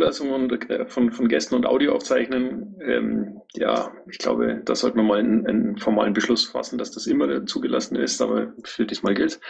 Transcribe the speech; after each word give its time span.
Zulassung 0.00 0.50
äh, 0.50 0.86
von, 0.86 1.12
von 1.12 1.28
Gästen 1.28 1.54
und 1.54 1.66
Audio 1.66 1.94
aufzeichnen, 1.94 2.74
ähm, 2.80 3.42
ja, 3.52 3.92
ich 4.10 4.16
glaube, 4.16 4.62
da 4.64 4.74
sollten 4.74 4.96
wir 4.96 5.02
mal 5.02 5.18
einen, 5.18 5.46
einen, 5.46 5.76
formalen 5.76 6.14
Beschluss 6.14 6.46
fassen, 6.46 6.78
dass 6.78 6.90
das 6.90 7.06
immer 7.06 7.44
zugelassen 7.44 7.96
ist, 7.96 8.22
aber 8.22 8.54
für 8.64 8.86
diesmal 8.86 9.14
gilt. 9.14 9.40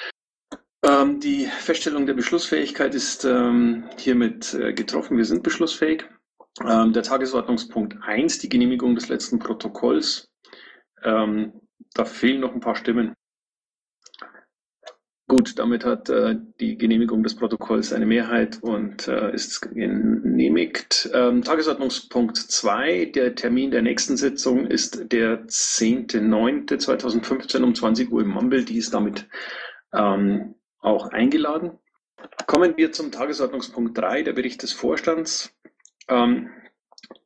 Ähm, 0.84 1.20
die 1.20 1.46
Feststellung 1.46 2.06
der 2.06 2.14
Beschlussfähigkeit 2.14 2.96
ist 2.96 3.24
ähm, 3.24 3.84
hiermit 3.96 4.54
äh, 4.54 4.72
getroffen. 4.72 5.16
Wir 5.16 5.24
sind 5.24 5.44
beschlussfähig. 5.44 6.04
Ähm, 6.66 6.92
der 6.92 7.04
Tagesordnungspunkt 7.04 7.98
1, 8.02 8.40
die 8.40 8.48
Genehmigung 8.48 8.96
des 8.96 9.08
letzten 9.08 9.38
Protokolls. 9.38 10.32
Ähm, 11.04 11.52
da 11.94 12.04
fehlen 12.04 12.40
noch 12.40 12.54
ein 12.54 12.60
paar 12.60 12.74
Stimmen. 12.74 13.14
Gut, 15.30 15.58
damit 15.60 15.84
hat 15.84 16.08
äh, 16.08 16.34
die 16.58 16.76
Genehmigung 16.76 17.22
des 17.22 17.36
Protokolls 17.36 17.92
eine 17.92 18.04
Mehrheit 18.04 18.58
und 18.62 19.06
äh, 19.06 19.32
ist 19.32 19.60
genehmigt. 19.60 21.08
Ähm, 21.14 21.44
Tagesordnungspunkt 21.44 22.36
2, 22.36 23.12
der 23.14 23.36
Termin 23.36 23.70
der 23.70 23.82
nächsten 23.82 24.16
Sitzung 24.16 24.66
ist 24.66 25.12
der 25.12 25.46
10.09.2015 25.46 27.62
um 27.62 27.76
20 27.76 28.10
Uhr 28.10 28.22
im 28.22 28.30
Mumble. 28.30 28.64
Die 28.64 28.76
ist 28.76 28.92
damit 28.92 29.28
ähm, 29.94 30.56
auch 30.80 31.12
eingeladen. 31.12 31.78
Kommen 32.48 32.76
wir 32.76 32.90
zum 32.90 33.12
Tagesordnungspunkt 33.12 33.96
3, 33.96 34.24
der 34.24 34.32
Bericht 34.32 34.64
des 34.64 34.72
Vorstands. 34.72 35.56
Ähm, 36.08 36.50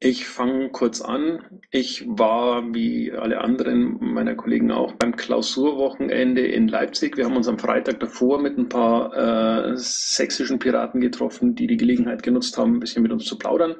ich 0.00 0.26
fange 0.26 0.70
kurz 0.70 1.00
an. 1.00 1.60
Ich 1.70 2.04
war 2.06 2.74
wie 2.74 3.12
alle 3.12 3.40
anderen 3.40 3.96
meiner 4.00 4.34
Kollegen 4.34 4.70
auch 4.70 4.92
beim 4.92 5.16
Klausurwochenende 5.16 6.46
in 6.46 6.68
Leipzig. 6.68 7.16
Wir 7.16 7.24
haben 7.24 7.36
uns 7.36 7.48
am 7.48 7.58
Freitag 7.58 8.00
davor 8.00 8.40
mit 8.40 8.58
ein 8.58 8.68
paar 8.68 9.16
äh, 9.16 9.76
sächsischen 9.76 10.58
Piraten 10.58 11.00
getroffen, 11.00 11.54
die 11.54 11.66
die 11.66 11.76
Gelegenheit 11.76 12.22
genutzt 12.22 12.58
haben, 12.58 12.74
ein 12.74 12.80
bisschen 12.80 13.02
mit 13.02 13.12
uns 13.12 13.24
zu 13.24 13.38
plaudern. 13.38 13.76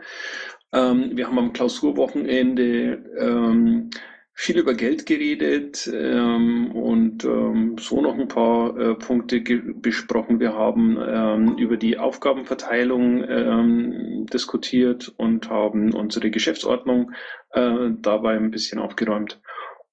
Ähm, 0.73 1.11
wir 1.15 1.27
haben 1.27 1.39
am 1.39 1.53
Klausurwochenende 1.53 3.05
ähm, 3.19 3.91
viel 4.37 4.59
über 4.59 4.75
Geld 4.75 5.07
geredet 5.07 5.89
ähm, 5.93 6.73
und 6.73 7.25
ähm, 7.25 7.77
so 7.79 8.01
noch 8.01 8.19
ein 8.19 8.27
paar 8.27 8.77
äh, 8.77 8.95
Punkte 8.97 9.41
besprochen. 9.41 10.41
Wir 10.41 10.55
haben 10.55 10.99
ähm, 11.01 11.57
über 11.57 11.77
die 11.77 11.99
Aufgabenverteilung 11.99 13.25
ähm, 13.29 14.27
diskutiert 14.33 15.13
und 15.17 15.49
haben 15.51 15.95
unsere 15.95 16.31
Geschäftsordnung 16.31 17.13
äh, 17.51 17.91
dabei 18.01 18.37
ein 18.37 18.51
bisschen 18.51 18.81
aufgeräumt. 18.81 19.41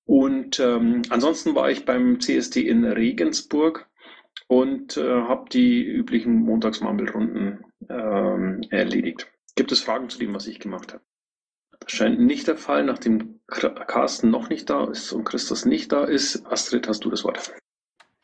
Und 0.05 0.59
ähm, 0.59 1.03
ansonsten 1.09 1.53
war 1.53 1.69
ich 1.69 1.85
beim 1.85 2.19
CSD 2.19 2.67
in 2.67 2.83
Regensburg 2.83 3.87
und 4.47 4.97
äh, 4.97 5.03
habe 5.03 5.49
die 5.49 5.83
üblichen 5.83 6.33
Montagsmarmelrunden 6.33 7.63
ähm, 7.89 8.61
erledigt. 8.71 9.31
Gibt 9.55 9.71
es 9.71 9.81
Fragen 9.81 10.09
zu 10.09 10.17
dem, 10.17 10.33
was 10.33 10.47
ich 10.47 10.59
gemacht 10.59 10.93
habe? 10.93 11.03
Scheint 11.91 12.21
nicht 12.21 12.47
der 12.47 12.55
Fall, 12.55 12.85
nachdem 12.85 13.41
Carsten 13.47 14.31
noch 14.31 14.47
nicht 14.47 14.69
da 14.69 14.85
ist 14.85 15.11
und 15.11 15.25
Christus 15.25 15.65
nicht 15.65 15.91
da 15.91 16.05
ist. 16.05 16.45
Astrid, 16.45 16.87
hast 16.87 17.03
du 17.03 17.09
das 17.09 17.25
Wort. 17.25 17.51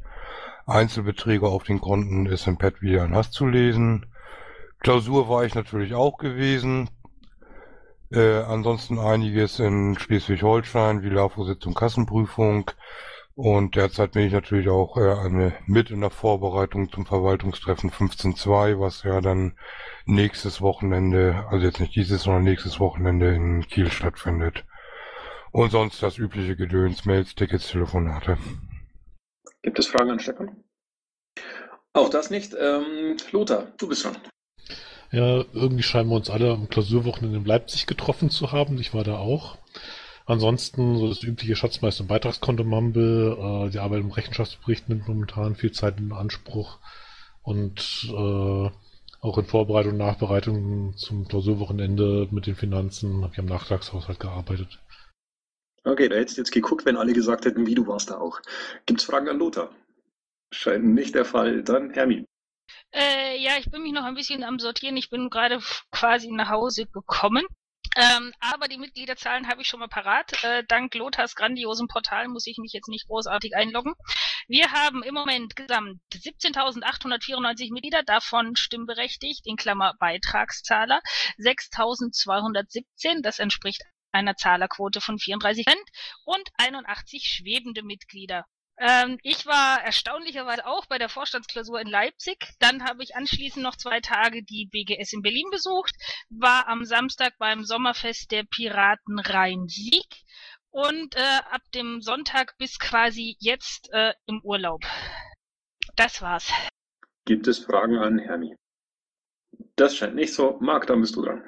Einzelbeträge 0.66 1.46
auf 1.46 1.62
den 1.62 1.80
Konten 1.80 2.26
ist 2.26 2.46
im 2.46 2.58
Pad 2.58 2.82
wieder 2.82 3.04
in 3.04 3.14
Hass 3.14 3.30
zu 3.30 3.46
lesen. 3.46 4.06
Klausur 4.80 5.28
war 5.28 5.44
ich 5.44 5.54
natürlich 5.54 5.94
auch 5.94 6.18
gewesen. 6.18 6.90
Äh, 8.10 8.42
ansonsten 8.42 8.98
einiges 8.98 9.58
in 9.58 9.98
Schleswig-Holstein, 9.98 11.02
wie 11.02 11.08
LAFO-Sitzung, 11.08 11.74
Kassenprüfung. 11.74 12.70
Und 13.36 13.76
derzeit 13.76 14.12
bin 14.12 14.26
ich 14.26 14.32
natürlich 14.32 14.70
auch 14.70 14.96
äh, 14.96 15.12
eine, 15.12 15.52
mit 15.66 15.90
in 15.90 16.00
der 16.00 16.08
Vorbereitung 16.08 16.90
zum 16.90 17.04
Verwaltungstreffen 17.04 17.90
15.2, 17.90 18.80
was 18.80 19.02
ja 19.02 19.20
dann 19.20 19.58
nächstes 20.06 20.62
Wochenende, 20.62 21.44
also 21.50 21.66
jetzt 21.66 21.78
nicht 21.78 21.94
dieses, 21.94 22.22
sondern 22.22 22.44
nächstes 22.44 22.80
Wochenende 22.80 23.34
in 23.34 23.60
Kiel 23.66 23.90
stattfindet. 23.90 24.64
Und 25.52 25.70
sonst 25.70 26.02
das 26.02 26.16
übliche 26.16 26.56
Gedöns, 26.56 27.04
Mails, 27.04 27.34
Tickets, 27.34 27.68
Telefonate. 27.68 28.38
Gibt 29.60 29.78
es 29.78 29.86
Fragen 29.86 30.12
an 30.12 30.18
Stefan? 30.18 30.64
Auch 31.92 32.08
das 32.08 32.30
nicht. 32.30 32.54
Ähm, 32.58 33.18
Lothar, 33.32 33.66
du 33.76 33.88
bist 33.88 34.06
dran. 34.06 34.16
Ja, 35.12 35.44
irgendwie 35.52 35.82
scheinen 35.82 36.08
wir 36.08 36.16
uns 36.16 36.30
alle 36.30 36.52
am 36.52 36.70
Klausurwochenende 36.70 37.36
in 37.36 37.44
Leipzig 37.44 37.86
getroffen 37.86 38.30
zu 38.30 38.52
haben. 38.52 38.78
Ich 38.78 38.94
war 38.94 39.04
da 39.04 39.18
auch. 39.18 39.58
Ansonsten 40.26 40.98
so 40.98 41.08
das 41.08 41.22
übliche 41.22 41.54
Schatzmeister- 41.54 42.02
und 42.02 42.08
Beitragskonto 42.08 42.64
Mumble, 42.64 43.36
äh, 43.38 43.70
die 43.70 43.78
Arbeit 43.78 44.00
im 44.00 44.10
Rechenschaftsbericht 44.10 44.88
nimmt 44.88 45.06
momentan 45.06 45.54
viel 45.54 45.70
Zeit 45.70 45.98
in 45.98 46.12
Anspruch 46.12 46.78
und 47.42 48.08
äh, 48.10 48.70
auch 49.20 49.38
in 49.38 49.44
Vorbereitung 49.44 49.92
und 49.92 49.98
Nachbereitung 49.98 50.96
zum 50.96 51.28
Klausurwochenende 51.28 52.28
mit 52.32 52.46
den 52.46 52.56
Finanzen 52.56 53.22
habe 53.22 53.32
ich 53.32 53.38
am 53.38 53.46
Nachtragshaushalt 53.46 54.18
gearbeitet. 54.18 54.80
Okay, 55.84 56.08
da 56.08 56.16
hättest 56.16 56.36
du 56.36 56.40
jetzt 56.40 56.50
geguckt, 56.50 56.84
wenn 56.84 56.96
alle 56.96 57.12
gesagt 57.12 57.44
hätten, 57.44 57.66
wie 57.66 57.76
du 57.76 57.86
warst 57.86 58.10
da 58.10 58.18
auch. 58.18 58.40
Gibt 58.86 59.00
es 59.00 59.06
Fragen 59.06 59.28
an 59.28 59.38
Lothar? 59.38 59.70
Scheint 60.52 60.84
nicht 60.84 61.14
der 61.14 61.24
Fall. 61.24 61.62
Dann 61.62 61.90
Hermi. 61.90 62.24
Äh, 62.92 63.40
ja, 63.40 63.52
ich 63.58 63.70
bin 63.70 63.82
mich 63.82 63.92
noch 63.92 64.04
ein 64.04 64.16
bisschen 64.16 64.42
am 64.42 64.58
Sortieren. 64.58 64.96
Ich 64.96 65.10
bin 65.10 65.30
gerade 65.30 65.60
quasi 65.92 66.30
nach 66.32 66.50
Hause 66.50 66.86
gekommen. 66.86 67.44
Ähm, 67.96 68.32
aber 68.40 68.68
die 68.68 68.76
Mitgliederzahlen 68.76 69.48
habe 69.48 69.62
ich 69.62 69.68
schon 69.68 69.80
mal 69.80 69.88
parat. 69.88 70.44
Äh, 70.44 70.64
dank 70.68 70.94
Lothars 70.94 71.34
grandiosem 71.34 71.88
Portal 71.88 72.28
muss 72.28 72.46
ich 72.46 72.58
mich 72.58 72.72
jetzt 72.72 72.88
nicht 72.88 73.06
großartig 73.06 73.56
einloggen. 73.56 73.94
Wir 74.48 74.70
haben 74.70 75.02
im 75.02 75.14
Moment 75.14 75.56
gesamt 75.56 76.00
17.894 76.12 77.72
Mitglieder, 77.72 78.02
davon 78.02 78.54
stimmberechtigt, 78.54 79.46
in 79.46 79.56
Klammer 79.56 79.94
Beitragszahler, 79.98 81.00
6.217, 81.38 83.22
das 83.22 83.38
entspricht 83.38 83.82
einer 84.12 84.36
Zahlerquote 84.36 85.00
von 85.00 85.18
34 85.18 85.66
und 86.24 86.50
81 86.58 87.24
schwebende 87.24 87.82
Mitglieder. 87.82 88.44
Ähm, 88.78 89.18
ich 89.22 89.46
war 89.46 89.82
erstaunlicherweise 89.82 90.66
auch 90.66 90.86
bei 90.86 90.98
der 90.98 91.08
Vorstandsklausur 91.08 91.80
in 91.80 91.88
Leipzig. 91.88 92.54
Dann 92.58 92.84
habe 92.84 93.02
ich 93.02 93.16
anschließend 93.16 93.62
noch 93.62 93.76
zwei 93.76 94.00
Tage 94.00 94.42
die 94.42 94.68
BGS 94.70 95.14
in 95.14 95.22
Berlin 95.22 95.48
besucht, 95.50 95.94
war 96.28 96.68
am 96.68 96.84
Samstag 96.84 97.34
beim 97.38 97.64
Sommerfest 97.64 98.30
der 98.32 98.44
Piraten 98.44 99.18
Rhein-Sieg 99.18 100.06
und 100.70 101.16
äh, 101.16 101.40
ab 101.50 101.62
dem 101.74 102.02
Sonntag 102.02 102.54
bis 102.58 102.78
quasi 102.78 103.36
jetzt 103.38 103.88
äh, 103.92 104.12
im 104.26 104.42
Urlaub. 104.42 104.82
Das 105.96 106.20
war's. 106.20 106.52
Gibt 107.24 107.46
es 107.46 107.60
Fragen 107.60 107.96
an 107.96 108.18
Hermi? 108.18 108.54
Das 109.74 109.96
scheint 109.96 110.14
nicht 110.14 110.34
so. 110.34 110.58
Marc, 110.60 110.86
dann 110.86 111.00
bist 111.00 111.16
du 111.16 111.22
dran. 111.22 111.42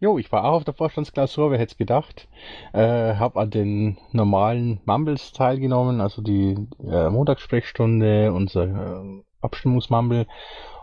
Jo, 0.00 0.16
ich 0.16 0.30
war 0.30 0.44
auch 0.44 0.52
auf 0.52 0.64
der 0.64 0.74
Vorstandsklausur, 0.74 1.50
wer 1.50 1.58
hätte 1.58 1.72
es 1.72 1.76
gedacht. 1.76 2.28
Äh, 2.72 3.16
habe 3.16 3.40
an 3.40 3.50
den 3.50 3.98
normalen 4.12 4.80
Mumbles 4.84 5.32
teilgenommen, 5.32 6.00
also 6.00 6.22
die 6.22 6.54
äh, 6.84 7.10
Montagssprechstunde, 7.10 8.32
unser 8.32 8.64
äh, 8.64 9.22
Abstimmungsmumble. 9.40 10.28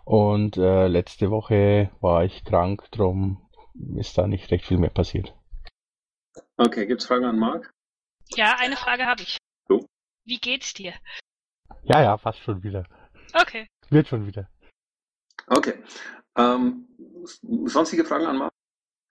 Und 0.03 0.57
äh, 0.57 0.87
letzte 0.87 1.31
Woche 1.31 1.91
war 2.01 2.25
ich 2.25 2.43
krank, 2.43 2.91
drum 2.91 3.49
ist 3.95 4.17
da 4.17 4.27
nicht 4.27 4.51
recht 4.51 4.65
viel 4.65 4.77
mehr 4.77 4.89
passiert. 4.89 5.33
Okay, 6.57 6.85
gibt's 6.85 7.05
Fragen 7.05 7.25
an 7.25 7.39
Marc? 7.39 7.73
Ja, 8.35 8.57
eine 8.59 8.75
Frage 8.75 9.05
habe 9.05 9.21
ich. 9.21 9.37
So? 9.69 9.85
Wie 10.25 10.39
geht's 10.39 10.73
dir? 10.73 10.93
Ja, 11.83 12.01
ja, 12.01 12.17
fast 12.17 12.39
schon 12.39 12.63
wieder. 12.63 12.85
Okay. 13.33 13.67
Wird 13.89 14.07
schon 14.09 14.27
wieder. 14.27 14.49
Okay. 15.47 15.75
Ähm, 16.37 16.87
sonstige 17.65 18.03
Fragen 18.03 18.25
an 18.25 18.37
Marc? 18.37 18.54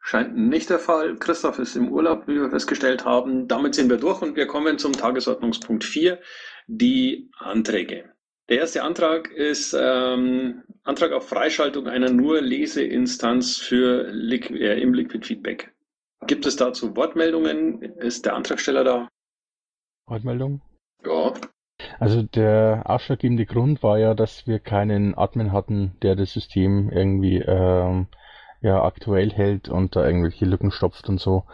Scheint 0.07 0.37
nicht 0.37 0.69
der 0.69 0.79
Fall. 0.79 1.17
Christoph 1.17 1.59
ist 1.59 1.77
im 1.77 1.91
Urlaub, 1.91 2.29
wie 2.29 2.35
wir 2.35 2.51
festgestellt 2.51 3.07
haben. 3.07 3.49
Damit 3.49 3.75
sind 3.75 3.89
wir 3.89 3.97
durch 3.97 4.21
und 4.21 4.37
wir 4.37 4.47
kommen 4.47 4.77
zum 4.77 4.93
Tagesordnungspunkt 4.93 5.83
4, 5.83 6.21
die 6.67 7.31
Anträge. 7.39 8.13
Der 8.51 8.59
erste 8.59 8.83
Antrag 8.83 9.31
ist 9.31 9.75
ähm, 9.79 10.63
Antrag 10.83 11.13
auf 11.13 11.27
Freischaltung 11.27 11.89
einer 11.89 12.11
nur 12.11 12.43
Leseinstanz 12.43 13.57
für 13.57 14.11
Liqu 14.13 14.53
äh, 14.53 14.79
im 14.79 14.93
Liquid 14.93 15.27
Feedback. 15.27 15.73
Gibt 16.27 16.45
es 16.45 16.57
dazu 16.57 16.95
Wortmeldungen? 16.95 17.81
Ist 17.81 18.27
der 18.27 18.35
Antragsteller 18.35 18.85
da? 18.85 19.09
Wortmeldung? 20.07 20.61
Ja. 21.03 21.33
Also 21.99 22.23
der 22.23 22.83
ausschlaggebende 22.85 23.47
Grund 23.47 23.83
war 23.83 23.99
ja, 23.99 24.13
dass 24.13 24.47
wir 24.47 24.59
keinen 24.59 25.15
Admin 25.17 25.51
hatten, 25.53 25.97
der 26.03 26.15
das 26.15 26.35
System 26.35 26.91
irgendwie 26.91 27.39
ähm, 27.39 28.09
ja, 28.65 28.83
aktuell 28.83 29.31
hält 29.31 29.69
und 29.69 29.95
da 29.95 30.07
irgendwelche 30.07 30.47
Lücken 30.47 30.71
stopft 30.71 31.11
und 31.11 31.21
so. 31.21 31.45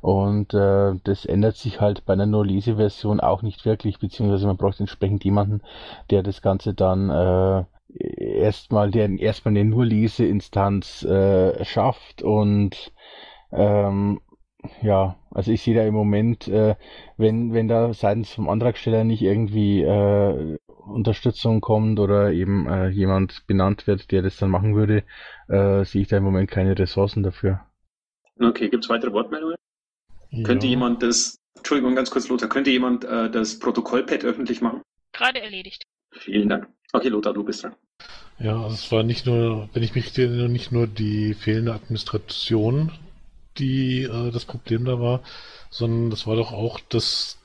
Und 0.00 0.52
äh, 0.52 0.94
das 1.04 1.24
ändert 1.24 1.56
sich 1.56 1.80
halt 1.80 2.04
bei 2.04 2.14
einer 2.14 2.26
No-Lese-Version 2.26 3.20
auch 3.20 3.42
nicht 3.42 3.64
wirklich, 3.64 4.00
beziehungsweise 4.00 4.48
man 4.48 4.56
braucht 4.56 4.80
entsprechend 4.80 5.24
jemanden, 5.24 5.62
der 6.10 6.24
das 6.24 6.42
Ganze 6.42 6.74
dann 6.74 7.08
äh, 7.08 7.64
erstmal, 7.96 8.90
der 8.90 9.08
erstmal 9.10 9.52
eine 9.52 9.64
Nur-Lese-Instanz 9.64 11.04
äh, 11.04 11.64
schafft 11.64 12.22
und 12.22 12.92
ähm, 13.52 14.20
ja, 14.82 15.14
also 15.30 15.52
ich 15.52 15.62
sehe 15.62 15.76
da 15.76 15.84
im 15.84 15.94
Moment, 15.94 16.48
äh, 16.48 16.74
wenn, 17.16 17.52
wenn 17.54 17.68
da 17.68 17.92
seitens 17.92 18.32
vom 18.32 18.48
Antragsteller 18.48 19.04
nicht 19.04 19.22
irgendwie 19.22 19.82
äh, 19.82 20.58
Unterstützung 20.86 21.60
kommt 21.60 21.98
oder 21.98 22.32
eben 22.32 22.66
äh, 22.68 22.88
jemand 22.88 23.46
benannt 23.46 23.86
wird, 23.86 24.10
der 24.10 24.22
das 24.22 24.36
dann 24.36 24.50
machen 24.50 24.74
würde, 24.74 25.04
äh, 25.48 25.84
sehe 25.84 26.02
ich 26.02 26.08
da 26.08 26.16
im 26.16 26.24
Moment 26.24 26.50
keine 26.50 26.78
Ressourcen 26.78 27.22
dafür. 27.22 27.60
Okay, 28.40 28.68
gibt 28.68 28.84
es 28.84 28.90
weitere 28.90 29.12
Wortmeldungen? 29.12 29.56
Ja. 30.30 30.44
Könnte 30.44 30.66
jemand 30.66 31.02
das, 31.02 31.38
Entschuldigung, 31.56 31.94
ganz 31.94 32.10
kurz, 32.10 32.28
Lothar, 32.28 32.48
könnte 32.48 32.70
jemand 32.70 33.04
äh, 33.04 33.30
das 33.30 33.58
Protokollpad 33.58 34.24
öffentlich 34.24 34.60
machen? 34.60 34.82
Gerade 35.12 35.40
erledigt. 35.40 35.82
Vielen 36.12 36.48
Dank. 36.48 36.68
Okay, 36.92 37.08
Lothar, 37.08 37.32
du 37.32 37.44
bist 37.44 37.64
dran. 37.64 37.74
Ja, 38.38 38.62
also 38.62 38.74
es 38.74 38.92
war 38.92 39.02
nicht 39.02 39.26
nur, 39.26 39.68
wenn 39.72 39.82
ich 39.82 39.94
mich 39.94 40.04
richtig 40.04 40.26
erinnere, 40.26 40.48
nicht 40.48 40.70
nur 40.70 40.86
die 40.86 41.34
fehlende 41.34 41.72
Administration, 41.72 42.92
die 43.58 44.02
äh, 44.02 44.30
das 44.30 44.44
Problem 44.44 44.84
da 44.84 45.00
war, 45.00 45.22
sondern 45.70 46.10
das 46.10 46.26
war 46.26 46.36
doch 46.36 46.52
auch, 46.52 46.80
dass 46.80 47.38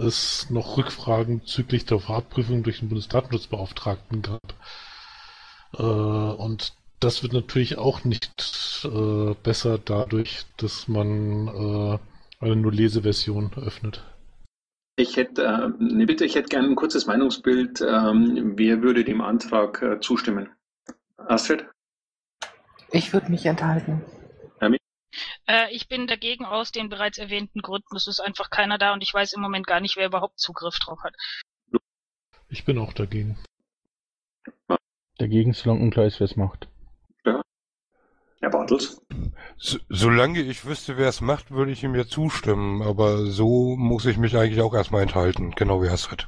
es 0.00 0.48
noch 0.50 0.76
Rückfragen 0.76 1.40
bezüglich 1.40 1.84
der 1.84 1.98
Fahrtprüfung 1.98 2.62
durch 2.62 2.80
den 2.80 2.88
Bundesdatenschutzbeauftragten 2.88 4.22
gab. 4.22 4.54
Äh, 5.78 5.82
und 5.82 6.74
das 7.00 7.22
wird 7.22 7.32
natürlich 7.32 7.78
auch 7.78 8.04
nicht 8.04 8.84
äh, 8.84 9.34
besser 9.42 9.78
dadurch, 9.78 10.44
dass 10.56 10.88
man 10.88 11.48
äh, 11.48 11.98
eine 12.44 12.56
nur 12.56 12.72
Leseversion 12.72 13.50
öffnet. 13.56 14.04
Ich 14.96 15.16
hätte, 15.16 15.42
äh, 15.44 15.82
ne 15.82 16.06
bitte, 16.06 16.24
ich 16.24 16.34
hätte 16.34 16.48
gerne 16.48 16.68
ein 16.68 16.76
kurzes 16.76 17.06
Meinungsbild. 17.06 17.80
Ähm, 17.80 18.52
wer 18.56 18.82
würde 18.82 19.04
dem 19.04 19.20
Antrag 19.20 19.82
äh, 19.82 20.00
zustimmen? 20.00 20.50
Astrid? 21.16 21.66
Ich 22.90 23.12
würde 23.12 23.30
mich 23.30 23.46
enthalten. 23.46 24.02
Äh, 25.46 25.74
ich 25.74 25.88
bin 25.88 26.06
dagegen 26.06 26.44
aus 26.44 26.72
den 26.72 26.88
bereits 26.88 27.18
erwähnten 27.18 27.60
Gründen. 27.60 27.96
Es 27.96 28.06
ist 28.06 28.20
einfach 28.20 28.50
keiner 28.50 28.78
da 28.78 28.92
und 28.92 29.02
ich 29.02 29.12
weiß 29.12 29.32
im 29.32 29.42
Moment 29.42 29.66
gar 29.66 29.80
nicht, 29.80 29.96
wer 29.96 30.06
überhaupt 30.06 30.38
Zugriff 30.38 30.78
drauf 30.78 31.00
hat. 31.02 31.14
Ich 32.48 32.64
bin 32.64 32.78
auch 32.78 32.92
dagegen. 32.92 33.38
Dagegen, 35.18 35.52
solange 35.52 35.82
unklar 35.82 36.06
ist, 36.06 36.20
wer 36.20 36.26
es 36.26 36.36
macht. 36.36 36.68
Ja. 37.24 37.42
Herr 38.40 38.50
Bartels? 38.50 39.00
So, 39.56 39.78
solange 39.88 40.40
ich 40.40 40.64
wüsste, 40.64 40.96
wer 40.96 41.08
es 41.08 41.20
macht, 41.20 41.50
würde 41.50 41.72
ich 41.72 41.82
ihm 41.84 41.94
ja 41.94 42.06
zustimmen, 42.06 42.82
aber 42.82 43.26
so 43.26 43.76
muss 43.76 44.06
ich 44.06 44.16
mich 44.18 44.36
eigentlich 44.36 44.60
auch 44.60 44.74
erstmal 44.74 45.02
enthalten, 45.02 45.52
genau 45.52 45.82
wie 45.82 45.88
Astrid. 45.88 46.26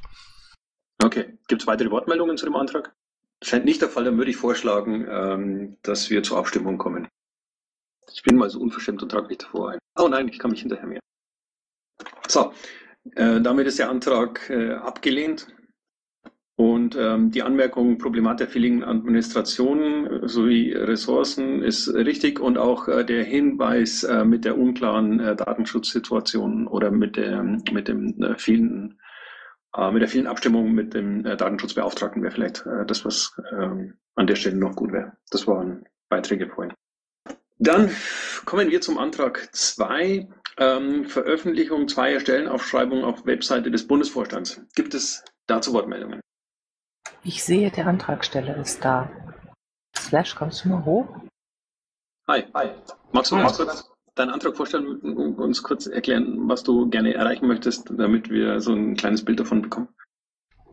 Okay. 1.03 1.37
Gibt 1.47 1.61
es 1.61 1.67
weitere 1.67 1.91
Wortmeldungen 1.91 2.37
zu 2.37 2.45
dem 2.45 2.55
Antrag? 2.55 2.95
Scheint 3.43 3.65
nicht 3.65 3.81
der 3.81 3.89
Fall, 3.89 4.05
dann 4.05 4.17
würde 4.17 4.31
ich 4.31 4.37
vorschlagen, 4.37 5.05
ähm, 5.07 5.77
dass 5.83 6.09
wir 6.09 6.23
zur 6.23 6.37
Abstimmung 6.37 6.77
kommen. 6.77 7.07
Ich 8.13 8.23
bin 8.23 8.35
mal 8.35 8.49
so 8.49 8.59
unverschämt 8.59 9.01
und 9.03 9.09
trage 9.09 9.27
mich 9.27 9.39
davor 9.39 9.71
ein. 9.71 9.79
Oh 9.97 10.07
nein, 10.07 10.27
ich 10.27 10.39
kann 10.39 10.51
mich 10.51 10.61
hinterher 10.61 10.87
mehr. 10.87 10.99
So, 12.27 12.53
äh, 13.15 13.41
damit 13.41 13.67
ist 13.67 13.79
der 13.79 13.89
Antrag 13.89 14.49
äh, 14.49 14.73
abgelehnt. 14.73 15.47
Und 16.57 16.95
ähm, 16.95 17.31
die 17.31 17.43
Anmerkung 17.43 17.97
Problematik 17.97 18.37
der 18.37 18.47
fehlenden 18.47 18.87
Administration 18.87 20.07
äh, 20.07 20.27
sowie 20.27 20.71
Ressourcen 20.71 21.61
ist 21.61 21.93
richtig 21.93 22.39
und 22.39 22.57
auch 22.57 22.87
äh, 22.87 23.03
der 23.03 23.25
Hinweis 23.25 24.03
äh, 24.03 24.23
mit 24.23 24.45
der 24.45 24.57
unklaren 24.57 25.19
äh, 25.19 25.35
Datenschutzsituation 25.35 26.67
oder 26.67 26.91
mit 26.91 27.17
der 27.17 27.43
mit 27.43 27.89
dem 27.89 28.21
äh, 28.23 28.37
vielen 28.37 29.01
äh, 29.75 29.91
mit 29.91 30.01
der 30.01 30.07
vielen 30.07 30.27
Abstimmung 30.27 30.71
mit 30.71 30.93
dem 30.93 31.25
äh, 31.25 31.35
Datenschutzbeauftragten 31.35 32.23
wäre 32.23 32.31
vielleicht 32.31 32.65
äh, 32.65 32.85
das, 32.85 33.03
was 33.03 33.37
äh, 33.51 33.89
an 34.15 34.27
der 34.27 34.35
Stelle 34.35 34.55
noch 34.55 34.77
gut 34.77 34.93
wäre. 34.93 35.11
Das 35.31 35.47
waren 35.47 35.83
Beiträge 36.07 36.47
vorhin. 36.47 36.73
Dann 37.57 37.89
kommen 38.45 38.69
wir 38.69 38.81
zum 38.81 38.97
Antrag 38.97 39.49
2, 39.55 40.27
ähm, 40.57 41.05
Veröffentlichung 41.05 41.87
zweier 41.87 42.19
Stellenaufschreibungen 42.19 43.05
auf 43.05 43.25
Webseite 43.25 43.71
des 43.71 43.87
Bundesvorstands. 43.87 44.61
Gibt 44.75 44.93
es 44.93 45.23
dazu 45.47 45.73
Wortmeldungen? 45.73 46.19
Ich 47.23 47.43
sehe, 47.43 47.71
der 47.71 47.87
Antragsteller 47.87 48.57
ist 48.57 48.83
da. 48.83 49.09
Slash, 49.97 50.35
kommst 50.35 50.65
du 50.65 50.69
mal 50.69 50.85
hoch? 50.85 51.07
Hi, 52.27 52.43
hi. 52.53 52.69
Magst 53.11 53.31
du 53.31 53.35
uns 53.35 53.57
kurz 53.57 53.91
deinen 54.15 54.31
Antrag 54.31 54.55
vorstellen 54.55 54.87
und 54.87 55.37
uns 55.37 55.63
kurz 55.63 55.87
erklären, 55.87 56.47
was 56.49 56.63
du 56.63 56.89
gerne 56.89 57.13
erreichen 57.13 57.47
möchtest, 57.47 57.89
damit 57.97 58.29
wir 58.29 58.59
so 58.61 58.73
ein 58.73 58.95
kleines 58.95 59.23
Bild 59.23 59.39
davon 59.39 59.61
bekommen? 59.61 59.89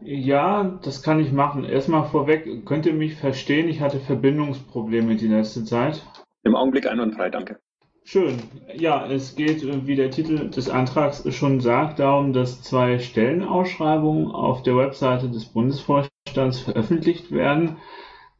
Ja, 0.00 0.64
das 0.82 1.02
kann 1.02 1.20
ich 1.20 1.32
machen. 1.32 1.64
Erstmal 1.64 2.08
vorweg, 2.08 2.67
könnt 2.67 2.87
ihr 2.87 2.94
mich 2.94 3.17
verstehen? 3.17 3.69
Ich 3.69 3.81
hatte 3.81 4.00
Verbindungsprobleme 4.00 5.17
die 5.17 5.29
letzte 5.29 5.64
Zeit. 5.64 6.05
Im 6.44 6.56
Augenblick 6.56 6.86
einwandfrei, 6.86 7.30
danke. 7.30 7.60
Schön. 8.04 8.34
Ja, 8.74 9.06
es 9.06 9.36
geht, 9.36 9.62
äh, 9.62 9.86
wie 9.86 9.94
der 9.94 10.10
Titel 10.10 10.50
des 10.50 10.68
Antrags 10.68 11.24
schon 11.34 11.60
sagt, 11.60 12.00
darum, 12.00 12.32
dass 12.32 12.62
zwei 12.62 12.98
Stellenausschreibungen 12.98 14.26
auf 14.26 14.64
der 14.64 14.76
Webseite 14.76 15.30
des 15.30 15.44
Bundesvorstands 15.46 16.58
veröffentlicht 16.60 17.30
werden. 17.30 17.76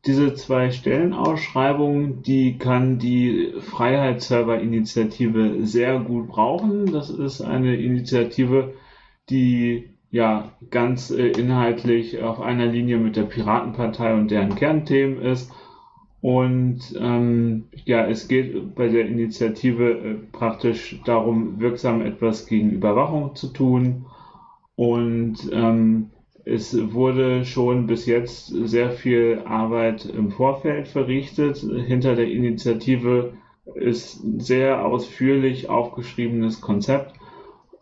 Diese 0.05 0.35
zwei 0.35 0.73
Stellenausschreibungen, 0.73 2.23
die 2.23 2.59
kann 2.59 2.99
die 2.99 3.55
Freiheitsserver-Initiative 3.61 5.65
sehr 5.65 6.01
gut 6.01 6.27
brauchen. 6.27 6.91
Das 6.91 7.09
ist 7.09 7.41
eine 7.41 7.77
Initiative, 7.77 8.75
die 9.31 9.91
ja 10.11 10.51
ganz 10.71 11.13
äh, 11.13 11.29
inhaltlich 11.29 12.21
auf 12.21 12.41
einer 12.41 12.67
Linie 12.67 12.99
mit 12.99 13.15
der 13.15 13.23
Piratenpartei 13.23 14.13
und 14.13 14.33
deren 14.33 14.57
Kernthemen 14.57 15.23
ist 15.23 15.53
und 16.23 16.79
ähm, 17.01 17.65
ja, 17.85 18.07
es 18.07 18.29
geht 18.29 18.77
bei 18.77 18.87
der 18.87 19.07
Initiative 19.07 19.91
äh, 19.91 20.15
praktisch 20.31 21.01
darum, 21.05 21.61
wirksam 21.61 22.01
etwas 22.01 22.47
gegen 22.47 22.71
Überwachung 22.71 23.35
zu 23.35 23.49
tun. 23.49 24.07
Und 24.77 25.51
ähm, 25.53 26.11
es 26.45 26.93
wurde 26.93 27.45
schon 27.45 27.89
bis 27.89 28.07
jetzt 28.07 28.47
sehr 28.47 28.93
viel 28.93 29.43
Arbeit 29.47 30.05
im 30.05 30.31
Vorfeld 30.31 30.87
verrichtet. 30.87 31.57
Hinter 31.57 32.15
der 32.15 32.31
Initiative 32.31 33.33
ist 33.75 34.23
ein 34.23 34.39
sehr 34.39 34.87
ausführlich 34.87 35.69
aufgeschriebenes 35.69 36.61
Konzept. 36.61 37.15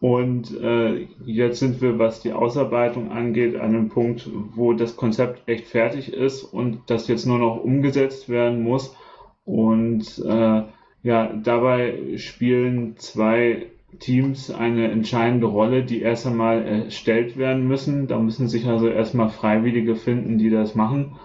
Und 0.00 0.59
äh, 0.59 1.09
jetzt 1.26 1.61
sind 1.61 1.83
wir, 1.83 1.99
was 1.99 2.23
die 2.23 2.33
Ausarbeitung 2.33 3.11
angeht, 3.11 3.54
an 3.57 3.75
einem 3.75 3.88
Punkt, 3.90 4.28
wo 4.54 4.73
das 4.73 4.97
Konzept 4.97 5.47
echt 5.47 5.66
fertig 5.66 6.12
ist 6.14 6.42
und 6.42 6.80
das 6.87 7.07
jetzt 7.07 7.26
nur 7.26 7.38
noch 7.38 7.62
umgesetzt 7.62 8.30
werden 8.30 8.62
muss. 8.62 8.97
Und 9.45 10.19
äh, 10.26 10.62
ja, 11.02 11.33
dabei 11.35 12.16
spielen 12.16 12.97
zwei 12.97 13.66
Teams 13.99 14.50
eine 14.50 14.90
entscheidende 14.90 15.47
Rolle, 15.47 15.85
die 15.85 16.00
erst 16.00 16.26
einmal 16.26 16.64
erstellt 16.64 17.37
werden 17.37 17.69
müssen. 17.69 18.07
Da 18.07 18.19
müssen 18.19 18.49
sich 18.49 18.66
also 18.66 18.88
erstmal 18.88 19.28
Freiwillige 19.28 19.97
finden, 19.97 20.38
die 20.38 20.49
das 20.49 20.75
machen. 20.75 21.16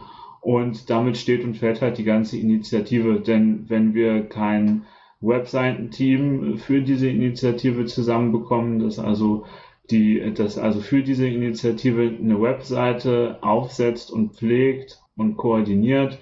Und 0.41 0.89
damit 0.89 1.15
steht 1.15 1.45
und 1.45 1.55
fällt 1.55 1.81
halt 1.81 1.97
die 1.97 2.03
ganze 2.03 2.37
Initiative. 2.37 3.21
Denn 3.21 3.69
wenn 3.69 3.93
wir 3.93 4.27
kein 4.27 4.83
Webseitenteam 5.21 6.57
für 6.57 6.81
diese 6.81 7.09
Initiative 7.09 7.85
zusammenbekommen, 7.85 8.79
das 8.79 8.99
also 8.99 9.45
die, 9.91 10.33
das 10.33 10.57
also 10.57 10.79
für 10.79 11.03
diese 11.03 11.27
Initiative 11.27 12.01
eine 12.19 12.41
Webseite 12.41 13.37
aufsetzt 13.41 14.11
und 14.11 14.33
pflegt 14.33 14.99
und 15.15 15.37
koordiniert. 15.37 16.19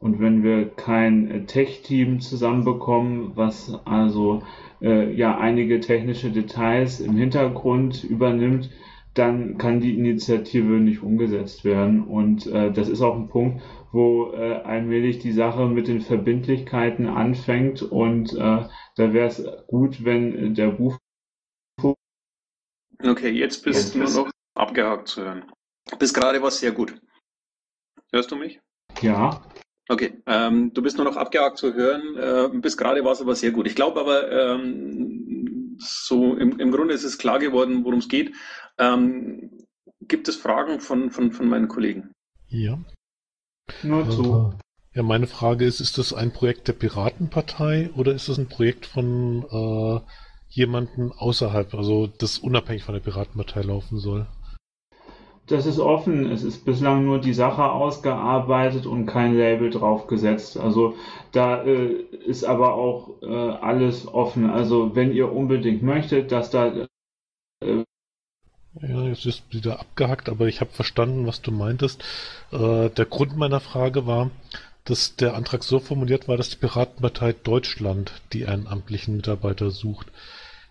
Und 0.00 0.20
wenn 0.20 0.42
wir 0.42 0.68
kein 0.68 1.46
Tech-Team 1.46 2.20
zusammenbekommen, 2.20 3.32
was 3.36 3.72
also 3.86 4.42
äh, 4.82 5.14
ja 5.14 5.38
einige 5.38 5.80
technische 5.80 6.30
Details 6.30 7.00
im 7.00 7.16
Hintergrund 7.16 8.04
übernimmt, 8.04 8.70
dann 9.14 9.58
kann 9.58 9.80
die 9.80 9.96
Initiative 9.96 10.74
nicht 10.74 11.02
umgesetzt 11.02 11.64
werden. 11.64 12.02
Und 12.02 12.46
äh, 12.46 12.72
das 12.72 12.88
ist 12.88 13.00
auch 13.00 13.14
ein 13.14 13.28
Punkt, 13.28 13.62
wo 13.94 14.32
äh, 14.32 14.56
allmählich 14.62 15.20
die 15.20 15.32
Sache 15.32 15.66
mit 15.66 15.88
den 15.88 16.00
Verbindlichkeiten 16.00 17.06
anfängt. 17.06 17.80
Und 17.80 18.34
äh, 18.34 18.66
da 18.96 19.12
wäre 19.12 19.28
es 19.28 19.42
gut, 19.68 20.04
wenn 20.04 20.54
der 20.54 20.72
Buch. 20.72 20.98
Okay, 23.02 23.30
jetzt 23.30 23.64
bist 23.64 23.94
jetzt 23.94 24.16
du 24.16 24.22
noch 24.22 24.30
abgehakt 24.54 25.08
zu 25.08 25.22
hören. 25.22 25.50
Bis 25.98 26.12
gerade 26.12 26.40
war 26.40 26.48
es 26.48 26.58
sehr 26.58 26.72
gut. 26.72 27.00
Hörst 28.12 28.30
du 28.30 28.36
mich? 28.36 28.60
Ja. 29.00 29.42
Okay, 29.88 30.22
ähm, 30.26 30.72
du 30.72 30.82
bist 30.82 30.96
nur 30.96 31.04
noch 31.04 31.16
abgehakt 31.16 31.58
zu 31.58 31.74
hören. 31.74 32.16
Äh, 32.16 32.58
bis 32.58 32.76
gerade 32.76 33.04
war 33.04 33.12
es 33.12 33.20
aber 33.20 33.34
sehr 33.34 33.50
gut. 33.50 33.66
Ich 33.66 33.74
glaube 33.74 34.00
aber, 34.00 34.30
ähm, 34.30 35.76
so 35.78 36.34
im, 36.36 36.58
im 36.58 36.70
Grunde 36.70 36.94
ist 36.94 37.04
es 37.04 37.18
klar 37.18 37.38
geworden, 37.38 37.84
worum 37.84 37.98
es 37.98 38.08
geht. 38.08 38.34
Ähm, 38.78 39.50
gibt 40.00 40.28
es 40.28 40.36
Fragen 40.36 40.80
von, 40.80 41.10
von, 41.10 41.32
von 41.32 41.48
meinen 41.48 41.68
Kollegen? 41.68 42.12
Ja. 42.48 42.78
Nur 43.82 44.08
zu. 44.10 44.54
Ja, 44.94 45.02
meine 45.02 45.26
Frage 45.26 45.64
ist, 45.64 45.80
ist 45.80 45.98
das 45.98 46.12
ein 46.12 46.32
Projekt 46.32 46.68
der 46.68 46.72
Piratenpartei 46.74 47.90
oder 47.96 48.12
ist 48.12 48.28
das 48.28 48.38
ein 48.38 48.48
Projekt 48.48 48.86
von 48.86 49.44
äh, 49.50 50.00
jemandem 50.48 51.10
außerhalb, 51.12 51.74
also 51.74 52.06
das 52.06 52.38
unabhängig 52.38 52.84
von 52.84 52.94
der 52.94 53.02
Piratenpartei 53.02 53.62
laufen 53.62 53.98
soll? 53.98 54.26
Das 55.46 55.66
ist 55.66 55.78
offen. 55.78 56.30
Es 56.30 56.42
ist 56.42 56.64
bislang 56.64 57.04
nur 57.04 57.18
die 57.20 57.34
Sache 57.34 57.64
ausgearbeitet 57.64 58.86
und 58.86 59.04
kein 59.06 59.36
Label 59.36 59.68
draufgesetzt. 59.68 60.56
Also 60.56 60.94
da 61.32 61.62
äh, 61.64 61.92
ist 62.26 62.44
aber 62.44 62.74
auch 62.74 63.20
äh, 63.20 63.26
alles 63.26 64.06
offen. 64.06 64.48
Also 64.48 64.94
wenn 64.94 65.12
ihr 65.12 65.30
unbedingt 65.32 65.82
möchtet, 65.82 66.32
dass 66.32 66.50
da 66.50 66.86
äh, 67.60 67.84
Ja, 68.80 69.04
jetzt 69.04 69.24
ist 69.24 69.42
wieder 69.50 69.78
abgehackt, 69.78 70.28
aber 70.28 70.48
ich 70.48 70.60
habe 70.60 70.72
verstanden, 70.72 71.26
was 71.26 71.40
du 71.40 71.52
meintest. 71.52 72.02
Äh, 72.50 72.90
der 72.90 73.04
Grund 73.04 73.36
meiner 73.36 73.60
Frage 73.60 74.06
war, 74.06 74.30
dass 74.84 75.14
der 75.16 75.34
Antrag 75.34 75.62
so 75.62 75.78
formuliert 75.78 76.26
war, 76.26 76.36
dass 76.36 76.50
die 76.50 76.56
Piratenpartei 76.56 77.34
Deutschland 77.34 78.12
die 78.32 78.42
ehrenamtlichen 78.42 79.16
Mitarbeiter 79.16 79.70
sucht. 79.70 80.08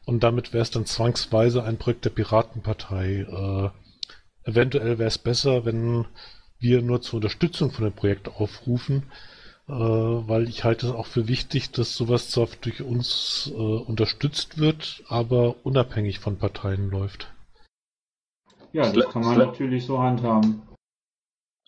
Und 0.06 0.22
damit 0.22 0.54
wäre 0.54 0.64
es 0.64 0.72
dann 0.72 0.86
zwangsweise 0.86 1.64
ein 1.64 1.78
Projekt 1.78 2.04
der 2.04 2.10
Piratenpartei. 2.10 3.22
Äh, 3.22 4.50
eventuell 4.50 5.00
wäre 5.00 5.08
es 5.08 5.18
besser, 5.18 5.64
wenn 5.64 6.06
wir 6.60 6.82
nur 6.82 7.02
zur 7.02 7.16
Unterstützung 7.18 7.72
von 7.72 7.86
dem 7.86 7.94
Projekt 7.94 8.28
aufrufen, 8.28 9.04
äh, 9.70 9.72
weil 9.72 10.50
ich 10.50 10.66
halte 10.66 10.88
es 10.88 10.94
auch 10.94 11.08
für 11.08 11.30
wichtig, 11.30 11.72
dass 11.72 11.96
sowas 11.96 12.30
zwar 12.30 12.50
durch 12.62 12.82
uns 12.82 13.50
äh, 13.54 13.58
unterstützt 13.58 14.58
wird, 14.58 15.04
aber 15.08 15.66
unabhängig 15.66 16.20
von 16.20 16.38
Parteien 16.38 16.90
läuft. 16.90 17.33
Ja, 18.74 18.92
das 18.92 19.10
kann 19.10 19.24
man 19.24 19.38
natürlich 19.38 19.86
so 19.86 20.00
handhaben. 20.00 20.62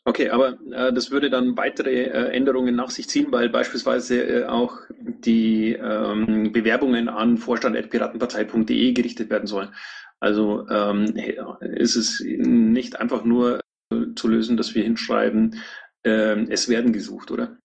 Okay, 0.08 0.30
aber 0.30 0.60
äh, 0.72 0.94
das 0.94 1.10
würde 1.10 1.32
dann 1.32 1.58
weitere 1.58 2.04
äh, 2.04 2.32
Änderungen 2.32 2.76
nach 2.76 2.92
sich 2.92 3.10
ziehen, 3.10 3.32
weil 3.32 3.50
beispielsweise 3.50 4.22
äh, 4.22 4.46
auch 4.46 4.78
die 5.00 5.74
ähm, 5.74 6.52
Bewerbungen 6.52 7.10
an 7.10 7.40
vorstand.piratenpartei.de 7.40 8.94
gerichtet 8.94 9.32
werden 9.32 9.48
sollen. 9.48 9.74
Also 10.20 10.68
ähm, 10.70 11.16
ist 11.62 11.96
es 11.96 12.24
nicht 12.24 13.00
einfach 13.00 13.24
nur 13.24 13.62
äh, 13.92 14.14
zu 14.16 14.28
lösen, 14.28 14.58
dass 14.58 14.76
wir 14.76 14.84
hinschreiben, 14.84 15.60
ähm, 16.04 16.48
es 16.52 16.70
werden 16.70 16.94
gesucht, 16.94 17.32
oder? 17.32 17.58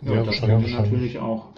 Ja, 0.00 0.12
Ja, 0.14 0.18
das 0.24 0.40
wahrscheinlich. 0.40 0.72
natürlich 0.72 1.18
auch. 1.18 1.54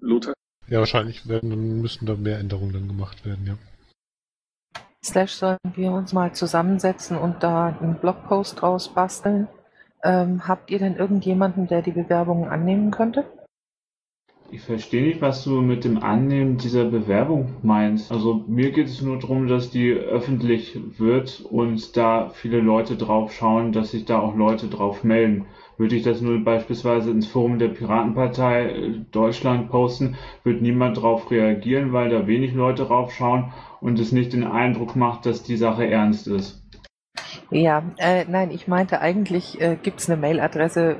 Lothar? 0.00 0.34
Ja, 0.68 0.78
wahrscheinlich 0.78 1.28
werden, 1.28 1.50
dann 1.50 1.80
müssen 1.80 2.06
da 2.06 2.14
mehr 2.14 2.38
Änderungen 2.38 2.72
dann 2.72 2.88
gemacht 2.88 3.26
werden, 3.26 3.44
ja. 3.46 3.58
Slash 5.04 5.32
sollten 5.32 5.72
wir 5.76 5.92
uns 5.92 6.14
mal 6.14 6.32
zusammensetzen 6.32 7.18
und 7.18 7.42
da 7.42 7.76
einen 7.78 7.96
Blogpost 7.96 8.62
draus 8.62 8.88
basteln. 8.88 9.48
Ähm, 10.02 10.48
habt 10.48 10.70
ihr 10.70 10.78
denn 10.78 10.96
irgendjemanden, 10.96 11.66
der 11.66 11.82
die 11.82 11.90
Bewerbungen 11.90 12.48
annehmen 12.48 12.90
könnte? 12.90 13.24
Ich 14.50 14.62
verstehe 14.62 15.02
nicht, 15.02 15.20
was 15.20 15.44
du 15.44 15.60
mit 15.60 15.84
dem 15.84 16.02
Annehmen 16.02 16.58
dieser 16.58 16.84
Bewerbung 16.84 17.56
meinst. 17.62 18.12
Also 18.12 18.44
mir 18.46 18.70
geht 18.70 18.86
es 18.86 19.02
nur 19.02 19.18
darum, 19.18 19.46
dass 19.46 19.70
die 19.70 19.90
öffentlich 19.90 20.78
wird 20.98 21.40
und 21.50 21.96
da 21.96 22.30
viele 22.30 22.60
Leute 22.60 22.96
drauf 22.96 23.32
schauen, 23.32 23.72
dass 23.72 23.90
sich 23.90 24.04
da 24.04 24.20
auch 24.20 24.36
Leute 24.36 24.68
drauf 24.68 25.02
melden. 25.02 25.46
Würde 25.76 25.96
ich 25.96 26.02
das 26.02 26.20
nur 26.20 26.38
beispielsweise 26.44 27.10
ins 27.10 27.26
Forum 27.26 27.58
der 27.58 27.68
Piratenpartei 27.68 28.70
äh, 28.70 29.00
Deutschland 29.10 29.70
posten, 29.70 30.16
wird 30.44 30.62
niemand 30.62 31.02
drauf 31.02 31.30
reagieren, 31.30 31.92
weil 31.92 32.10
da 32.10 32.26
wenig 32.26 32.54
Leute 32.54 32.84
drauf 32.84 33.12
schauen 33.12 33.52
und 33.84 33.98
es 33.98 34.12
nicht 34.12 34.32
den 34.32 34.44
Eindruck 34.44 34.96
macht, 34.96 35.26
dass 35.26 35.42
die 35.42 35.58
Sache 35.58 35.86
ernst 35.86 36.26
ist. 36.26 36.62
Ja, 37.50 37.82
äh, 37.98 38.24
nein, 38.26 38.50
ich 38.50 38.66
meinte 38.66 39.02
eigentlich 39.02 39.60
äh, 39.60 39.76
gibt 39.76 40.00
es 40.00 40.08
eine 40.08 40.18
Mailadresse 40.18 40.96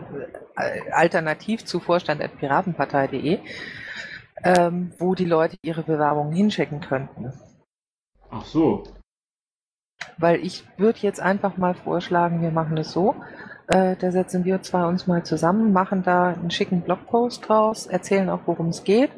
äh, 0.55 0.91
alternativ 0.93 1.65
zu 1.65 1.81
vorstand.piratenpartei.de, 1.81 3.39
ähm, 4.45 4.93
wo 4.99 5.15
die 5.15 5.25
Leute 5.25 5.57
ihre 5.63 5.83
Bewerbungen 5.83 6.35
hinschicken 6.35 6.81
könnten. 6.81 7.33
Ach 8.31 8.45
so. 8.45 8.85
Weil 10.19 10.45
ich 10.45 10.65
würde 10.77 10.99
jetzt 11.01 11.21
einfach 11.21 11.57
mal 11.57 11.75
vorschlagen, 11.75 12.43
wir 12.43 12.51
machen 12.51 12.77
es 12.77 12.93
so. 12.93 13.15
Äh, 13.67 13.97
da 13.97 14.13
setzen 14.13 14.45
wir 14.45 14.61
zwei 14.61 14.85
uns 14.85 15.07
mal 15.07 15.25
zusammen, 15.25 15.73
machen 15.73 16.03
da 16.03 16.35
einen 16.35 16.51
schicken 16.51 16.83
Blogpost 16.83 17.49
draus, 17.49 17.87
erzählen 17.87 18.29
auch, 18.29 18.41
worum 18.45 18.69
es 18.69 18.85
geht, 18.85 19.11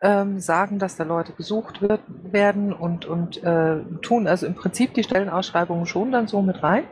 ähm, 0.00 0.40
sagen, 0.40 0.78
dass 0.78 0.96
da 0.96 1.04
Leute 1.04 1.32
gesucht 1.32 1.82
wird, 1.82 2.00
werden 2.08 2.72
und, 2.72 3.04
und 3.04 3.42
äh, 3.42 3.80
tun 4.02 4.26
also 4.26 4.46
im 4.46 4.54
Prinzip 4.54 4.94
die 4.94 5.02
Stellenausschreibungen 5.02 5.86
schon 5.86 6.10
dann 6.12 6.26
so 6.26 6.40
mit 6.42 6.62
rein. 6.62 6.84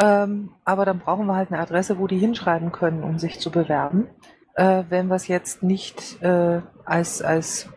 Ähm, 0.00 0.50
aber 0.64 0.84
dann 0.84 0.98
brauchen 0.98 1.26
wir 1.26 1.36
halt 1.36 1.52
eine 1.52 1.60
Adresse, 1.60 1.98
wo 1.98 2.06
die 2.06 2.18
hinschreiben 2.18 2.72
können, 2.72 3.02
um 3.02 3.18
sich 3.18 3.40
zu 3.40 3.50
bewerben. 3.50 4.08
Äh, 4.54 4.84
wenn 4.88 5.08
wir 5.08 5.16
es 5.16 5.28
jetzt 5.28 5.62
nicht 5.62 6.22
äh, 6.22 6.60
als, 6.84 7.22
als 7.22 7.68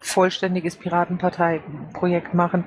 vollständiges 0.00 0.76
Piratenpartei-Projekt 0.76 2.34
machen 2.34 2.64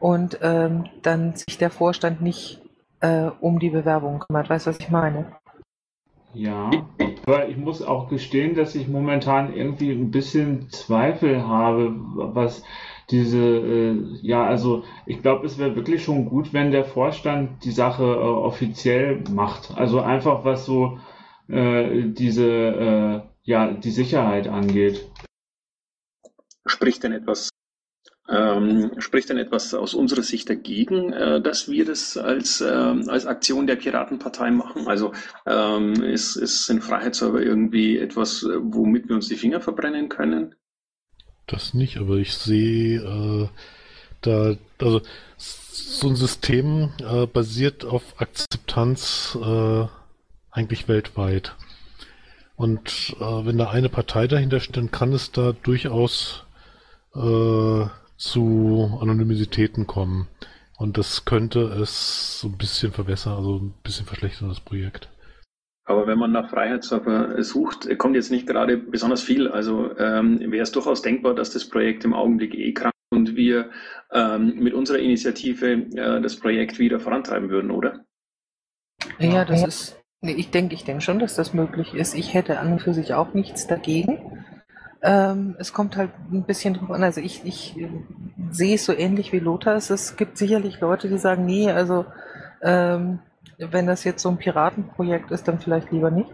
und 0.00 0.38
ähm, 0.42 0.86
dann 1.02 1.34
sich 1.34 1.58
der 1.58 1.70
Vorstand 1.70 2.20
nicht 2.20 2.62
äh, 3.00 3.30
um 3.40 3.58
die 3.58 3.70
Bewerbung 3.70 4.20
kümmert. 4.20 4.50
Weißt 4.50 4.66
du, 4.66 4.70
was 4.70 4.80
ich 4.80 4.90
meine? 4.90 5.32
Ja, 6.36 6.70
aber 7.24 7.48
ich 7.48 7.56
muss 7.56 7.80
auch 7.80 8.10
gestehen, 8.10 8.54
dass 8.54 8.74
ich 8.74 8.88
momentan 8.88 9.54
irgendwie 9.54 9.90
ein 9.90 10.10
bisschen 10.10 10.68
Zweifel 10.68 11.46
habe, 11.46 11.94
was 11.96 12.62
diese, 13.08 13.38
äh, 13.38 13.96
ja, 14.20 14.44
also 14.44 14.84
ich 15.06 15.22
glaube, 15.22 15.46
es 15.46 15.56
wäre 15.56 15.74
wirklich 15.76 16.04
schon 16.04 16.26
gut, 16.26 16.52
wenn 16.52 16.72
der 16.72 16.84
Vorstand 16.84 17.64
die 17.64 17.70
Sache 17.70 18.04
äh, 18.04 18.06
offiziell 18.06 19.24
macht. 19.30 19.72
Also 19.76 20.00
einfach 20.00 20.44
was 20.44 20.66
so 20.66 20.98
äh, 21.48 22.02
diese, 22.04 22.44
äh, 22.46 23.20
ja, 23.44 23.72
die 23.72 23.90
Sicherheit 23.90 24.46
angeht. 24.46 25.10
Spricht 26.66 27.02
denn 27.02 27.12
etwas, 27.12 27.48
ähm, 28.28 28.90
spricht 28.98 29.28
denn 29.28 29.38
etwas 29.38 29.72
aus 29.74 29.94
unserer 29.94 30.22
Sicht 30.22 30.48
dagegen, 30.50 31.12
äh, 31.12 31.40
dass 31.40 31.70
wir 31.70 31.84
das 31.84 32.16
als, 32.16 32.60
ähm, 32.60 33.08
als 33.08 33.26
Aktion 33.26 33.66
der 33.66 33.76
Piratenpartei 33.76 34.50
machen? 34.50 34.88
Also 34.88 35.12
ähm, 35.46 36.02
ist, 36.02 36.36
ist 36.36 36.68
ein 36.70 36.80
Freiheitsserver 36.80 37.40
irgendwie 37.40 37.98
etwas, 37.98 38.42
äh, 38.42 38.58
womit 38.60 39.08
wir 39.08 39.16
uns 39.16 39.28
die 39.28 39.36
Finger 39.36 39.60
verbrennen 39.60 40.08
können? 40.08 40.54
Das 41.46 41.74
nicht, 41.74 41.98
aber 41.98 42.16
ich 42.16 42.34
sehe 42.34 43.00
äh, 43.00 43.48
da, 44.22 44.56
also 44.80 45.02
so 45.36 46.08
ein 46.08 46.16
System 46.16 46.90
äh, 46.98 47.26
basiert 47.26 47.84
auf 47.84 48.20
Akzeptanz 48.20 49.38
äh, 49.40 49.86
eigentlich 50.50 50.88
weltweit. 50.88 51.54
Und 52.56 53.14
äh, 53.20 53.24
wenn 53.46 53.58
da 53.58 53.70
eine 53.70 53.88
Partei 53.88 54.26
dahinter 54.26 54.60
steht, 54.60 54.78
dann 54.78 54.90
kann 54.90 55.12
es 55.12 55.30
da 55.30 55.52
durchaus 55.52 56.44
äh, 57.14 57.86
zu 58.16 58.98
Anonymitäten 59.00 59.86
kommen. 59.86 60.28
Und 60.78 60.98
das 60.98 61.24
könnte 61.24 61.60
es 61.60 62.40
so 62.40 62.48
ein 62.48 62.58
bisschen 62.58 62.92
verbessern, 62.92 63.34
also 63.34 63.56
ein 63.56 63.74
bisschen 63.82 64.06
verschlechtern, 64.06 64.48
das 64.48 64.60
Projekt. 64.60 65.08
Aber 65.84 66.06
wenn 66.06 66.18
man 66.18 66.32
nach 66.32 66.50
Freiheitsserver 66.50 67.42
sucht, 67.42 67.88
kommt 67.98 68.16
jetzt 68.16 68.30
nicht 68.30 68.46
gerade 68.46 68.76
besonders 68.76 69.22
viel. 69.22 69.48
Also 69.48 69.96
ähm, 69.98 70.40
wäre 70.40 70.62
es 70.62 70.72
durchaus 70.72 71.00
denkbar, 71.00 71.34
dass 71.34 71.50
das 71.50 71.68
Projekt 71.68 72.04
im 72.04 72.12
Augenblick 72.12 72.54
eh 72.54 72.72
krank 72.72 72.92
und 73.10 73.36
wir 73.36 73.70
ähm, 74.12 74.56
mit 74.56 74.74
unserer 74.74 74.98
Initiative 74.98 75.72
äh, 75.72 76.20
das 76.20 76.36
Projekt 76.36 76.80
wieder 76.80 76.98
vorantreiben 76.98 77.50
würden, 77.50 77.70
oder? 77.70 78.04
Ja, 79.20 79.44
das 79.44 79.64
ist. 79.64 80.02
Nee, 80.22 80.32
ich 80.32 80.50
denke, 80.50 80.74
ich 80.74 80.84
denke 80.84 81.02
schon, 81.02 81.20
dass 81.20 81.36
das 81.36 81.54
möglich 81.54 81.94
ist. 81.94 82.14
Ich 82.14 82.34
hätte 82.34 82.58
an 82.58 82.72
und 82.72 82.82
für 82.82 82.94
sich 82.94 83.14
auch 83.14 83.32
nichts 83.34 83.68
dagegen. 83.68 84.25
Ähm, 85.02 85.56
es 85.58 85.72
kommt 85.72 85.96
halt 85.96 86.10
ein 86.32 86.44
bisschen 86.44 86.74
drauf 86.74 86.90
an. 86.90 87.02
Also 87.02 87.20
ich, 87.20 87.44
ich 87.44 87.76
äh, 87.78 87.88
sehe 88.50 88.74
es 88.74 88.84
so 88.84 88.92
ähnlich 88.92 89.32
wie 89.32 89.38
Lothar. 89.38 89.76
Es, 89.76 90.16
gibt 90.16 90.38
sicherlich 90.38 90.80
Leute, 90.80 91.08
die 91.08 91.18
sagen, 91.18 91.44
nee, 91.44 91.70
also 91.70 92.06
ähm, 92.62 93.20
wenn 93.58 93.86
das 93.86 94.04
jetzt 94.04 94.22
so 94.22 94.28
ein 94.28 94.38
Piratenprojekt 94.38 95.30
ist, 95.30 95.48
dann 95.48 95.60
vielleicht 95.60 95.92
lieber 95.92 96.10
nicht. 96.10 96.30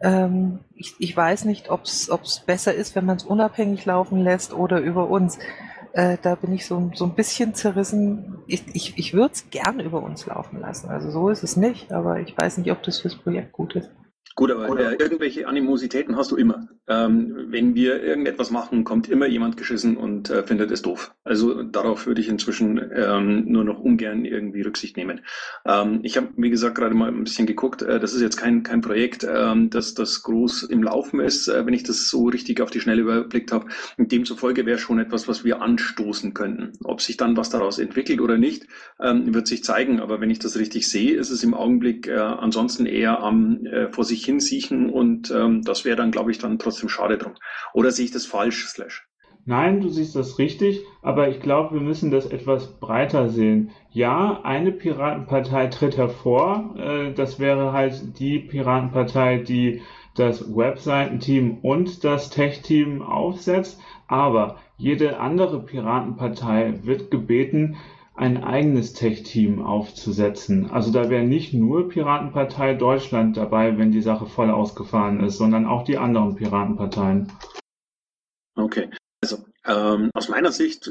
Ähm, 0.00 0.60
ich, 0.74 0.94
ich 0.98 1.16
weiß 1.16 1.44
nicht, 1.44 1.70
ob 1.70 1.84
es 1.84 2.42
besser 2.46 2.74
ist, 2.74 2.94
wenn 2.94 3.06
man 3.06 3.16
es 3.16 3.24
unabhängig 3.24 3.84
laufen 3.84 4.20
lässt 4.20 4.52
oder 4.52 4.80
über 4.80 5.08
uns. 5.08 5.38
Äh, 5.92 6.18
da 6.20 6.34
bin 6.34 6.52
ich 6.52 6.66
so, 6.66 6.90
so 6.94 7.06
ein 7.06 7.14
bisschen 7.14 7.54
zerrissen. 7.54 8.38
Ich, 8.46 8.64
ich, 8.74 8.98
ich 8.98 9.14
würde 9.14 9.32
es 9.32 9.50
gern 9.50 9.80
über 9.80 10.02
uns 10.02 10.26
laufen 10.26 10.60
lassen. 10.60 10.90
Also 10.90 11.10
so 11.10 11.30
ist 11.30 11.42
es 11.42 11.56
nicht, 11.56 11.92
aber 11.92 12.20
ich 12.20 12.36
weiß 12.36 12.58
nicht, 12.58 12.70
ob 12.70 12.82
das 12.82 13.00
fürs 13.00 13.16
Projekt 13.16 13.52
gut 13.52 13.76
ist. 13.76 13.90
Gut, 14.34 14.50
aber 14.50 14.78
äh, 14.78 14.96
irgendwelche 14.96 15.48
Animositäten 15.48 16.16
hast 16.16 16.30
du 16.30 16.36
immer. 16.36 16.68
Ähm, 16.88 17.46
wenn 17.48 17.74
wir 17.74 18.02
irgendetwas 18.02 18.50
machen, 18.50 18.84
kommt 18.84 19.08
immer 19.08 19.26
jemand 19.26 19.56
geschissen 19.56 19.96
und 19.96 20.30
äh, 20.30 20.42
findet 20.42 20.70
es 20.70 20.82
doof. 20.82 21.12
Also 21.24 21.62
darauf 21.62 22.06
würde 22.06 22.20
ich 22.20 22.28
inzwischen 22.28 22.80
ähm, 22.94 23.44
nur 23.46 23.64
noch 23.64 23.80
ungern 23.80 24.24
irgendwie 24.24 24.62
Rücksicht 24.62 24.96
nehmen. 24.96 25.20
Ähm, 25.64 26.00
ich 26.02 26.16
habe, 26.16 26.28
wie 26.36 26.50
gesagt, 26.50 26.76
gerade 26.76 26.94
mal 26.94 27.08
ein 27.08 27.24
bisschen 27.24 27.46
geguckt. 27.46 27.82
Äh, 27.82 27.98
das 27.98 28.14
ist 28.14 28.22
jetzt 28.22 28.36
kein, 28.36 28.62
kein 28.62 28.80
Projekt, 28.80 29.26
ähm, 29.28 29.70
das, 29.70 29.94
das 29.94 30.22
groß 30.22 30.64
im 30.64 30.82
Laufen 30.82 31.20
ist, 31.20 31.48
äh, 31.48 31.66
wenn 31.66 31.74
ich 31.74 31.82
das 31.82 32.08
so 32.08 32.28
richtig 32.28 32.60
auf 32.60 32.70
die 32.70 32.80
Schnelle 32.80 33.02
überblickt 33.02 33.52
habe. 33.52 33.66
Demzufolge 33.98 34.66
wäre 34.66 34.78
schon 34.78 34.98
etwas, 34.98 35.28
was 35.28 35.44
wir 35.44 35.62
anstoßen 35.62 36.34
könnten. 36.34 36.72
Ob 36.84 37.00
sich 37.00 37.16
dann 37.16 37.36
was 37.36 37.50
daraus 37.50 37.78
entwickelt 37.78 38.20
oder 38.20 38.38
nicht, 38.38 38.66
ähm, 39.00 39.34
wird 39.34 39.46
sich 39.46 39.64
zeigen. 39.64 40.00
Aber 40.00 40.20
wenn 40.20 40.30
ich 40.30 40.38
das 40.38 40.56
richtig 40.56 40.88
sehe, 40.88 41.16
ist 41.16 41.30
es 41.30 41.42
im 41.42 41.54
Augenblick 41.54 42.06
äh, 42.06 42.16
ansonsten 42.16 42.86
eher 42.86 43.20
am 43.20 43.66
äh, 43.66 43.88
vor 43.92 44.04
sich 44.04 44.24
hin 44.24 44.40
siechen 44.40 44.90
und 44.90 45.30
ähm, 45.30 45.62
das 45.62 45.84
wäre 45.84 45.96
dann, 45.96 46.10
glaube 46.10 46.30
ich, 46.30 46.38
dann 46.38 46.58
trotzdem 46.58 46.75
trotzdem 46.76 46.88
schade 46.88 47.18
drum. 47.18 47.34
Oder 47.72 47.90
sehe 47.90 48.04
ich 48.04 48.10
das 48.10 48.26
falsch, 48.26 48.66
Slash? 48.66 49.08
Nein, 49.48 49.80
du 49.80 49.88
siehst 49.88 50.16
das 50.16 50.38
richtig, 50.38 50.80
aber 51.02 51.28
ich 51.28 51.40
glaube, 51.40 51.74
wir 51.74 51.80
müssen 51.80 52.10
das 52.10 52.26
etwas 52.26 52.80
breiter 52.80 53.28
sehen. 53.28 53.70
Ja, 53.92 54.40
eine 54.42 54.72
Piratenpartei 54.72 55.68
tritt 55.68 55.96
hervor. 55.96 56.74
Äh, 56.76 57.12
das 57.12 57.38
wäre 57.38 57.72
halt 57.72 58.18
die 58.18 58.40
Piratenpartei, 58.40 59.38
die 59.38 59.82
das 60.16 60.54
Webseitenteam 60.54 61.58
und 61.62 62.02
das 62.02 62.30
Tech-Team 62.30 63.02
aufsetzt. 63.02 63.80
Aber 64.08 64.56
jede 64.76 65.20
andere 65.20 65.62
Piratenpartei 65.62 66.80
wird 66.82 67.10
gebeten, 67.12 67.76
ein 68.16 68.42
eigenes 68.42 68.94
Tech-Team 68.94 69.62
aufzusetzen. 69.62 70.70
Also 70.70 70.90
da 70.90 71.10
wäre 71.10 71.24
nicht 71.24 71.52
nur 71.52 71.88
Piratenpartei 71.88 72.74
Deutschland 72.74 73.36
dabei, 73.36 73.76
wenn 73.78 73.92
die 73.92 74.00
Sache 74.00 74.26
voll 74.26 74.50
ausgefahren 74.50 75.20
ist, 75.20 75.36
sondern 75.36 75.66
auch 75.66 75.84
die 75.84 75.98
anderen 75.98 76.34
Piratenparteien. 76.34 77.30
Okay, 78.54 78.88
also 79.22 79.44
ähm, 79.66 80.10
aus 80.14 80.28
meiner 80.28 80.50
Sicht 80.50 80.90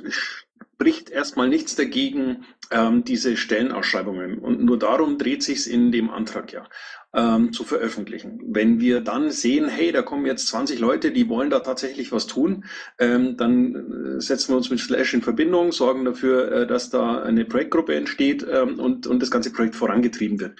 spricht 0.75 1.10
erstmal 1.10 1.48
nichts 1.48 1.75
dagegen, 1.75 2.46
ähm, 2.70 3.05
diese 3.05 3.38
Stellenausschreibungen. 3.38 4.39
Und 4.39 4.62
nur 4.62 4.77
darum 4.77 5.17
dreht 5.17 5.41
sich 5.41 5.72
in 5.72 5.94
dem 5.94 6.10
Antrag 6.10 6.51
ja 6.51 6.67
ähm, 7.13 7.53
zu 7.53 7.63
veröffentlichen. 7.63 8.41
Wenn 8.48 8.82
wir 8.82 9.00
dann 9.00 9.32
sehen, 9.32 9.70
hey, 9.70 9.94
da 9.94 10.01
kommen 10.01 10.25
jetzt 10.25 10.48
20 10.48 10.79
Leute, 10.79 11.12
die 11.12 11.29
wollen 11.29 11.50
da 11.50 11.62
tatsächlich 11.62 12.12
was 12.12 12.27
tun, 12.27 12.65
ähm, 13.00 13.38
dann 13.38 14.17
äh, 14.17 14.22
setzen 14.22 14.51
wir 14.51 14.58
uns 14.58 14.70
mit 14.70 14.79
Slash 14.79 15.13
in 15.13 15.22
Verbindung, 15.22 15.72
sorgen 15.72 16.03
dafür, 16.03 16.51
äh, 16.51 16.67
dass 16.67 16.89
da 16.89 17.24
eine 17.24 17.46
Projektgruppe 17.46 17.96
entsteht 17.96 18.46
ähm, 18.50 18.77
und, 18.77 19.08
und 19.08 19.22
das 19.22 19.32
ganze 19.32 19.53
Projekt 19.53 19.75
vorangetrieben 19.75 20.41
wird. 20.41 20.60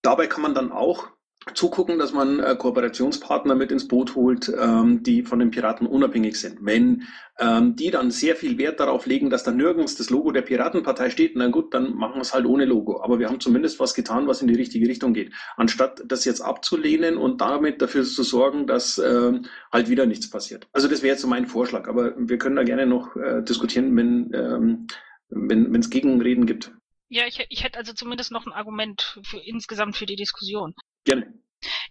Dabei 0.00 0.26
kann 0.28 0.42
man 0.42 0.54
dann 0.54 0.72
auch 0.72 1.10
zugucken, 1.52 1.98
dass 1.98 2.12
man 2.12 2.40
äh, 2.40 2.56
Kooperationspartner 2.56 3.54
mit 3.54 3.70
ins 3.70 3.86
Boot 3.86 4.14
holt, 4.14 4.50
ähm, 4.58 5.02
die 5.02 5.22
von 5.22 5.38
den 5.38 5.50
Piraten 5.50 5.86
unabhängig 5.86 6.40
sind. 6.40 6.58
Wenn 6.62 7.02
ähm, 7.38 7.76
die 7.76 7.90
dann 7.90 8.10
sehr 8.10 8.36
viel 8.36 8.56
Wert 8.58 8.80
darauf 8.80 9.06
legen, 9.06 9.28
dass 9.28 9.44
da 9.44 9.50
nirgends 9.50 9.96
das 9.96 10.08
Logo 10.08 10.30
der 10.30 10.42
Piratenpartei 10.42 11.10
steht, 11.10 11.32
na 11.36 11.48
gut, 11.48 11.74
dann 11.74 11.94
machen 11.94 12.16
wir 12.16 12.22
es 12.22 12.32
halt 12.32 12.46
ohne 12.46 12.64
Logo. 12.64 13.02
Aber 13.02 13.18
wir 13.18 13.28
haben 13.28 13.40
zumindest 13.40 13.80
was 13.80 13.94
getan, 13.94 14.26
was 14.26 14.40
in 14.40 14.48
die 14.48 14.54
richtige 14.54 14.88
Richtung 14.88 15.12
geht. 15.12 15.32
Anstatt 15.56 16.02
das 16.06 16.24
jetzt 16.24 16.40
abzulehnen 16.40 17.16
und 17.16 17.40
damit 17.40 17.82
dafür 17.82 18.04
zu 18.04 18.22
sorgen, 18.22 18.66
dass 18.66 18.98
ähm, 18.98 19.46
halt 19.72 19.88
wieder 19.88 20.06
nichts 20.06 20.30
passiert. 20.30 20.66
Also 20.72 20.88
das 20.88 21.02
wäre 21.02 21.12
jetzt 21.12 21.22
so 21.22 21.28
mein 21.28 21.46
Vorschlag. 21.46 21.88
Aber 21.88 22.14
wir 22.16 22.38
können 22.38 22.56
da 22.56 22.62
gerne 22.62 22.86
noch 22.86 23.16
äh, 23.16 23.42
diskutieren, 23.42 23.96
wenn 23.96 24.30
ähm, 24.32 24.86
wenn 25.34 25.74
es 25.74 25.90
Gegenreden 25.90 26.46
gibt. 26.46 26.72
Ja, 27.08 27.26
ich, 27.26 27.44
ich 27.48 27.62
hätte 27.62 27.78
also 27.78 27.92
zumindest 27.92 28.32
noch 28.32 28.46
ein 28.46 28.52
Argument 28.52 29.20
für, 29.24 29.38
insgesamt 29.38 29.96
für 29.96 30.06
die 30.06 30.16
Diskussion. 30.16 30.74
Gerne. 31.04 31.32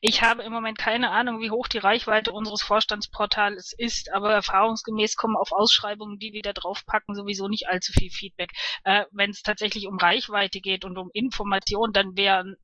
Ich 0.01 0.21
habe 0.21 0.43
im 0.43 0.51
Moment 0.51 0.77
keine 0.77 1.11
Ahnung, 1.11 1.39
wie 1.39 1.49
hoch 1.49 1.67
die 1.67 1.77
Reichweite 1.77 2.31
unseres 2.31 2.61
Vorstandsportals 2.61 3.73
ist, 3.77 4.11
aber 4.13 4.31
erfahrungsgemäß 4.33 5.15
kommen 5.15 5.35
auf 5.35 5.51
Ausschreibungen, 5.51 6.19
die 6.19 6.33
wir 6.33 6.41
da 6.41 6.53
draufpacken, 6.53 7.15
sowieso 7.15 7.47
nicht 7.47 7.67
allzu 7.67 7.91
viel 7.93 8.11
Feedback. 8.11 8.51
Äh, 8.83 9.05
Wenn 9.11 9.31
es 9.31 9.41
tatsächlich 9.41 9.87
um 9.87 9.97
Reichweite 9.97 10.59
geht 10.59 10.85
und 10.85 10.97
um 10.97 11.09
Information, 11.13 11.91
dann 11.93 12.15
wäre 12.15 12.41
ein 12.41 12.55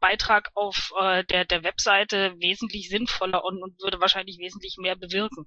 Beitrag 0.00 0.50
auf 0.54 0.92
äh, 1.00 1.24
der, 1.24 1.44
der 1.44 1.62
Webseite 1.62 2.34
wesentlich 2.38 2.88
sinnvoller 2.88 3.44
und, 3.44 3.62
und 3.62 3.80
würde 3.80 4.00
wahrscheinlich 4.00 4.38
wesentlich 4.38 4.76
mehr 4.78 4.96
bewirken. 4.96 5.46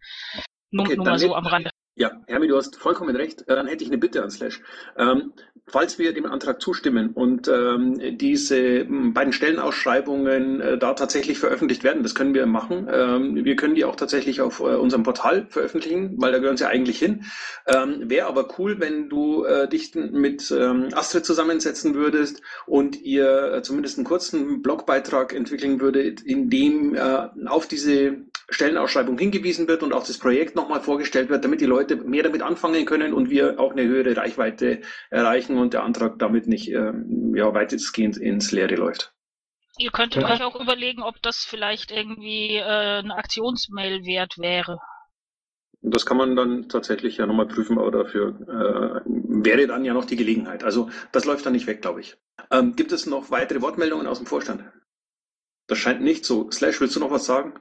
Nur, 0.71 0.85
Okay, 0.85 0.95
nur 0.95 1.05
mal 1.05 1.19
so 1.19 1.35
am 1.35 1.45
Rande. 1.45 1.71
Ja, 1.99 2.11
Hermi, 2.27 2.47
du 2.47 2.55
hast 2.55 2.75
vollkommen 2.75 3.15
recht. 3.15 3.41
Äh, 3.47 3.55
Dann 3.55 3.65
hätte 3.65 3.83
ich 3.83 3.89
eine 3.89 3.97
Bitte 3.97 4.21
an 4.21 4.29
Slash. 4.29 4.61
Ähm, 4.99 5.33
falls 5.65 5.97
wir 5.97 6.13
dem 6.13 6.27
Antrag 6.27 6.61
zustimmen 6.61 7.09
und 7.09 7.47
ähm, 7.47 7.99
diese 8.19 8.81
m, 8.81 9.15
beiden 9.15 9.33
Stellenausschreibungen 9.33 10.61
äh, 10.61 10.77
da 10.77 10.93
tatsächlich 10.93 11.39
veröffentlicht 11.39 11.83
werden, 11.83 12.03
das 12.03 12.13
können 12.13 12.35
wir 12.35 12.45
machen. 12.45 12.87
Ähm, 12.91 13.43
wir 13.43 13.55
können 13.55 13.73
die 13.73 13.83
auch 13.83 13.95
tatsächlich 13.95 14.41
auf 14.41 14.59
äh, 14.59 14.75
unserem 14.75 15.01
Portal 15.01 15.47
veröffentlichen, 15.49 16.13
weil 16.17 16.31
da 16.31 16.37
gehören 16.37 16.57
sie 16.57 16.67
eigentlich 16.67 16.99
hin. 16.99 17.25
Ähm, 17.65 18.03
Wäre 18.07 18.27
aber 18.27 18.47
cool, 18.59 18.79
wenn 18.79 19.09
du 19.09 19.43
äh, 19.45 19.67
dich 19.67 19.95
mit 19.95 20.51
ähm, 20.51 20.89
Astrid 20.93 21.25
zusammensetzen 21.25 21.95
würdest 21.95 22.43
und 22.67 23.01
ihr 23.01 23.53
äh, 23.53 23.61
zumindest 23.63 23.97
einen 23.97 24.05
kurzen 24.05 24.61
Blogbeitrag 24.61 25.33
entwickeln 25.33 25.81
würdet, 25.81 26.21
in 26.21 26.51
dem 26.51 26.93
äh, 26.93 27.27
auf 27.47 27.67
diese 27.67 28.17
Stellenausschreibung 28.49 29.17
hingewiesen 29.17 29.67
wird 29.67 29.83
und 29.83 29.93
auch 29.93 30.05
das 30.05 30.17
Projekt 30.17 30.55
nochmal 30.55 30.79
vorgestellt 30.81 31.29
wird, 31.29 31.43
damit 31.43 31.59
die 31.59 31.65
Leute 31.65 31.86
mehr 31.95 32.23
damit 32.23 32.41
anfangen 32.41 32.85
können 32.85 33.13
und 33.13 33.29
wir 33.29 33.59
auch 33.59 33.71
eine 33.71 33.83
höhere 33.85 34.15
Reichweite 34.17 34.81
erreichen 35.09 35.57
und 35.57 35.73
der 35.73 35.83
Antrag 35.83 36.19
damit 36.19 36.47
nicht 36.47 36.69
ähm, 36.71 37.33
ja, 37.35 37.53
weitestgehend 37.53 38.17
ins 38.17 38.51
Leere 38.51 38.75
läuft. 38.75 39.13
Ihr 39.79 39.89
könntet 39.89 40.21
Ja. 40.21 40.27
euch 40.27 40.43
auch 40.43 40.55
überlegen, 40.59 41.01
ob 41.01 41.19
das 41.23 41.43
vielleicht 41.43 41.89
irgendwie 41.89 42.57
äh, 42.57 42.61
eine 42.99 43.15
Aktionsmail 43.15 44.05
wert 44.05 44.37
wäre. 44.37 44.77
Das 45.81 46.05
kann 46.05 46.17
man 46.17 46.35
dann 46.35 46.69
tatsächlich 46.69 47.17
ja 47.17 47.25
nochmal 47.25 47.47
prüfen, 47.47 47.77
aber 47.79 47.91
dafür 47.91 48.29
äh, 48.47 49.01
wäre 49.05 49.67
dann 49.67 49.85
ja 49.85 49.93
noch 49.93 50.05
die 50.05 50.15
Gelegenheit. 50.15 50.63
Also 50.63 50.89
das 51.11 51.25
läuft 51.25 51.45
dann 51.45 51.53
nicht 51.53 51.67
weg, 51.67 51.81
glaube 51.81 52.01
ich. 52.01 52.17
Ähm, 52.51 52.75
gibt 52.75 52.91
es 52.91 53.05
noch 53.05 53.31
weitere 53.31 53.61
Wortmeldungen 53.61 54.07
aus 54.07 54.17
dem 54.17 54.27
Vorstand? 54.27 54.63
Das 55.67 55.77
scheint 55.77 56.01
nicht 56.01 56.25
so. 56.25 56.51
Slash, 56.51 56.81
willst 56.81 56.95
du 56.97 56.99
noch 56.99 57.11
was 57.11 57.25
sagen? 57.25 57.53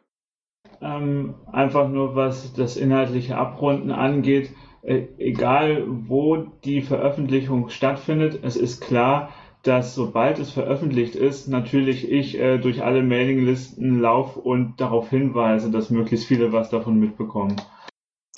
Ähm, 0.80 1.34
einfach 1.52 1.88
nur 1.88 2.14
was 2.16 2.52
das 2.54 2.76
inhaltliche 2.76 3.36
Abrunden 3.36 3.90
angeht, 3.90 4.50
äh, 4.82 5.08
egal 5.18 5.84
wo 5.86 6.36
die 6.36 6.82
Veröffentlichung 6.82 7.70
stattfindet, 7.70 8.40
es 8.42 8.56
ist 8.56 8.80
klar, 8.80 9.32
dass 9.66 9.96
sobald 9.96 10.38
es 10.38 10.52
veröffentlicht 10.52 11.16
ist, 11.16 11.48
natürlich 11.48 12.08
ich 12.08 12.38
äh, 12.38 12.58
durch 12.58 12.84
alle 12.84 13.02
Mailinglisten 13.02 14.00
laufe 14.00 14.38
und 14.38 14.80
darauf 14.80 15.10
hinweise, 15.10 15.72
dass 15.72 15.90
möglichst 15.90 16.26
viele 16.26 16.52
was 16.52 16.70
davon 16.70 17.00
mitbekommen. 17.00 17.60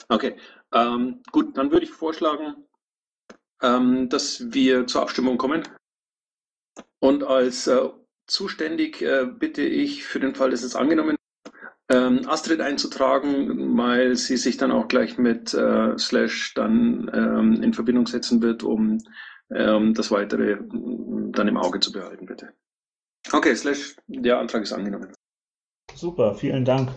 Okay, 0.09 0.37
ähm, 0.73 1.21
gut, 1.31 1.59
dann 1.59 1.71
würde 1.71 1.85
ich 1.85 1.91
vorschlagen, 1.91 2.64
ähm, 3.62 4.09
dass 4.09 4.53
wir 4.55 4.87
zur 4.87 5.03
Abstimmung 5.03 5.37
kommen. 5.37 5.69
Und 6.99 7.25
als 7.25 7.67
äh, 7.67 7.91
zuständig 8.27 9.03
äh, 9.03 9.27
bitte 9.27 9.62
ich 9.62 10.05
für 10.05 10.21
den 10.21 10.35
Fall, 10.35 10.51
dass 10.51 10.62
es 10.62 10.77
angenommen 10.77 11.17
ähm, 11.90 12.29
Astrid 12.29 12.61
einzutragen, 12.61 13.77
weil 13.77 14.16
sie 14.16 14.37
sich 14.37 14.57
dann 14.57 14.70
auch 14.70 14.88
gleich 14.88 15.18
mit 15.18 15.55
äh, 15.55 15.96
Slash 15.98 16.55
dann 16.55 17.11
ähm, 17.14 17.62
in 17.62 17.72
Verbindung 17.72 18.07
setzen 18.07 18.42
wird, 18.42 18.62
um 18.62 18.98
ähm, 19.51 19.94
das 19.94 20.11
Weitere 20.11 20.57
mm, 20.57 21.33
dann 21.33 21.48
im 21.48 21.57
Auge 21.57 21.81
zu 21.81 21.92
behalten, 21.92 22.27
bitte. 22.27 22.53
Okay, 23.33 23.55
Slash, 23.55 23.96
der 24.07 24.38
Antrag 24.38 24.62
ist 24.62 24.72
angenommen. 24.72 25.12
Super, 25.94 26.35
vielen 26.35 26.64
Dank. 26.64 26.90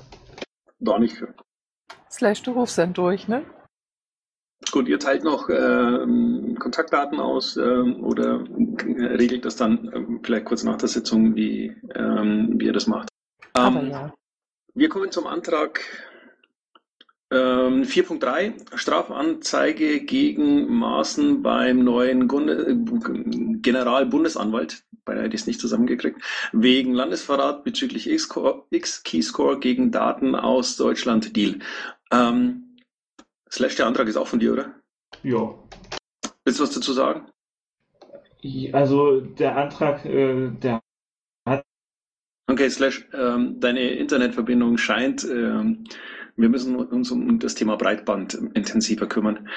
Da 0.80 1.00
nicht 1.00 1.16
für. 1.16 1.34
Slash, 2.10 2.44
du 2.44 2.52
rufst 2.52 2.78
dann 2.78 2.94
durch, 2.94 3.28
ne? 3.28 3.46
Gut, 4.72 4.88
ihr 4.88 5.00
teilt 5.00 5.24
noch 5.24 5.50
ähm, 5.50 6.56
Kontaktdaten 6.60 7.20
aus 7.20 7.58
ähm, 7.58 8.04
oder 8.04 8.44
regelt 8.88 9.44
das 9.46 9.56
dann 9.56 9.92
ähm, 9.94 10.20
vielleicht 10.24 10.46
kurz 10.46 10.64
nach 10.64 10.78
der 10.78 10.88
Sitzung, 10.88 11.36
wie, 11.36 11.76
ähm, 11.96 12.54
wie 12.58 12.66
ihr 12.66 12.74
das 12.74 12.88
macht. 12.88 13.10
Aber 13.54 13.82
Ähm, 13.82 13.90
ja. 13.90 14.14
Wir 14.74 14.88
kommen 14.90 15.12
zum 15.12 15.28
Antrag 15.28 15.82
ähm, 17.30 17.84
4.3, 17.84 18.78
Strafanzeige 18.78 20.02
gegen 20.02 20.74
Maßen 20.74 21.42
beim 21.42 21.84
neuen 21.84 22.28
Generalbundesanwalt, 23.62 24.84
beinahe 25.04 25.26
hätte 25.26 25.36
ich 25.36 25.42
es 25.42 25.48
nicht 25.48 25.60
zusammengekriegt, 25.60 26.22
wegen 26.54 26.94
Landesverrat 26.94 27.64
bezüglich 27.64 28.10
X-Keyscore 28.10 29.60
gegen 29.60 29.92
Daten 29.92 30.36
aus 30.36 30.78
Deutschland 30.78 31.36
Deal. 31.36 31.60
Ähm, 32.12 32.78
Slash, 33.52 33.76
der 33.76 33.88
Antrag 33.88 34.08
ist 34.08 34.18
auch 34.18 34.28
von 34.28 34.40
dir, 34.40 34.54
oder? 34.54 34.76
Jo. 35.24 35.68
Willst 36.46 36.60
du 36.60 36.64
was 36.64 36.72
dazu 36.72 36.94
sagen? 36.94 37.28
Also 38.72 39.22
der 39.22 39.58
Antrag, 39.58 40.06
äh, 40.06 40.50
der 40.50 40.82
Okay, 42.52 42.70
Slash, 42.70 43.06
ähm, 43.14 43.62
deine 43.62 43.92
Internetverbindung 43.92 44.78
scheint 44.78 45.24
ähm, 45.24 45.86
Wir 46.36 46.50
müssen 46.50 46.76
uns 46.76 47.12
um 47.12 47.40
das 47.40 47.56
Thema 47.56 47.76
Breitband 47.76 48.36
intensiver 48.54 49.08
kümmern. 49.08 49.48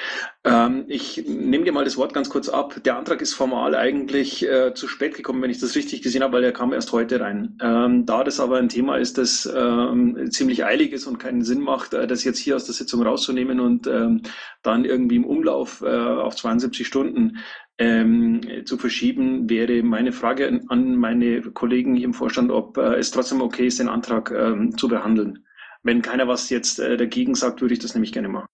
Ähm, 0.43 0.85
ich 0.87 1.23
nehme 1.27 1.63
dir 1.63 1.71
mal 1.71 1.85
das 1.85 1.97
Wort 1.97 2.13
ganz 2.13 2.29
kurz 2.29 2.49
ab. 2.49 2.81
Der 2.83 2.97
Antrag 2.97 3.21
ist 3.21 3.33
formal 3.33 3.75
eigentlich 3.75 4.47
äh, 4.47 4.73
zu 4.73 4.87
spät 4.87 5.15
gekommen, 5.15 5.41
wenn 5.41 5.49
ich 5.49 5.59
das 5.59 5.75
richtig 5.75 6.01
gesehen 6.01 6.23
habe, 6.23 6.33
weil 6.33 6.43
er 6.43 6.51
kam 6.51 6.73
erst 6.73 6.91
heute 6.91 7.19
rein. 7.19 7.57
Ähm, 7.61 8.05
da 8.05 8.23
das 8.23 8.39
aber 8.39 8.57
ein 8.57 8.69
Thema 8.69 8.97
ist, 8.97 9.17
das 9.17 9.51
ähm, 9.53 10.29
ziemlich 10.31 10.65
eilig 10.65 10.91
ist 10.91 11.07
und 11.07 11.17
keinen 11.17 11.43
Sinn 11.43 11.61
macht, 11.61 11.93
äh, 11.93 12.07
das 12.07 12.23
jetzt 12.23 12.39
hier 12.39 12.55
aus 12.55 12.65
der 12.65 12.75
Sitzung 12.75 13.03
rauszunehmen 13.03 13.59
und 13.59 13.87
ähm, 13.87 14.21
dann 14.61 14.85
irgendwie 14.85 15.15
im 15.15 15.25
Umlauf 15.25 15.81
äh, 15.81 15.87
auf 15.87 16.35
72 16.35 16.85
Stunden 16.85 17.37
ähm, 17.77 18.41
zu 18.65 18.77
verschieben, 18.77 19.49
wäre 19.49 19.83
meine 19.83 20.13
Frage 20.13 20.61
an 20.69 20.95
meine 20.95 21.41
Kollegen 21.41 21.95
hier 21.95 22.05
im 22.05 22.13
Vorstand, 22.13 22.51
ob 22.51 22.77
äh, 22.77 22.95
es 22.95 23.11
trotzdem 23.11 23.41
okay 23.41 23.67
ist, 23.67 23.79
den 23.79 23.89
Antrag 23.89 24.31
ähm, 24.31 24.77
zu 24.77 24.87
behandeln. 24.87 25.45
Wenn 25.85 26.01
keiner 26.01 26.27
was 26.27 26.49
jetzt 26.49 26.79
äh, 26.79 26.97
dagegen 26.97 27.35
sagt, 27.35 27.61
würde 27.61 27.75
ich 27.75 27.79
das 27.79 27.93
nämlich 27.93 28.11
gerne 28.11 28.27
machen. 28.27 28.47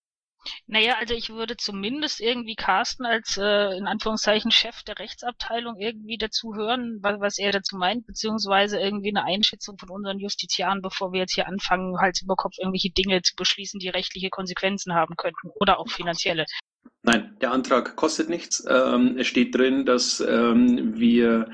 Naja, 0.67 0.95
also 0.99 1.13
ich 1.13 1.29
würde 1.29 1.55
zumindest 1.55 2.19
irgendwie 2.19 2.55
Carsten 2.55 3.05
als 3.05 3.37
äh, 3.37 3.77
in 3.77 3.87
Anführungszeichen 3.87 4.51
Chef 4.51 4.83
der 4.83 4.99
Rechtsabteilung 4.99 5.77
irgendwie 5.79 6.17
dazu 6.17 6.55
hören, 6.55 6.97
was, 7.01 7.21
was 7.21 7.37
er 7.37 7.53
dazu 7.53 7.77
meint, 7.77 8.05
beziehungsweise 8.05 8.79
irgendwie 8.79 9.15
eine 9.15 9.23
Einschätzung 9.23 9.77
von 9.77 9.89
unseren 9.89 10.19
Justiziaren, 10.19 10.81
bevor 10.81 11.13
wir 11.13 11.21
jetzt 11.21 11.35
hier 11.35 11.47
anfangen, 11.47 12.01
Hals 12.01 12.21
über 12.21 12.35
Kopf 12.35 12.55
irgendwelche 12.57 12.91
Dinge 12.91 13.21
zu 13.21 13.33
beschließen, 13.37 13.79
die 13.79 13.89
rechtliche 13.89 14.29
Konsequenzen 14.29 14.93
haben 14.93 15.15
könnten 15.15 15.51
oder 15.61 15.79
auch 15.79 15.87
finanzielle. 15.87 16.45
Nein, 17.03 17.37
der 17.39 17.51
Antrag 17.51 17.95
kostet 17.95 18.27
nichts. 18.27 18.65
Ähm, 18.67 19.17
es 19.17 19.27
steht 19.27 19.55
drin, 19.55 19.85
dass 19.85 20.19
ähm, 20.19 20.99
wir 20.99 21.49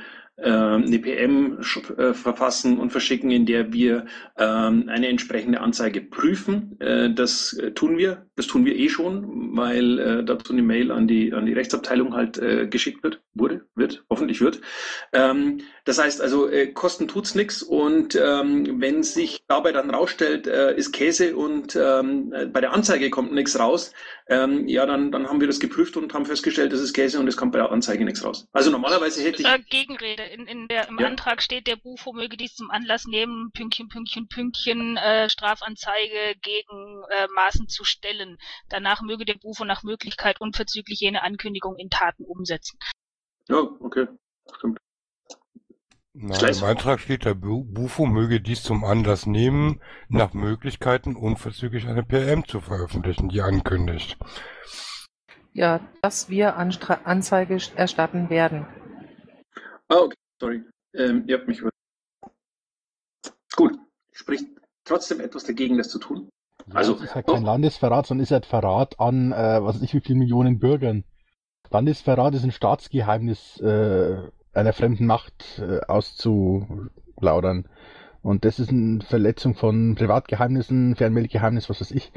eine 0.45 0.99
PM 0.99 1.59
äh, 1.97 2.13
verfassen 2.13 2.79
und 2.79 2.91
verschicken, 2.91 3.31
in 3.31 3.45
der 3.45 3.73
wir 3.73 4.05
ähm, 4.37 4.87
eine 4.87 5.07
entsprechende 5.07 5.61
Anzeige 5.61 6.01
prüfen. 6.01 6.79
Äh, 6.79 7.13
das 7.13 7.53
äh, 7.53 7.71
tun 7.71 7.97
wir. 7.97 8.26
Das 8.37 8.47
tun 8.47 8.63
wir 8.65 8.75
eh 8.77 8.87
schon, 8.87 9.57
weil 9.57 10.23
dazu 10.23 10.53
eine 10.53 10.61
Mail 10.61 10.91
an 10.91 11.07
die, 11.07 11.33
an 11.33 11.45
die 11.45 11.53
Rechtsabteilung 11.53 12.13
halt 12.13 12.39
geschickt 12.71 13.03
wird, 13.03 13.21
wurde, 13.33 13.65
wird, 13.75 14.05
hoffentlich 14.09 14.39
wird. 14.39 14.61
Ähm, 15.11 15.61
das 15.83 15.97
heißt 15.97 16.21
also, 16.21 16.49
Kosten 16.73 17.07
tut's 17.07 17.35
nichts 17.35 17.63
und 17.63 18.13
wenn 18.13 19.03
sich 19.03 19.43
dabei 19.47 19.71
dann 19.71 19.89
rausstellt, 19.89 20.47
ist 20.47 20.91
Käse 20.93 21.35
und 21.35 21.73
bei 21.73 22.61
der 22.61 22.73
Anzeige 22.73 23.09
kommt 23.09 23.33
nichts 23.33 23.59
raus, 23.59 23.91
ja, 24.29 24.85
dann, 24.85 25.11
dann 25.11 25.27
haben 25.27 25.39
wir 25.39 25.47
das 25.47 25.59
geprüft 25.59 25.97
und 25.97 26.13
haben 26.13 26.25
festgestellt, 26.25 26.73
das 26.73 26.81
ist 26.81 26.93
Käse 26.93 27.19
und 27.19 27.27
es 27.27 27.37
kommt 27.37 27.53
bei 27.53 27.59
der 27.59 27.71
Anzeige 27.71 28.05
nichts 28.05 28.23
raus. 28.23 28.47
Also 28.51 28.69
normalerweise 28.69 29.23
hätte 29.23 29.41
ich... 29.41 29.47
Gegenrede 29.69 30.23
in, 30.23 30.45
in 30.45 30.67
der, 30.67 30.89
im 30.89 30.99
ja. 30.99 31.07
Antrag 31.07 31.41
steht, 31.41 31.65
der 31.65 31.77
Bufo 31.77 32.13
möge 32.13 32.37
dies 32.37 32.53
zum 32.53 32.69
Anlass 32.69 33.05
nehmen, 33.07 33.51
Pünktchen, 33.53 33.89
Pünktchen, 33.89 34.27
Pünktchen, 34.27 34.97
äh, 34.97 35.29
Strafanzeige 35.29 36.35
gegen 36.41 37.01
äh, 37.09 37.27
Maßen 37.33 37.67
zu 37.67 37.83
stellen. 37.83 38.26
Danach 38.67 39.01
möge 39.01 39.25
der 39.25 39.35
Bufo 39.35 39.63
nach 39.63 39.83
Möglichkeit 39.83 40.41
unverzüglich 40.41 40.99
jene 40.99 41.23
Ankündigung 41.23 41.77
in 41.77 41.89
Taten 41.89 42.25
umsetzen. 42.25 42.77
Ja, 43.47 43.59
okay, 43.79 44.07
stimmt. 44.55 44.79
Nein, 46.19 46.55
im 46.55 46.63
Antrag 46.63 46.99
steht, 46.99 47.25
der 47.25 47.35
Bufo 47.35 48.07
möge 48.07 48.41
dies 48.41 48.63
zum 48.63 48.83
Anlass 48.83 49.27
nehmen, 49.27 49.79
nach 50.09 50.33
Möglichkeiten 50.33 51.15
unverzüglich 51.15 51.87
eine 51.87 52.03
PM 52.03 52.47
zu 52.47 52.59
veröffentlichen, 52.59 53.29
die 53.29 53.41
ankündigt. 53.41 54.17
Ja, 55.53 55.79
dass 56.01 56.27
wir 56.27 56.55
Anstra 56.55 57.01
Anzeige 57.03 57.57
erstatten 57.75 58.31
werden. 58.31 58.65
Ah, 59.89 59.97
okay, 59.97 60.15
sorry. 60.41 60.63
Ähm, 60.93 61.23
ihr 61.27 61.37
habt 61.37 61.47
mich 61.47 61.59
über. 61.59 61.69
Gut. 63.55 63.77
Spricht 64.11 64.47
trotzdem 64.85 65.19
etwas 65.19 65.43
dagegen, 65.43 65.77
das 65.77 65.89
zu 65.89 65.99
tun? 65.99 66.29
Ja, 66.67 66.75
also, 66.75 66.95
es 66.95 67.01
ist 67.01 67.15
ja 67.15 67.21
kein 67.21 67.43
Landesverrat, 67.43 68.07
sondern 68.07 68.23
ist 68.23 68.31
halt 68.31 68.45
Verrat 68.45 68.99
an, 68.99 69.31
äh, 69.31 69.63
was 69.63 69.75
weiß 69.75 69.81
ich, 69.83 69.93
wie 69.93 70.01
viele 70.01 70.19
Millionen 70.19 70.59
Bürgern. 70.59 71.03
Landesverrat 71.69 72.33
ist 72.35 72.43
ein 72.43 72.51
Staatsgeheimnis 72.51 73.59
äh, 73.59 74.17
einer 74.53 74.73
fremden 74.73 75.05
Macht 75.05 75.59
äh, 75.59 75.81
auszuplaudern. 75.87 77.67
Und 78.21 78.45
das 78.45 78.59
ist 78.59 78.69
eine 78.69 79.01
Verletzung 79.01 79.55
von 79.55 79.95
Privatgeheimnissen, 79.95 80.95
Fernmeldegeheimnis, 80.95 81.69
was 81.69 81.81
weiß 81.81 81.91
ich. 81.91 82.11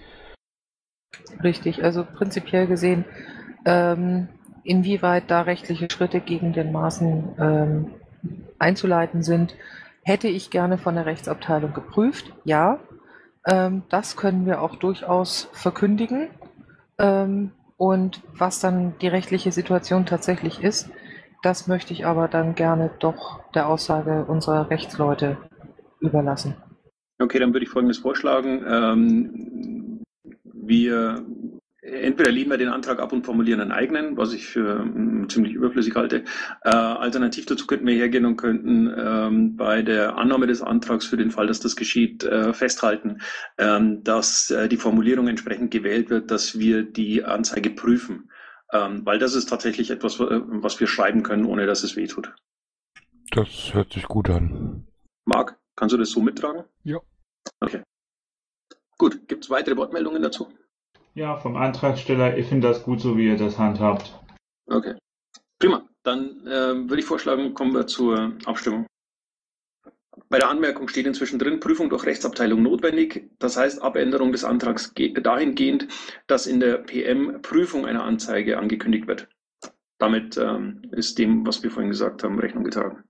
Richtig, 1.43 1.85
also 1.85 2.05
prinzipiell 2.05 2.67
gesehen 2.67 3.05
ähm, 3.65 4.29
Inwieweit 4.63 5.31
da 5.31 5.43
rechtliche 5.43 5.89
Schritte 5.91 6.21
gegen 6.21 6.53
den 6.53 6.71
Maßen 6.71 7.29
ähm, 7.39 7.91
einzuleiten 8.59 9.23
sind, 9.23 9.55
hätte 10.03 10.29
ich 10.29 10.51
gerne 10.51 10.77
von 10.77 10.97
der 10.97 11.07
Rechtsabteilung 11.07 11.73
geprüft. 11.73 12.33
Ja, 12.45 12.79
ähm, 13.47 13.83
das 13.89 14.17
können 14.17 14.47
wir 14.47 14.61
auch 14.61 14.77
durchaus 14.77 15.49
verkündigen. 15.53 16.29
Ähm, 16.99 17.53
und 17.77 18.23
was 18.35 18.61
dann 18.61 18.95
die 19.01 19.09
rechtliche 19.09 19.53
Situation 19.53 20.05
tatsächlich 20.05 20.63
ist, 20.63 20.91
das 21.43 21.67
möchte 21.67 21.95
ich 21.95 22.05
aber 22.05 22.29
dann 22.29 22.55
gerne 22.55 22.91
doch 22.99 23.41
der 23.55 23.69
Aussage 23.69 24.27
unserer 24.27 24.69
Rechtsleute 24.69 25.39
überlassen. 26.01 26.57
Okay, 27.19 27.39
dann 27.39 27.53
würde 27.55 27.65
ich 27.65 27.71
Folgendes 27.71 27.99
vorschlagen. 27.99 28.65
Ähm, 28.69 30.03
wir 30.45 31.25
entweder 31.83 32.31
lehnen 32.31 32.51
wir 32.51 32.59
den 32.59 32.69
Antrag 32.69 33.01
ab 33.01 33.13
und 33.13 33.25
formulieren 33.25 33.61
einen 33.61 33.73
eigenen, 33.73 34.17
was 34.17 34.33
ich 34.33 34.47
für 34.47 34.81
um, 34.81 35.29
ziemlich 35.29 35.55
überflüssig 35.55 35.95
halte. 35.95 36.25
Äh, 36.63 36.71
alternativ 36.71 37.47
dazu 37.47 37.67
könnten 37.67 37.87
wir 37.87 37.95
hergehen 37.95 38.27
und 38.27 38.37
könnten 38.37 38.93
ähm, 38.97 39.57
bei 39.57 39.83
der 39.83 40.17
Annahme 40.17 40.47
des 40.47 40.63
Antrags 40.63 41.07
für 41.07 41.17
den 41.17 41.31
Fall, 41.31 41.47
dass 41.47 41.61
das 41.61 41.77
geschieht, 41.77 42.25
äh, 42.25 42.53
festhalten, 42.53 43.21
ähm, 43.59 44.05
dass 44.05 44.51
äh, 44.51 44.69
die 44.69 44.77
Formulierung 44.77 45.29
entsprechend 45.29 45.71
gewählt 45.71 46.11
wird, 46.11 46.31
dass 46.31 46.59
wir 46.59 46.83
die 46.83 47.25
Anzeige 47.25 47.71
prüfen. 47.71 48.31
Ähm, 48.73 49.05
weil 49.05 49.19
das 49.19 49.35
ist 49.35 49.49
tatsächlich 49.49 49.91
etwas, 49.91 50.21
was 50.21 50.79
wir 50.79 50.87
schreiben 50.87 51.23
können, 51.23 51.45
ohne 51.45 51.67
dass 51.67 51.83
es 51.83 51.97
weh 51.97 52.07
tut. 52.07 52.33
Das 53.33 53.75
hört 53.75 53.93
sich 53.93 54.05
gut 54.05 54.31
an. 54.31 54.87
Marc, 55.25 55.59
kannst 55.77 55.93
du 55.93 55.99
das 55.99 56.11
so 56.11 56.21
mittragen? 56.21 56.65
Ja. 56.85 56.99
Okay. 57.61 57.83
Gut, 58.97 59.27
gibt 59.29 59.45
es 59.45 59.51
weitere 59.51 59.77
Wortmeldungen 59.77 60.23
dazu? 60.23 60.53
Ja, 61.15 61.37
vom 61.37 61.57
Antragsteller, 61.57 62.37
ich 62.39 62.47
finde 62.47 62.69
das 62.69 62.83
gut, 62.83 63.01
so 63.01 63.17
wie 63.17 63.27
ihr 63.27 63.37
das 63.37 63.59
handhabt. 63.59 64.19
Okay. 64.67 64.95
Prima. 65.59 65.87
Dann 66.03 66.47
äh, 66.47 66.89
würde 66.89 67.01
ich 67.01 67.05
vorschlagen, 67.05 67.53
kommen 67.53 67.75
wir 67.75 67.87
zur 67.87 68.33
Abstimmung. 68.47 68.87
Bei 70.29 70.39
der 70.39 70.49
Anmerkung 70.49 70.89
steht 70.89 71.07
inzwischen 71.07 71.39
drin, 71.39 71.61
Prüfung 71.61 71.91
durch 71.91 72.07
Rechtsabteilung 72.07 72.63
notwendig. 72.63 73.29
Das 73.39 73.57
heißt, 73.57 73.83
Abänderung 73.83 74.33
des 74.33 74.45
Antrags 74.45 74.95
dahingehend, 74.95 75.89
dass 76.27 76.47
in 76.47 76.61
der 76.61 76.79
PM 76.79 77.43
Prüfung 77.43 77.85
einer 77.85 78.05
Anzeige 78.05 78.59
angekündigt 78.59 79.09
wird. 79.09 79.29
Damit 79.99 80.39
ähm, 80.39 80.83
ist 80.93 81.19
dem, 81.19 81.47
was 81.47 81.63
wir 81.63 81.71
vorhin 81.71 81.91
gesagt 81.91 82.23
haben, 82.23 82.39
Rechnung 82.39 82.65
getragen. 82.65 83.05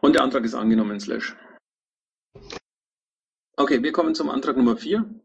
Und 0.00 0.14
der 0.14 0.22
Antrag 0.22 0.44
ist 0.44 0.54
angenommen, 0.54 1.00
slash. 1.00 1.34
Okay, 3.56 3.82
wir 3.82 3.92
kommen 3.92 4.14
zum 4.14 4.30
Antrag 4.30 4.56
Nummer 4.56 4.76
4. 4.76 5.21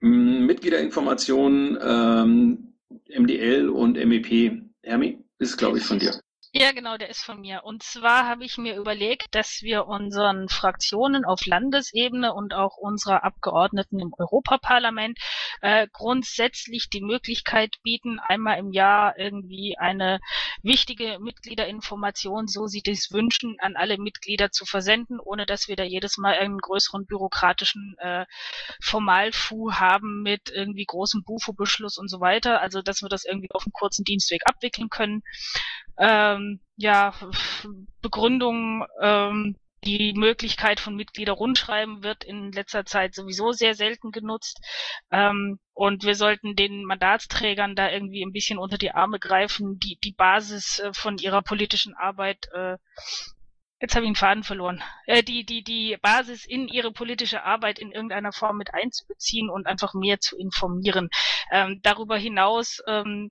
Mitgliederinformationen, 0.00 1.78
ähm, 1.82 2.74
MDL 3.08 3.68
und 3.68 3.96
MEP. 3.96 4.62
Hermi, 4.82 5.18
ist, 5.38 5.56
glaube 5.56 5.78
ich, 5.78 5.84
von 5.84 5.98
dir. 5.98 6.18
Ja, 6.58 6.72
genau, 6.72 6.96
der 6.96 7.10
ist 7.10 7.22
von 7.22 7.42
mir. 7.42 7.64
Und 7.64 7.82
zwar 7.82 8.26
habe 8.26 8.42
ich 8.42 8.56
mir 8.56 8.76
überlegt, 8.76 9.34
dass 9.34 9.60
wir 9.60 9.86
unseren 9.88 10.48
Fraktionen 10.48 11.26
auf 11.26 11.44
Landesebene 11.44 12.32
und 12.32 12.54
auch 12.54 12.78
unserer 12.78 13.24
Abgeordneten 13.24 14.00
im 14.00 14.14
Europaparlament 14.16 15.18
äh, 15.60 15.86
grundsätzlich 15.92 16.88
die 16.88 17.02
Möglichkeit 17.02 17.74
bieten, 17.82 18.20
einmal 18.20 18.58
im 18.58 18.72
Jahr 18.72 19.18
irgendwie 19.18 19.76
eine 19.76 20.18
wichtige 20.62 21.18
Mitgliederinformation, 21.20 22.48
so 22.48 22.66
sie 22.66 22.80
dies 22.80 23.12
wünschen, 23.12 23.56
an 23.60 23.76
alle 23.76 23.98
Mitglieder 23.98 24.50
zu 24.50 24.64
versenden, 24.64 25.20
ohne 25.20 25.44
dass 25.44 25.68
wir 25.68 25.76
da 25.76 25.84
jedes 25.84 26.16
Mal 26.16 26.38
einen 26.38 26.56
größeren 26.56 27.04
bürokratischen 27.04 27.96
äh, 27.98 28.24
Formalfu 28.80 29.72
haben 29.72 30.22
mit 30.22 30.48
irgendwie 30.48 30.86
großem 30.86 31.22
Bufo-Beschluss 31.22 31.98
und 31.98 32.08
so 32.08 32.20
weiter. 32.20 32.62
Also, 32.62 32.80
dass 32.80 33.02
wir 33.02 33.10
das 33.10 33.26
irgendwie 33.26 33.50
auf 33.50 33.66
einem 33.66 33.74
kurzen 33.74 34.04
Dienstweg 34.04 34.40
abwickeln 34.46 34.88
können 34.88 35.22
ähm, 35.98 36.45
ja, 36.76 37.14
Begründung, 38.02 38.84
ähm, 39.00 39.56
die 39.84 40.14
Möglichkeit 40.16 40.80
von 40.80 40.96
Mitgliederrundschreiben 40.96 42.02
wird 42.02 42.24
in 42.24 42.50
letzter 42.50 42.84
Zeit 42.84 43.14
sowieso 43.14 43.52
sehr 43.52 43.74
selten 43.74 44.10
genutzt. 44.10 44.60
Ähm, 45.10 45.58
und 45.74 46.04
wir 46.04 46.16
sollten 46.16 46.56
den 46.56 46.84
Mandatsträgern 46.84 47.76
da 47.76 47.90
irgendwie 47.90 48.24
ein 48.24 48.32
bisschen 48.32 48.58
unter 48.58 48.78
die 48.78 48.90
Arme 48.90 49.18
greifen, 49.18 49.78
die, 49.78 49.98
die 50.02 50.12
Basis 50.12 50.80
äh, 50.80 50.92
von 50.92 51.18
ihrer 51.18 51.42
politischen 51.42 51.94
Arbeit 51.94 52.48
äh, 52.52 52.76
Jetzt 53.78 53.94
habe 53.94 54.06
ich 54.06 54.08
einen 54.08 54.16
Faden 54.16 54.42
verloren. 54.42 54.82
Äh, 55.04 55.22
die, 55.22 55.44
die, 55.44 55.62
die 55.62 55.98
Basis 56.00 56.46
in 56.46 56.66
ihre 56.66 56.92
politische 56.92 57.42
Arbeit 57.42 57.78
in 57.78 57.92
irgendeiner 57.92 58.32
Form 58.32 58.56
mit 58.56 58.72
einzubeziehen 58.72 59.50
und 59.50 59.66
einfach 59.66 59.92
mehr 59.92 60.18
zu 60.18 60.38
informieren. 60.38 61.10
Ähm, 61.52 61.80
darüber 61.82 62.16
hinaus 62.16 62.82
ähm, 62.86 63.30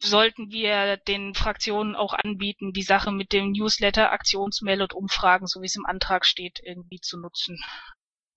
sollten 0.00 0.50
wir 0.50 0.96
den 0.96 1.34
Fraktionen 1.34 1.96
auch 1.96 2.14
anbieten, 2.14 2.72
die 2.72 2.82
Sache 2.82 3.12
mit 3.12 3.32
dem 3.32 3.52
Newsletter, 3.52 4.12
Aktionsmail 4.12 4.82
und 4.82 4.94
Umfragen, 4.94 5.46
so 5.46 5.62
wie 5.62 5.66
es 5.66 5.76
im 5.76 5.86
Antrag 5.86 6.24
steht, 6.26 6.60
irgendwie 6.62 7.00
zu 7.00 7.18
nutzen. 7.18 7.58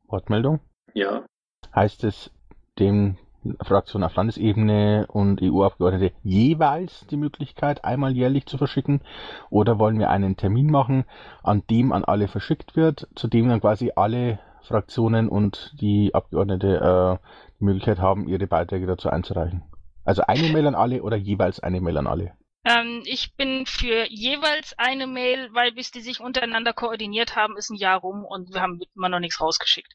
Wortmeldung? 0.07 0.59
Ja. 0.93 1.25
Heißt 1.73 2.03
es 2.03 2.31
dem 2.79 3.17
Fraktion 3.61 4.03
auf 4.03 4.15
Landesebene 4.15 5.05
und 5.07 5.41
EU-Abgeordnete 5.41 6.15
jeweils 6.23 7.05
die 7.07 7.17
Möglichkeit, 7.17 7.83
einmal 7.83 8.15
jährlich 8.15 8.45
zu 8.45 8.57
verschicken? 8.57 9.01
Oder 9.49 9.77
wollen 9.77 9.99
wir 9.99 10.09
einen 10.09 10.37
Termin 10.37 10.71
machen, 10.71 11.05
an 11.43 11.63
dem 11.69 11.91
an 11.91 12.05
alle 12.05 12.27
verschickt 12.27 12.75
wird, 12.75 13.07
zu 13.15 13.27
dem 13.27 13.49
dann 13.49 13.61
quasi 13.61 13.91
alle 13.95 14.39
Fraktionen 14.63 15.29
und 15.29 15.73
die 15.79 16.13
Abgeordnete 16.13 17.19
äh, 17.21 17.27
die 17.59 17.65
Möglichkeit 17.65 17.99
haben, 17.99 18.27
ihre 18.27 18.47
Beiträge 18.47 18.87
dazu 18.87 19.09
einzureichen? 19.09 19.63
Also 20.05 20.21
eine 20.27 20.49
Mail 20.49 20.67
an 20.67 20.75
alle 20.75 21.01
oder 21.03 21.17
jeweils 21.17 21.59
eine 21.59 21.81
Mail 21.81 21.97
an 21.97 22.07
alle? 22.07 22.37
Ähm, 22.63 23.03
ich 23.05 23.35
bin 23.35 23.65
für 23.65 24.07
jeweils 24.09 24.73
eine 24.77 25.07
Mail, 25.07 25.49
weil 25.53 25.71
bis 25.73 25.91
die 25.91 26.01
sich 26.01 26.19
untereinander 26.19 26.73
koordiniert 26.73 27.35
haben, 27.35 27.57
ist 27.57 27.69
ein 27.69 27.75
Jahr 27.75 27.99
rum 27.99 28.25
und 28.25 28.53
wir 28.53 28.61
haben 28.61 28.79
immer 28.95 29.09
noch 29.09 29.19
nichts 29.19 29.41
rausgeschickt. 29.41 29.93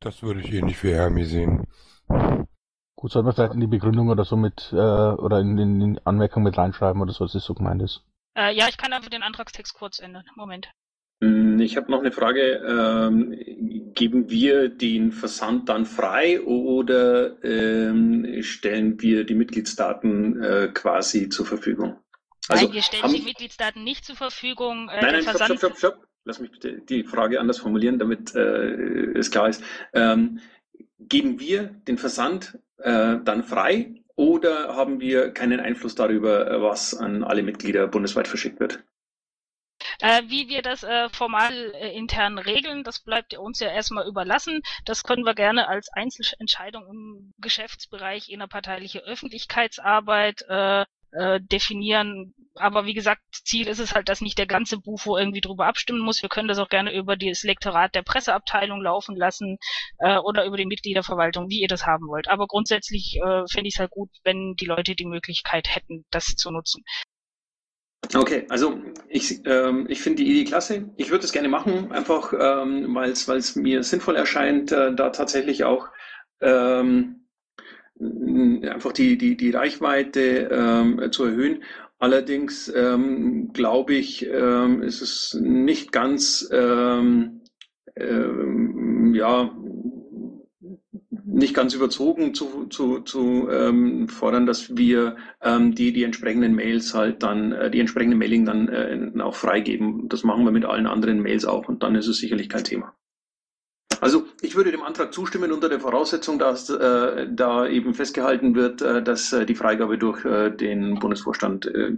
Das 0.00 0.22
würde 0.22 0.40
ich 0.40 0.52
ähnlich 0.52 0.82
wie 0.84 0.92
Hermi 0.92 1.24
sehen. 1.24 1.66
Gut, 2.96 3.12
sollten 3.12 3.28
wir 3.28 3.32
vielleicht 3.32 3.54
in 3.54 3.60
die 3.60 3.66
Begründung 3.66 4.08
oder 4.08 4.24
so 4.24 4.36
mit, 4.36 4.72
äh, 4.72 4.76
oder 4.76 5.40
in, 5.40 5.58
in 5.58 5.94
die 5.94 6.06
Anmerkung 6.06 6.42
mit 6.42 6.56
reinschreiben 6.56 7.02
oder 7.02 7.12
so, 7.12 7.24
dass 7.24 7.34
es 7.34 7.44
so 7.44 7.54
gemeint 7.54 7.82
ist. 7.82 8.02
Äh, 8.36 8.54
ja, 8.54 8.68
ich 8.68 8.76
kann 8.76 8.92
einfach 8.92 9.10
den 9.10 9.22
Antragstext 9.22 9.74
kurz 9.74 9.98
ändern. 9.98 10.24
Moment. 10.36 10.70
Hm, 11.22 11.58
Ich 11.60 11.76
habe 11.76 11.90
noch 11.90 12.00
eine 12.00 12.12
Frage. 12.12 12.62
Ähm, 12.66 13.34
geben 13.94 14.28
wir 14.30 14.68
den 14.68 15.12
Versand 15.12 15.68
dann 15.68 15.86
frei 15.86 16.40
oder 16.42 17.42
ähm, 17.42 18.42
stellen 18.42 19.00
wir 19.00 19.24
die 19.24 19.34
Mitgliedsdaten 19.34 20.42
äh, 20.42 20.68
quasi 20.74 21.28
zur 21.30 21.46
Verfügung? 21.46 21.96
Nein, 22.48 22.72
wir 22.72 22.82
stellen 22.82 23.02
haben- 23.02 23.14
die 23.14 23.22
Mitgliedsdaten 23.22 23.82
nicht 23.82 24.04
zur 24.04 24.16
Verfügung. 24.16 24.88
Äh, 24.90 25.00
Nein, 25.00 25.12
nein, 25.14 25.22
stopp, 25.22 25.36
Versand 25.38 25.58
stopp, 25.58 25.76
stopp, 25.78 25.94
stopp. 25.94 26.06
Lass 26.24 26.40
mich 26.40 26.50
bitte 26.50 26.80
die 26.88 27.04
Frage 27.04 27.40
anders 27.40 27.58
formulieren, 27.58 27.98
damit 27.98 28.34
äh, 28.34 29.12
es 29.18 29.30
klar 29.30 29.48
ist. 29.48 29.62
Ähm, 29.94 30.40
geben 30.98 31.38
wir 31.40 31.70
den 31.86 31.98
Versand 31.98 32.58
äh, 32.78 33.16
dann 33.24 33.44
frei 33.44 33.94
oder 34.16 34.74
haben 34.76 35.00
wir 35.00 35.30
keinen 35.30 35.60
Einfluss 35.60 35.94
darüber, 35.94 36.50
äh, 36.50 36.60
was 36.60 36.94
an 36.94 37.22
alle 37.24 37.42
Mitglieder 37.44 37.86
bundesweit 37.86 38.26
verschickt 38.28 38.58
wird? 38.60 38.84
Äh, 40.00 40.22
wie 40.26 40.48
wir 40.48 40.62
das 40.62 40.82
äh, 40.82 41.08
formal 41.10 41.52
äh, 41.74 41.96
intern 41.96 42.38
regeln, 42.38 42.84
das 42.84 43.00
bleibt 43.00 43.36
uns 43.36 43.60
ja 43.60 43.68
erstmal 43.68 44.06
überlassen. 44.06 44.60
Das 44.84 45.02
können 45.04 45.24
wir 45.24 45.34
gerne 45.34 45.68
als 45.68 45.88
Einzelentscheidung 45.92 46.86
im 46.88 47.34
Geschäftsbereich 47.38 48.28
innerparteiliche 48.28 49.00
Öffentlichkeitsarbeit 49.00 50.42
äh, 50.48 50.84
äh, 51.12 51.40
definieren. 51.40 52.34
Aber 52.54 52.86
wie 52.86 52.94
gesagt, 52.94 53.22
Ziel 53.30 53.68
ist 53.68 53.78
es 53.78 53.94
halt, 53.94 54.08
dass 54.08 54.20
nicht 54.20 54.38
der 54.38 54.46
ganze 54.46 54.78
Bufo 54.78 55.16
irgendwie 55.16 55.40
drüber 55.40 55.66
abstimmen 55.66 56.00
muss. 56.00 56.22
Wir 56.22 56.28
können 56.28 56.48
das 56.48 56.58
auch 56.58 56.68
gerne 56.68 56.94
über 56.94 57.16
das 57.16 57.42
Lektorat 57.42 57.94
der 57.94 58.02
Presseabteilung 58.02 58.80
laufen 58.82 59.16
lassen 59.16 59.58
äh, 59.98 60.18
oder 60.18 60.44
über 60.46 60.56
die 60.56 60.66
Mitgliederverwaltung, 60.66 61.48
wie 61.48 61.60
ihr 61.60 61.68
das 61.68 61.86
haben 61.86 62.08
wollt. 62.08 62.28
Aber 62.28 62.46
grundsätzlich 62.46 63.16
äh, 63.16 63.44
fände 63.50 63.68
ich 63.68 63.74
es 63.74 63.80
halt 63.80 63.90
gut, 63.90 64.10
wenn 64.24 64.54
die 64.56 64.66
Leute 64.66 64.94
die 64.94 65.06
Möglichkeit 65.06 65.74
hätten, 65.74 66.04
das 66.10 66.26
zu 66.26 66.50
nutzen. 66.50 66.82
Okay, 68.14 68.46
also 68.48 68.78
ich, 69.08 69.40
ähm, 69.46 69.86
ich 69.88 70.00
finde 70.00 70.22
die 70.22 70.30
Idee 70.30 70.44
klasse. 70.44 70.90
Ich 70.96 71.10
würde 71.10 71.24
es 71.24 71.32
gerne 71.32 71.48
machen, 71.48 71.90
einfach 71.92 72.32
ähm, 72.32 72.94
weil 72.94 73.10
es 73.10 73.56
mir 73.56 73.82
sinnvoll 73.82 74.16
erscheint, 74.16 74.72
äh, 74.72 74.94
da 74.94 75.10
tatsächlich 75.10 75.64
auch 75.64 75.88
ähm, 76.40 77.26
einfach 77.98 78.92
die, 78.92 79.16
die, 79.16 79.36
die 79.36 79.50
Reichweite 79.50 80.48
ähm, 80.50 81.10
zu 81.10 81.24
erhöhen. 81.24 81.62
Allerdings 81.98 82.70
ähm, 82.74 83.52
glaube 83.54 83.94
ich, 83.94 84.26
ähm, 84.26 84.82
ist 84.82 85.00
es 85.00 85.34
nicht 85.40 85.92
ganz 85.92 86.48
ähm, 86.52 87.40
ähm, 87.96 89.14
ja, 89.14 89.50
nicht 91.26 91.54
ganz 91.54 91.74
überzogen 91.74 92.34
zu, 92.34 92.66
zu, 92.66 93.00
zu 93.00 93.48
ähm, 93.50 94.08
fordern, 94.08 94.46
dass 94.46 94.76
wir 94.76 95.16
ähm, 95.42 95.74
die, 95.74 95.92
die 95.92 96.04
entsprechenden 96.04 96.54
Mails 96.54 96.94
halt 96.94 97.22
dann, 97.22 97.52
äh, 97.52 97.70
die 97.70 97.80
entsprechende 97.80 98.16
Mailing 98.16 98.44
dann 98.44 98.68
äh, 98.68 99.20
auch 99.20 99.34
freigeben. 99.34 100.08
Das 100.08 100.22
machen 100.22 100.44
wir 100.44 100.52
mit 100.52 100.64
allen 100.64 100.86
anderen 100.86 101.20
Mails 101.20 101.44
auch 101.44 101.68
und 101.68 101.82
dann 101.82 101.96
ist 101.96 102.06
es 102.06 102.18
sicherlich 102.18 102.48
kein 102.48 102.64
Thema. 102.64 102.94
Also 104.00 104.24
ich 104.40 104.54
würde 104.54 104.70
dem 104.70 104.82
Antrag 104.82 105.12
zustimmen 105.12 105.50
unter 105.50 105.68
der 105.68 105.80
Voraussetzung, 105.80 106.38
dass 106.38 106.70
äh, 106.70 107.26
da 107.28 107.66
eben 107.66 107.94
festgehalten 107.94 108.54
wird, 108.54 108.82
äh, 108.82 109.02
dass 109.02 109.32
äh, 109.32 109.46
die 109.46 109.54
Freigabe 109.54 109.98
durch 109.98 110.24
äh, 110.24 110.50
den 110.50 110.98
Bundesvorstand 110.98 111.66
äh, 111.66 111.96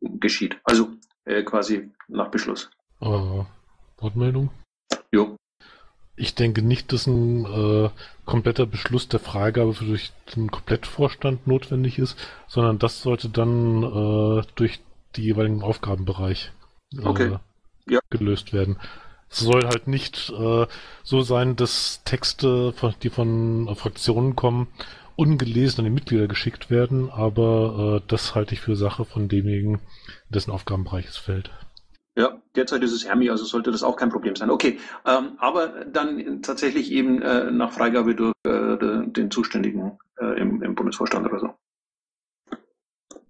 geschieht. 0.00 0.58
Also 0.64 0.90
äh, 1.24 1.42
quasi 1.42 1.90
nach 2.08 2.30
Beschluss. 2.30 2.70
Wortmeldung? 3.98 4.50
Jo. 5.12 5.36
Ich 6.16 6.34
denke 6.34 6.62
nicht, 6.62 6.92
dass 6.92 7.06
ein 7.06 7.44
äh, 7.44 7.90
kompletter 8.24 8.64
Beschluss 8.66 9.08
der 9.08 9.20
Freigabe 9.20 9.74
für 9.74 9.84
durch 9.84 10.12
den 10.34 10.50
Komplettvorstand 10.50 11.46
notwendig 11.46 11.98
ist, 11.98 12.16
sondern 12.48 12.78
das 12.78 13.02
sollte 13.02 13.28
dann 13.28 13.82
äh, 13.82 14.42
durch 14.54 14.80
die 15.16 15.22
jeweiligen 15.22 15.62
Aufgabenbereich 15.62 16.52
äh, 16.94 17.04
Okay. 17.06 17.36
Ja. 17.88 18.00
gelöst 18.10 18.52
werden. 18.52 18.78
Es 19.28 19.40
soll 19.40 19.66
halt 19.66 19.88
nicht 19.88 20.30
äh, 20.30 20.66
so 21.02 21.20
sein, 21.22 21.56
dass 21.56 22.02
Texte, 22.04 22.72
von- 22.72 22.94
die 23.02 23.10
von 23.10 23.68
äh, 23.68 23.74
Fraktionen 23.74 24.34
kommen, 24.36 24.68
ungelesen 25.16 25.80
an 25.80 25.84
die 25.84 25.90
Mitglieder 25.90 26.28
geschickt 26.28 26.70
werden, 26.70 27.10
aber 27.10 28.00
äh, 28.02 28.08
das 28.08 28.34
halte 28.34 28.54
ich 28.54 28.60
für 28.60 28.76
Sache 28.76 29.04
von 29.04 29.28
demjenigen, 29.28 29.80
dessen 30.30 30.50
Aufgabenbereich 30.50 31.06
es 31.06 31.16
fällt. 31.16 31.50
Ja, 32.18 32.40
derzeit 32.54 32.82
ist 32.82 32.92
es 32.92 33.04
Hermi, 33.04 33.28
also 33.28 33.44
sollte 33.44 33.70
das 33.70 33.82
auch 33.82 33.96
kein 33.96 34.08
Problem 34.08 34.36
sein. 34.36 34.48
Okay, 34.50 34.80
ähm, 35.04 35.36
aber 35.38 35.84
dann 35.84 36.40
tatsächlich 36.42 36.90
eben 36.90 37.20
äh, 37.20 37.50
nach 37.50 37.72
Freigabe 37.72 38.14
durch 38.14 38.32
äh, 38.44 38.78
de- 38.78 39.06
den 39.08 39.30
Zuständigen 39.30 39.98
äh, 40.18 40.40
im, 40.40 40.62
im 40.62 40.74
Bundesvorstand 40.74 41.26
oder 41.26 41.40
so. 41.40 41.54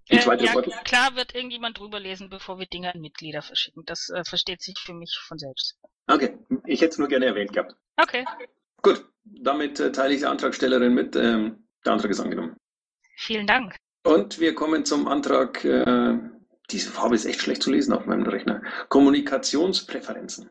Die 0.09 0.15
Äh, 0.15 0.21
zweite 0.21 0.45
ja, 0.45 0.53
klar 0.85 1.17
wird 1.17 1.35
irgendjemand 1.35 1.81
drüber 1.81 1.99
lesen, 1.99 2.31
bevor 2.31 2.61
wir 2.61 2.67
Dinge 2.67 2.95
an 2.95 3.01
Mitglieder 3.01 3.43
verschicken. 3.43 3.83
Das 3.87 4.09
äh, 4.11 4.23
versteht 4.25 4.63
sich 4.63 4.79
für 4.79 4.95
mich 4.95 5.19
von 5.19 5.37
selbst. 5.37 5.77
Okay, 6.07 6.39
ich 6.65 6.81
hätte 6.81 6.93
es 6.93 6.99
nur 6.99 7.09
gerne 7.09 7.27
erwähnt 7.27 7.53
gehabt. 7.53 7.75
Okay, 7.97 8.25
Gut, 8.83 9.05
damit 9.25 9.81
äh, 9.81 9.91
teile 9.91 10.15
ich 10.15 10.21
der 10.21 10.31
Antragstellerin 10.31 10.95
mit. 10.95 11.17
Ähm, 11.17 11.67
der 11.85 11.93
Antrag 11.93 12.13
ist 12.13 12.21
angenommen. 12.21 12.55
vielen 13.17 13.49
Dank. 13.49 13.75
Und 14.05 14.39
wir 14.39 14.55
kommen 14.55 14.85
zum 14.85 15.09
Antrag. 15.09 15.65
Diese 16.71 16.91
Farbe 16.91 17.15
ist 17.15 17.25
echt 17.25 17.41
schlecht 17.41 17.63
zu 17.63 17.71
lesen 17.71 17.93
auf 17.93 18.07
meinem 18.07 18.25
Rechner. 18.25 18.63
Kommunikationspräferenzen. 18.89 20.51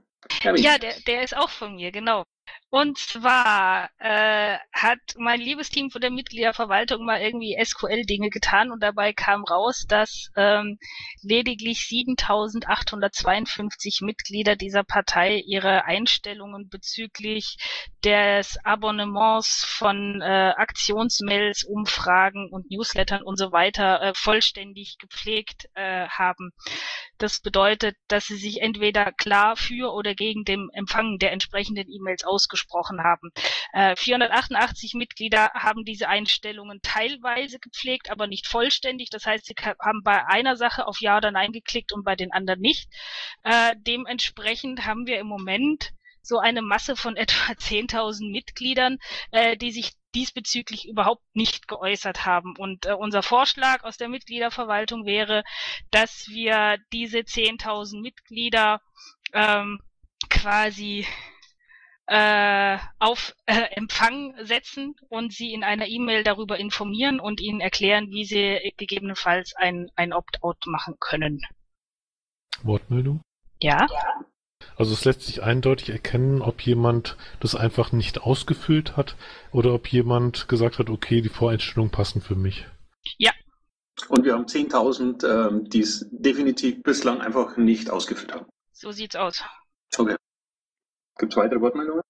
Ja, 0.56 0.78
der, 0.78 0.94
der 1.08 1.24
ist 1.24 1.36
auch 1.36 1.50
von 1.50 1.76
mir, 1.76 1.92
genau. 1.92 2.24
Und 2.72 2.98
zwar 2.98 3.90
äh, 4.00 4.58
hat 4.74 5.00
mein 5.18 5.40
liebes 5.40 5.70
Team 5.70 5.92
von 5.92 6.02
der 6.02 6.10
Mitgliederverwaltung 6.10 7.06
mal 7.06 7.22
irgendwie 7.22 7.56
SQL-Dinge 7.64 8.30
getan 8.30 8.72
und 8.72 8.82
dabei 8.82 9.14
kam 9.14 9.44
raus, 9.44 9.86
dass 9.88 10.32
ähm, 10.36 10.80
lediglich 11.22 11.86
7852 11.88 14.02
Mitglieder 14.02 14.56
dieser 14.56 14.84
Partei 14.84 15.44
ihre 15.46 15.86
Einstellungen 15.86 16.68
bezüglich 16.68 17.58
des 18.04 18.58
Abonnements 18.66 19.64
von 19.64 20.22
äh, 20.22 20.54
Aktionsmails, 20.58 21.64
Umfragen 21.64 22.50
und 22.52 22.72
Newslettern 22.72 23.22
und 23.22 23.38
so 23.38 23.52
weiter 23.52 24.02
äh, 24.02 24.14
vollständig 24.16 24.98
gepflegt 24.98 25.70
äh, 25.76 26.08
haben. 26.08 26.52
Das 27.20 27.40
bedeutet, 27.40 27.96
dass 28.10 28.26
sie 28.26 28.38
sich 28.38 28.62
entweder 28.62 29.14
klar 29.14 29.56
für 29.56 29.94
oder 29.94 30.14
gegen 30.14 30.44
den 30.44 30.68
Empfang 30.74 31.20
der 31.20 31.32
entsprechenden 31.32 31.90
E-Mails 31.90 32.26
ausgesprochen 32.26 32.55
haben. 33.04 33.32
Äh, 33.74 33.96
488 33.96 34.94
Mitglieder 34.94 35.52
haben 35.54 35.84
diese 35.86 36.08
Einstellungen 36.08 36.82
teilweise 36.82 37.60
gepflegt, 37.60 38.10
aber 38.10 38.28
nicht 38.28 38.48
vollständig. 38.48 39.10
Das 39.10 39.26
heißt, 39.26 39.46
sie 39.46 39.56
haben 39.80 40.04
bei 40.04 40.26
einer 40.28 40.56
Sache 40.56 40.88
auf 40.88 41.00
Ja 41.02 41.18
oder 41.18 41.32
Nein 41.32 41.52
geklickt 41.52 41.92
und 41.94 42.04
bei 42.04 42.16
den 42.16 42.32
anderen 42.32 42.60
nicht. 42.60 42.90
Äh, 43.44 43.76
dementsprechend 43.78 44.86
haben 44.86 45.08
wir 45.08 45.20
im 45.20 45.28
Moment 45.28 45.92
so 46.26 46.40
eine 46.40 46.62
Masse 46.62 46.96
von 46.96 47.16
etwa 47.18 47.54
10.000 47.54 48.32
Mitgliedern, 48.32 48.98
äh, 49.32 49.58
die 49.58 49.72
sich 49.72 49.92
diesbezüglich 50.16 50.88
überhaupt 50.88 51.24
nicht 51.34 51.68
geäußert 51.68 52.26
haben. 52.26 52.56
Und 52.58 52.86
äh, 52.86 52.94
unser 52.94 53.22
Vorschlag 53.22 53.84
aus 53.84 53.98
der 53.98 54.10
Mitgliederverwaltung 54.10 55.06
wäre, 55.06 55.44
dass 55.92 56.28
wir 56.30 56.78
diese 56.92 57.20
10.000 57.20 58.02
Mitglieder 58.02 58.82
ähm, 59.34 59.80
quasi 60.30 61.06
äh, 62.08 62.78
auf 63.00 63.36
äh, 63.46 63.62
Empfang 63.72 64.36
setzen 64.44 64.96
und 65.10 65.34
sie 65.34 65.54
in 65.54 65.64
einer 65.64 65.88
E-Mail 65.88 66.24
darüber 66.24 66.58
informieren 66.58 67.20
und 67.20 67.42
ihnen 67.42 67.62
erklären, 67.62 68.10
wie 68.12 68.26
sie 68.26 68.74
gegebenenfalls 68.78 69.54
ein, 69.56 69.90
ein 69.96 70.14
Opt-out 70.14 70.66
machen 70.68 70.96
können. 71.00 71.42
Wortmeldung? 72.64 73.22
Ja? 73.62 73.88
Also 74.78 74.94
es 74.94 75.06
lässt 75.06 75.24
sich 75.24 75.44
eindeutig 75.44 75.90
erkennen, 75.90 76.42
ob 76.42 76.62
jemand 76.62 77.18
das 77.40 77.56
einfach 77.56 77.92
nicht 77.92 78.22
ausgefüllt 78.22 78.98
hat 78.98 79.16
oder 79.52 79.74
ob 79.74 79.88
jemand 79.88 80.48
gesagt 80.48 80.80
hat, 80.80 80.90
okay, 80.90 81.22
die 81.22 81.30
Voreinstellungen 81.30 81.92
passen 81.92 82.22
für 82.22 82.36
mich. 82.36 82.66
Und 84.10 84.26
wir 84.26 84.34
haben 84.34 84.46
10.000, 84.46 85.26
ähm, 85.26 85.70
die 85.70 85.82
es 85.82 86.08
definitiv 86.12 86.84
bislang 86.84 87.22
einfach 87.22 87.58
nicht 87.58 87.90
ausgefüllt 87.90 88.34
haben. 88.34 88.46
So 88.72 88.92
sieht's 88.92 89.16
aus. 89.16 89.44
Okay. 89.98 90.16
Gibt 91.18 91.34
es 91.34 91.38
weitere 91.38 91.62
Wortmeldungen? 91.62 92.02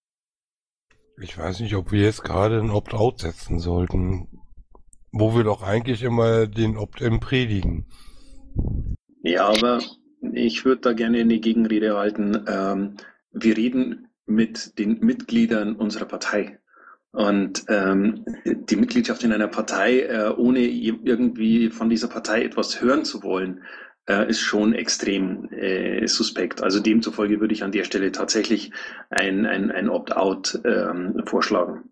Ich 1.22 1.38
weiß 1.38 1.62
nicht, 1.62 1.76
ob 1.76 1.92
wir 1.92 2.02
jetzt 2.02 2.24
gerade 2.24 2.60
ein 2.60 2.72
Opt-out 2.72 3.22
setzen 3.22 3.60
sollten, 3.60 4.28
wo 5.12 5.36
wir 5.36 5.44
doch 5.44 5.64
eigentlich 5.64 6.04
immer 6.04 6.48
den 6.48 6.78
Opt-in 6.78 7.20
predigen. 7.20 7.88
Ja, 9.22 9.48
aber 9.48 9.82
ich 10.34 10.66
würde 10.66 10.82
da 10.82 10.94
gerne 10.94 11.20
eine 11.20 11.40
Gegenrede 11.40 11.96
halten. 11.98 12.46
Ähm, 12.48 12.98
wir 13.32 13.56
reden 13.56 14.08
mit 14.26 14.78
den 14.78 15.00
Mitgliedern 15.00 15.76
unserer 15.76 16.06
Partei. 16.06 16.60
Und 17.12 17.64
ähm, 17.70 18.26
die 18.44 18.76
Mitgliedschaft 18.76 19.24
in 19.24 19.32
einer 19.32 19.48
Partei, 19.48 20.02
äh, 20.02 20.34
ohne 20.36 20.60
irgendwie 20.60 21.70
von 21.70 21.90
dieser 21.90 22.10
Partei 22.10 22.44
etwas 22.44 22.82
hören 22.82 23.06
zu 23.06 23.24
wollen, 23.24 23.64
äh, 24.08 24.30
ist 24.30 24.42
schon 24.42 24.74
extrem 24.74 25.52
äh, 25.52 26.08
suspekt. 26.08 26.62
Also 26.62 26.80
demzufolge 26.80 27.40
würde 27.40 27.54
ich 27.54 27.64
an 27.64 27.72
der 27.72 27.84
Stelle 27.84 28.12
tatsächlich 28.12 28.72
ein, 29.10 29.46
ein, 29.46 29.72
ein 29.72 29.90
Opt-out 29.90 30.60
ähm, 30.66 31.24
vorschlagen. 31.26 31.90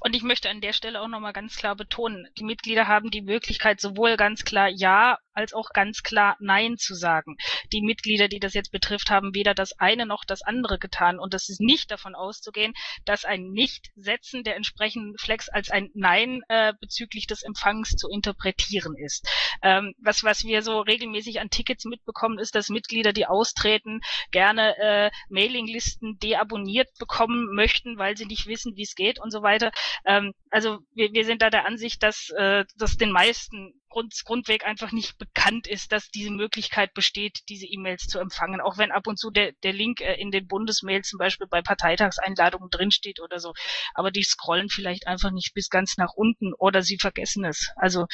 Und 0.00 0.16
ich 0.16 0.22
möchte 0.22 0.50
an 0.50 0.60
der 0.60 0.72
Stelle 0.72 1.00
auch 1.00 1.08
nochmal 1.08 1.32
ganz 1.32 1.56
klar 1.56 1.76
betonen, 1.76 2.26
die 2.38 2.44
Mitglieder 2.44 2.88
haben 2.88 3.10
die 3.10 3.22
Möglichkeit, 3.22 3.80
sowohl 3.80 4.16
ganz 4.16 4.44
klar 4.44 4.68
Ja 4.68 5.18
als 5.32 5.52
auch 5.54 5.70
ganz 5.72 6.02
klar 6.02 6.36
Nein 6.40 6.76
zu 6.76 6.94
sagen. 6.94 7.36
Die 7.72 7.82
Mitglieder, 7.82 8.28
die 8.28 8.40
das 8.40 8.54
jetzt 8.54 8.72
betrifft, 8.72 9.10
haben 9.10 9.34
weder 9.34 9.54
das 9.54 9.78
eine 9.78 10.06
noch 10.06 10.24
das 10.26 10.42
andere 10.42 10.78
getan. 10.78 11.18
Und 11.18 11.34
es 11.34 11.48
ist 11.48 11.60
nicht 11.60 11.90
davon 11.90 12.14
auszugehen, 12.14 12.74
dass 13.04 13.24
ein 13.24 13.50
Nicht-Setzen 13.50 14.44
der 14.44 14.56
entsprechenden 14.56 15.16
Flex 15.18 15.48
als 15.48 15.70
ein 15.70 15.90
Nein 15.94 16.42
äh, 16.48 16.72
bezüglich 16.80 17.26
des 17.26 17.42
Empfangs 17.42 17.90
zu 17.90 18.08
interpretieren 18.08 18.96
ist. 18.96 19.26
Ähm, 19.62 19.94
was, 19.98 20.24
was 20.24 20.44
wir 20.44 20.62
so 20.62 20.80
regelmäßig 20.80 21.40
an 21.40 21.50
Tickets 21.50 21.84
mitbekommen, 21.84 22.38
ist, 22.38 22.54
dass 22.54 22.68
Mitglieder, 22.68 23.12
die 23.12 23.26
austreten, 23.26 24.00
gerne 24.30 24.76
äh, 24.78 25.10
Mailinglisten 25.28 26.18
deabonniert 26.18 26.88
bekommen 26.98 27.54
möchten, 27.54 27.98
weil 27.98 28.16
sie 28.16 28.26
nicht 28.26 28.46
wissen, 28.46 28.76
wie 28.76 28.82
es 28.82 28.94
geht 28.94 29.20
und 29.20 29.30
so 29.30 29.42
weiter. 29.42 29.59
Ähm, 30.04 30.32
also 30.50 30.78
wir, 30.94 31.12
wir 31.12 31.24
sind 31.24 31.42
da 31.42 31.50
der 31.50 31.66
Ansicht, 31.66 32.02
dass 32.02 32.30
äh, 32.30 32.64
das 32.76 32.96
den 32.96 33.12
meisten 33.12 33.74
Grund, 33.90 34.14
Grundweg 34.24 34.64
einfach 34.64 34.92
nicht 34.92 35.18
bekannt 35.18 35.66
ist, 35.66 35.92
dass 35.92 36.10
diese 36.10 36.30
Möglichkeit 36.30 36.94
besteht, 36.94 37.40
diese 37.48 37.66
E-Mails 37.66 38.06
zu 38.06 38.18
empfangen. 38.20 38.60
Auch 38.60 38.78
wenn 38.78 38.92
ab 38.92 39.06
und 39.06 39.18
zu 39.18 39.30
der, 39.30 39.52
der 39.64 39.72
Link 39.72 40.00
äh, 40.00 40.14
in 40.14 40.30
den 40.30 40.46
Bundesmails 40.46 41.08
zum 41.08 41.18
Beispiel 41.18 41.48
bei 41.48 41.60
Parteitagseinladungen 41.60 42.70
drinsteht 42.70 43.20
oder 43.20 43.40
so. 43.40 43.52
Aber 43.94 44.10
die 44.10 44.22
scrollen 44.22 44.68
vielleicht 44.68 45.06
einfach 45.06 45.32
nicht 45.32 45.52
bis 45.54 45.68
ganz 45.68 45.96
nach 45.96 46.12
unten 46.14 46.54
oder 46.54 46.82
sie 46.82 46.98
vergessen 46.98 47.44
es. 47.44 47.70
Also 47.76 48.06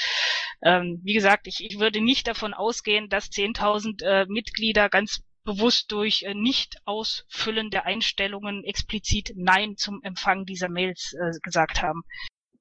ähm, 0.62 1.00
wie 1.04 1.14
gesagt, 1.14 1.46
ich, 1.46 1.60
ich 1.60 1.78
würde 1.78 2.00
nicht 2.00 2.26
davon 2.26 2.54
ausgehen, 2.54 3.08
dass 3.08 3.30
10.000 3.30 4.02
äh, 4.02 4.26
Mitglieder 4.26 4.88
ganz 4.88 5.22
bewusst 5.46 5.90
durch 5.92 6.24
äh, 6.24 6.34
Nicht-Ausfüllen 6.34 7.70
der 7.70 7.86
Einstellungen 7.86 8.64
explizit 8.64 9.32
Nein 9.36 9.76
zum 9.78 10.02
Empfang 10.02 10.44
dieser 10.44 10.68
Mails 10.68 11.14
äh, 11.14 11.30
gesagt 11.42 11.80
haben. 11.80 12.02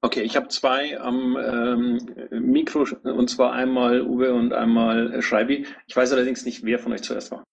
Okay, 0.00 0.22
ich 0.22 0.36
habe 0.36 0.48
zwei 0.48 0.98
am 1.00 1.36
ähm, 1.36 2.30
Mikro, 2.30 2.86
und 3.02 3.28
zwar 3.28 3.52
einmal 3.52 4.02
Uwe 4.02 4.32
und 4.32 4.52
einmal 4.52 5.12
äh, 5.12 5.22
Schreibi. 5.22 5.66
Ich 5.86 5.96
weiß 5.96 6.12
allerdings 6.12 6.44
nicht, 6.44 6.64
wer 6.64 6.78
von 6.78 6.92
euch 6.92 7.02
zuerst 7.02 7.32
war. 7.32 7.44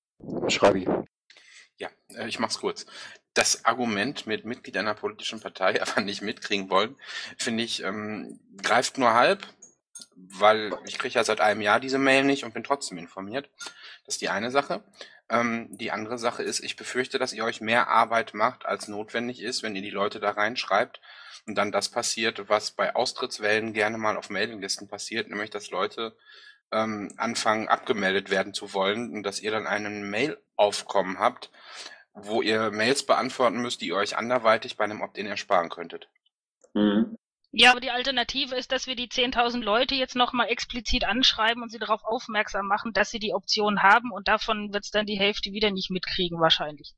Schreibi. 0.50 0.88
Ja, 1.78 1.90
äh, 2.16 2.28
ich 2.28 2.40
mach's 2.40 2.60
kurz. 2.60 2.86
Das 3.34 3.66
Argument 3.66 4.28
mit 4.28 4.46
Mitglied 4.46 4.78
einer 4.78 4.94
politischen 4.94 5.40
Partei 5.40 5.82
aber 5.82 6.02
nicht 6.02 6.22
mitkriegen 6.22 6.70
wollen, 6.70 6.96
finde 7.38 7.64
ich, 7.64 7.84
ähm, 7.84 8.40
greift 8.62 8.98
nur 8.98 9.14
halb, 9.14 9.48
weil 10.16 10.74
ich 10.86 11.00
kriege 11.00 11.16
ja 11.16 11.24
seit 11.24 11.42
einem 11.42 11.62
Jahr 11.62 11.80
diese 11.80 11.98
Mail 11.98 12.24
nicht 12.24 12.44
und 12.44 12.54
bin 12.54 12.64
trotzdem 12.64 12.98
informiert. 12.98 13.50
Das 14.06 14.16
ist 14.16 14.22
die 14.22 14.30
eine 14.30 14.52
Sache. 14.52 14.84
Ähm, 15.30 15.68
die 15.72 15.92
andere 15.92 16.18
Sache 16.18 16.44
ist, 16.44 16.60
ich 16.60 16.76
befürchte, 16.76 17.20
dass 17.20 17.34
ihr 17.34 17.46
euch 17.46 17.62
mehr 17.62 17.88
Arbeit 17.88 18.34
macht, 18.34 18.66
als 18.66 18.88
notwendig 18.88 19.42
ist, 19.42 19.64
wenn 19.64 19.76
ihr 19.76 19.82
die 19.82 19.90
Leute 19.90 20.20
da 20.20 20.32
reinschreibt 20.32 21.02
und 21.46 21.56
dann 21.56 21.72
das 21.72 21.90
passiert, 21.90 22.50
was 22.50 22.72
bei 22.72 22.96
Austrittswellen 22.96 23.74
gerne 23.74 23.98
mal 23.98 24.18
auf 24.18 24.30
Mailinglisten 24.30 24.88
passiert, 24.88 25.30
nämlich 25.30 25.50
dass 25.50 25.72
Leute 25.72 26.16
ähm, 26.72 27.14
anfangen 27.18 27.68
abgemeldet 27.68 28.30
werden 28.30 28.54
zu 28.54 28.74
wollen 28.74 29.14
und 29.14 29.24
dass 29.24 29.40
ihr 29.40 29.52
dann 29.52 29.68
einen 29.68 30.10
Mail-Aufkommen 30.10 31.20
habt, 31.20 31.52
wo 32.14 32.42
ihr 32.42 32.72
Mails 32.72 33.06
beantworten 33.06 33.62
müsst, 33.62 33.82
die 33.82 33.88
ihr 33.88 33.96
euch 33.96 34.18
anderweitig 34.18 34.78
bei 34.78 34.84
einem 34.84 35.02
Opt-in 35.02 35.26
ersparen 35.26 35.70
könntet. 35.70 36.10
Mhm. 36.74 37.18
Ja, 37.56 37.70
aber 37.70 37.82
die 37.82 37.92
Alternative 37.92 38.56
ist, 38.56 38.72
dass 38.72 38.88
wir 38.88 38.96
die 38.96 39.10
10.000 39.10 39.62
Leute 39.62 39.94
jetzt 39.94 40.16
nochmal 40.16 40.48
explizit 40.50 41.06
anschreiben 41.06 41.62
und 41.62 41.72
sie 41.72 41.78
darauf 41.78 42.04
aufmerksam 42.04 42.66
machen, 42.66 42.94
dass 42.94 43.12
sie 43.12 43.20
die 43.20 43.34
Option 43.34 43.84
haben 43.84 44.12
und 44.12 44.28
davon 44.28 44.74
wird 44.74 44.86
es 44.86 44.90
dann 44.90 45.06
die 45.06 45.20
Hälfte 45.20 45.52
wieder 45.52 45.70
nicht 45.70 45.92
mitkriegen 45.92 46.40
wahrscheinlich. 46.40 46.96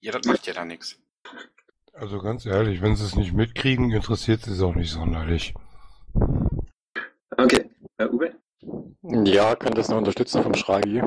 Ja, 0.00 0.12
das 0.12 0.26
macht 0.26 0.46
ja 0.46 0.52
dann 0.52 0.68
nichts. 0.68 1.00
Also 1.94 2.18
ganz 2.18 2.44
ehrlich, 2.44 2.82
wenn 2.82 2.94
sie 2.94 3.06
es 3.06 3.16
nicht 3.16 3.32
mitkriegen, 3.32 3.90
interessiert 3.90 4.42
sie 4.42 4.52
es 4.52 4.60
auch 4.60 4.74
nicht 4.74 4.92
sonderlich. 4.92 5.54
Okay, 7.38 7.70
Herr 7.96 8.12
Uwe? 8.12 8.36
Ja, 9.24 9.56
kann 9.56 9.72
das 9.72 9.88
nur 9.88 9.96
unterstützen 9.96 10.42
vom 10.42 10.54
Schragi. 10.54 11.02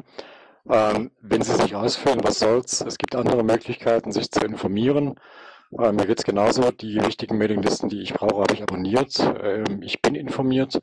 Ähm, 0.67 1.11
wenn 1.21 1.43
sie 1.43 1.53
sich 1.53 1.75
ausfüllen, 1.75 2.23
was 2.23 2.39
soll's? 2.39 2.81
Es 2.81 2.97
gibt 2.97 3.15
andere 3.15 3.43
Möglichkeiten, 3.43 4.11
sich 4.11 4.31
zu 4.31 4.39
informieren. 4.39 5.19
Äh, 5.77 5.91
mir 5.91 6.05
geht's 6.07 6.23
genauso. 6.23 6.71
Die 6.71 6.95
wichtigen 6.95 7.37
Mailinglisten, 7.37 7.89
die 7.89 8.01
ich 8.01 8.13
brauche, 8.13 8.41
habe 8.41 8.53
ich 8.53 8.61
abonniert. 8.61 9.19
Ähm, 9.41 9.81
ich 9.81 10.01
bin 10.01 10.15
informiert. 10.15 10.79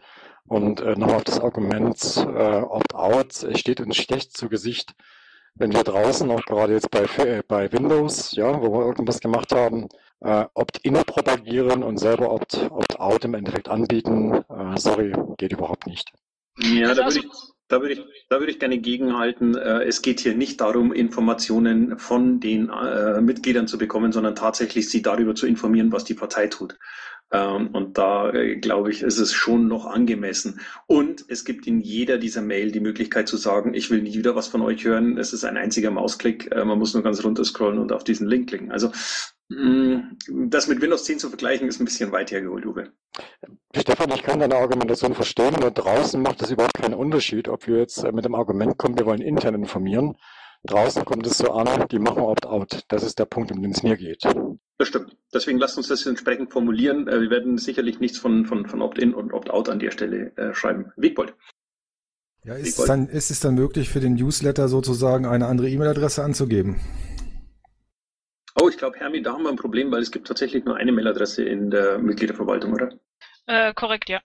Und 0.46 0.80
äh, 0.80 0.94
nochmal 0.96 1.16
auf 1.16 1.24
das 1.24 1.40
Argument 1.40 1.98
äh, 2.18 2.60
Opt-out. 2.60 3.42
Es 3.42 3.58
steht 3.58 3.80
uns 3.80 3.96
schlecht 3.96 4.36
zu 4.36 4.48
Gesicht, 4.48 4.94
wenn 5.56 5.72
wir 5.72 5.82
draußen, 5.82 6.30
auch 6.30 6.44
gerade 6.44 6.74
jetzt 6.74 6.90
bei, 6.90 7.04
äh, 7.24 7.42
bei 7.46 7.72
Windows, 7.72 8.32
ja, 8.32 8.60
wo 8.60 8.72
wir 8.72 8.86
irgendwas 8.86 9.20
gemacht 9.20 9.52
haben, 9.52 9.88
äh, 10.20 10.44
Opt-in 10.54 10.94
propagieren 10.94 11.82
und 11.82 11.98
selber 11.98 12.30
Opt-out 12.30 13.00
Opt 13.00 13.24
im 13.24 13.34
Endeffekt 13.34 13.68
anbieten, 13.68 14.34
äh, 14.34 14.76
sorry, 14.78 15.12
geht 15.36 15.52
überhaupt 15.52 15.86
nicht. 15.86 16.12
Ja, 16.58 16.94
da 16.94 17.04
würde 17.04 17.18
ich, 17.18 17.26
da 17.68 17.80
würde 17.80 17.94
ich, 17.94 18.00
da 18.28 18.38
würde 18.38 18.52
ich 18.52 18.58
gerne 18.58 18.78
gegenhalten. 18.78 19.56
Äh, 19.56 19.84
es 19.84 20.02
geht 20.02 20.20
hier 20.20 20.34
nicht 20.34 20.60
darum, 20.60 20.92
Informationen 20.92 21.98
von 21.98 22.40
den 22.40 22.68
äh, 22.70 23.20
Mitgliedern 23.20 23.66
zu 23.66 23.78
bekommen, 23.78 24.12
sondern 24.12 24.34
tatsächlich 24.34 24.88
sie 24.88 25.02
darüber 25.02 25.34
zu 25.34 25.46
informieren, 25.46 25.92
was 25.92 26.04
die 26.04 26.14
Partei 26.14 26.46
tut. 26.46 26.78
Ähm, 27.32 27.68
und 27.72 27.98
da 27.98 28.30
äh, 28.30 28.56
glaube 28.56 28.90
ich, 28.92 29.02
ist 29.02 29.18
es 29.18 29.32
schon 29.32 29.66
noch 29.66 29.86
angemessen. 29.86 30.60
Und 30.86 31.24
es 31.28 31.44
gibt 31.44 31.66
in 31.66 31.80
jeder 31.80 32.18
dieser 32.18 32.42
Mail 32.42 32.70
die 32.70 32.80
Möglichkeit 32.80 33.26
zu 33.28 33.36
sagen, 33.36 33.74
ich 33.74 33.90
will 33.90 34.02
nie 34.02 34.14
wieder 34.14 34.36
was 34.36 34.46
von 34.46 34.62
euch 34.62 34.84
hören. 34.84 35.18
Es 35.18 35.32
ist 35.32 35.44
ein 35.44 35.56
einziger 35.56 35.90
Mausklick. 35.90 36.54
Man 36.54 36.78
muss 36.78 36.94
nur 36.94 37.02
ganz 37.02 37.24
runter 37.24 37.44
scrollen 37.44 37.78
und 37.78 37.92
auf 37.92 38.04
diesen 38.04 38.28
Link 38.28 38.48
klicken. 38.48 38.70
Also 38.70 38.92
das 39.48 40.66
mit 40.66 40.80
Windows 40.80 41.04
10 41.04 41.20
zu 41.20 41.28
vergleichen, 41.28 41.68
ist 41.68 41.80
ein 41.80 41.84
bisschen 41.84 42.10
weit 42.10 42.32
hergeholt, 42.32 42.66
Uwe. 42.66 42.92
Stefan, 43.74 44.10
ich 44.10 44.22
kann 44.22 44.40
deine 44.40 44.56
Argumentation 44.56 45.14
verstehen. 45.14 45.54
Nur 45.60 45.70
draußen 45.70 46.20
macht 46.20 46.42
es 46.42 46.50
überhaupt 46.50 46.74
keinen 46.74 46.94
Unterschied, 46.94 47.48
ob 47.48 47.66
wir 47.66 47.78
jetzt 47.78 48.02
äh, 48.02 48.10
mit 48.10 48.24
dem 48.24 48.34
Argument 48.34 48.76
kommen, 48.76 48.98
wir 48.98 49.06
wollen 49.06 49.20
intern 49.20 49.54
informieren. 49.54 50.16
Draußen 50.64 51.04
kommt 51.04 51.26
es 51.26 51.38
so 51.38 51.52
an, 51.52 51.86
die 51.88 52.00
machen 52.00 52.22
Opt-out. 52.22 52.84
Das 52.88 53.04
ist 53.04 53.18
der 53.20 53.26
Punkt, 53.26 53.52
um 53.52 53.62
den 53.62 53.70
es 53.70 53.84
mir 53.84 53.96
geht. 53.96 54.24
Das 54.78 54.88
stimmt. 54.88 55.16
Deswegen 55.32 55.58
lasst 55.58 55.76
uns 55.76 55.88
das 55.88 56.04
entsprechend 56.06 56.52
formulieren. 56.52 57.06
Äh, 57.06 57.20
wir 57.20 57.30
werden 57.30 57.56
sicherlich 57.58 58.00
nichts 58.00 58.18
von, 58.18 58.46
von, 58.46 58.66
von 58.66 58.82
Opt-in 58.82 59.14
und 59.14 59.32
Opt-out 59.32 59.68
an 59.68 59.78
der 59.78 59.92
Stelle 59.92 60.36
äh, 60.36 60.54
schreiben. 60.54 60.92
Wegbold. 60.96 61.34
Ja, 62.44 62.54
ist 62.54 62.78
es, 62.78 62.84
dann, 62.84 63.08
ist 63.08 63.30
es 63.30 63.40
dann 63.40 63.54
möglich 63.54 63.88
für 63.88 64.00
den 64.00 64.14
Newsletter 64.14 64.68
sozusagen 64.68 65.26
eine 65.26 65.46
andere 65.46 65.68
E-Mail-Adresse 65.68 66.22
anzugeben? 66.22 66.76
Oh, 68.58 68.68
ich 68.68 68.78
glaube, 68.78 68.98
Hermi, 68.98 69.20
da 69.22 69.32
haben 69.32 69.42
wir 69.42 69.50
ein 69.50 69.56
Problem, 69.56 69.92
weil 69.92 70.00
es 70.00 70.10
gibt 70.10 70.28
tatsächlich 70.28 70.64
nur 70.64 70.76
eine 70.76 70.92
Mailadresse 70.92 71.44
in 71.44 71.70
der 71.70 71.98
Mitgliederverwaltung, 71.98 72.72
oder? 72.72 72.90
Äh, 73.46 73.74
korrekt, 73.74 74.08
ja. 74.08 74.20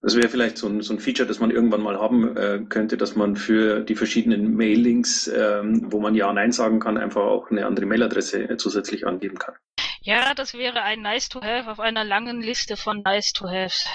Das 0.00 0.16
wäre 0.16 0.28
vielleicht 0.28 0.58
so 0.58 0.66
ein, 0.66 0.82
so 0.82 0.92
ein 0.92 0.98
Feature, 0.98 1.28
das 1.28 1.38
man 1.38 1.52
irgendwann 1.52 1.80
mal 1.80 2.00
haben 2.00 2.36
äh, 2.36 2.64
könnte, 2.68 2.96
dass 2.96 3.14
man 3.14 3.36
für 3.36 3.80
die 3.80 3.94
verschiedenen 3.94 4.56
Mailings, 4.56 5.28
ähm, 5.28 5.92
wo 5.92 6.00
man 6.00 6.16
Ja, 6.16 6.32
Nein 6.32 6.50
sagen 6.50 6.80
kann, 6.80 6.98
einfach 6.98 7.22
auch 7.22 7.52
eine 7.52 7.66
andere 7.66 7.86
Mailadresse 7.86 8.50
äh, 8.50 8.56
zusätzlich 8.56 9.06
angeben 9.06 9.38
kann. 9.38 9.54
Ja, 10.00 10.34
das 10.34 10.54
wäre 10.54 10.82
ein 10.82 11.02
Nice 11.02 11.28
to 11.28 11.40
Have 11.40 11.70
auf 11.70 11.78
einer 11.78 12.02
langen 12.02 12.42
Liste 12.42 12.76
von 12.76 13.02
Nice 13.02 13.32
to 13.32 13.48
Haves. 13.48 13.86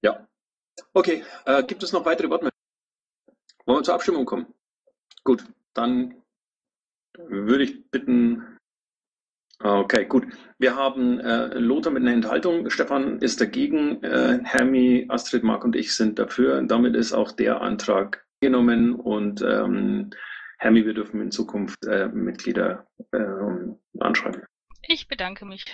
Ja. 0.00 0.26
Okay, 0.94 1.22
äh, 1.44 1.62
gibt 1.62 1.82
es 1.82 1.92
noch 1.92 2.06
weitere 2.06 2.30
Wortmeldungen? 2.30 2.58
Wollen 3.66 3.80
wir 3.80 3.82
zur 3.82 3.94
Abstimmung 3.94 4.24
kommen? 4.24 4.46
Gut, 5.24 5.44
dann 5.74 6.23
würde 7.18 7.64
ich 7.64 7.90
bitten, 7.90 8.54
Okay, 9.60 10.04
gut. 10.04 10.26
Wir 10.58 10.76
haben 10.76 11.20
äh, 11.20 11.58
Lothar 11.58 11.92
mit 11.92 12.02
einer 12.02 12.12
Enthaltung. 12.12 12.68
Stefan 12.70 13.20
ist 13.20 13.40
dagegen. 13.40 14.02
Äh, 14.02 14.40
Hermi, 14.42 15.06
Astrid, 15.08 15.42
Mark 15.44 15.64
und 15.64 15.76
ich 15.76 15.94
sind 15.94 16.18
dafür. 16.18 16.60
Damit 16.62 16.96
ist 16.96 17.12
auch 17.12 17.32
der 17.32 17.60
Antrag 17.62 18.26
genommen 18.40 18.94
und 18.94 19.42
ähm, 19.42 20.10
Hermi, 20.58 20.84
wir 20.84 20.92
dürfen 20.92 21.20
in 21.20 21.30
Zukunft 21.30 21.84
äh, 21.86 22.08
Mitglieder 22.08 22.86
äh, 23.12 23.24
anschreiben. 24.00 24.42
Ich 24.82 25.08
bedanke 25.08 25.46
mich. 25.46 25.64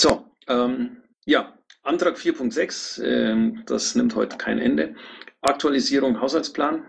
So, 0.00 0.26
ähm, 0.48 1.02
ja, 1.24 1.56
Antrag 1.82 2.16
4.6, 2.16 3.02
äh, 3.02 3.62
das 3.66 3.94
nimmt 3.94 4.16
heute 4.16 4.36
kein 4.36 4.58
Ende. 4.58 4.96
Aktualisierung 5.42 6.20
Haushaltsplan. 6.20 6.86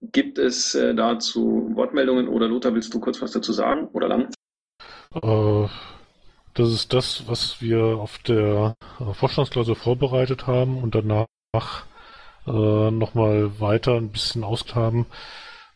Gibt 0.00 0.38
es 0.38 0.74
äh, 0.74 0.94
dazu 0.94 1.70
Wortmeldungen 1.74 2.28
oder 2.28 2.48
Lothar, 2.48 2.74
willst 2.74 2.92
du 2.94 3.00
kurz 3.00 3.20
was 3.20 3.32
dazu 3.32 3.52
sagen 3.52 3.88
oder 3.88 4.08
lang? 4.08 4.32
Äh, 5.14 5.68
Das 6.54 6.72
ist 6.72 6.92
das, 6.92 7.28
was 7.28 7.60
wir 7.62 7.80
auf 7.84 8.18
der 8.18 8.74
äh, 9.00 9.14
Vorstandsklausur 9.14 9.76
vorbereitet 9.76 10.46
haben 10.48 10.82
und 10.82 10.94
danach 10.94 11.26
äh, 12.46 12.90
nochmal 12.90 13.60
weiter 13.60 13.94
ein 13.96 14.10
bisschen 14.10 14.44
ausgehaben 14.44 15.06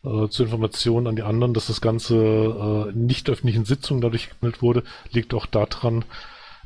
äh, 0.03 0.27
zur 0.29 0.45
Information 0.47 1.07
an 1.07 1.15
die 1.15 1.23
anderen, 1.23 1.53
dass 1.53 1.67
das 1.67 1.81
Ganze 1.81 2.15
äh, 2.17 2.89
in 2.91 3.05
nicht 3.05 3.29
öffentlichen 3.29 3.65
Sitzungen 3.65 4.01
dadurch 4.01 4.29
gemeldet 4.29 4.61
wurde, 4.61 4.83
liegt 5.11 5.33
auch 5.33 5.45
daran, 5.45 6.05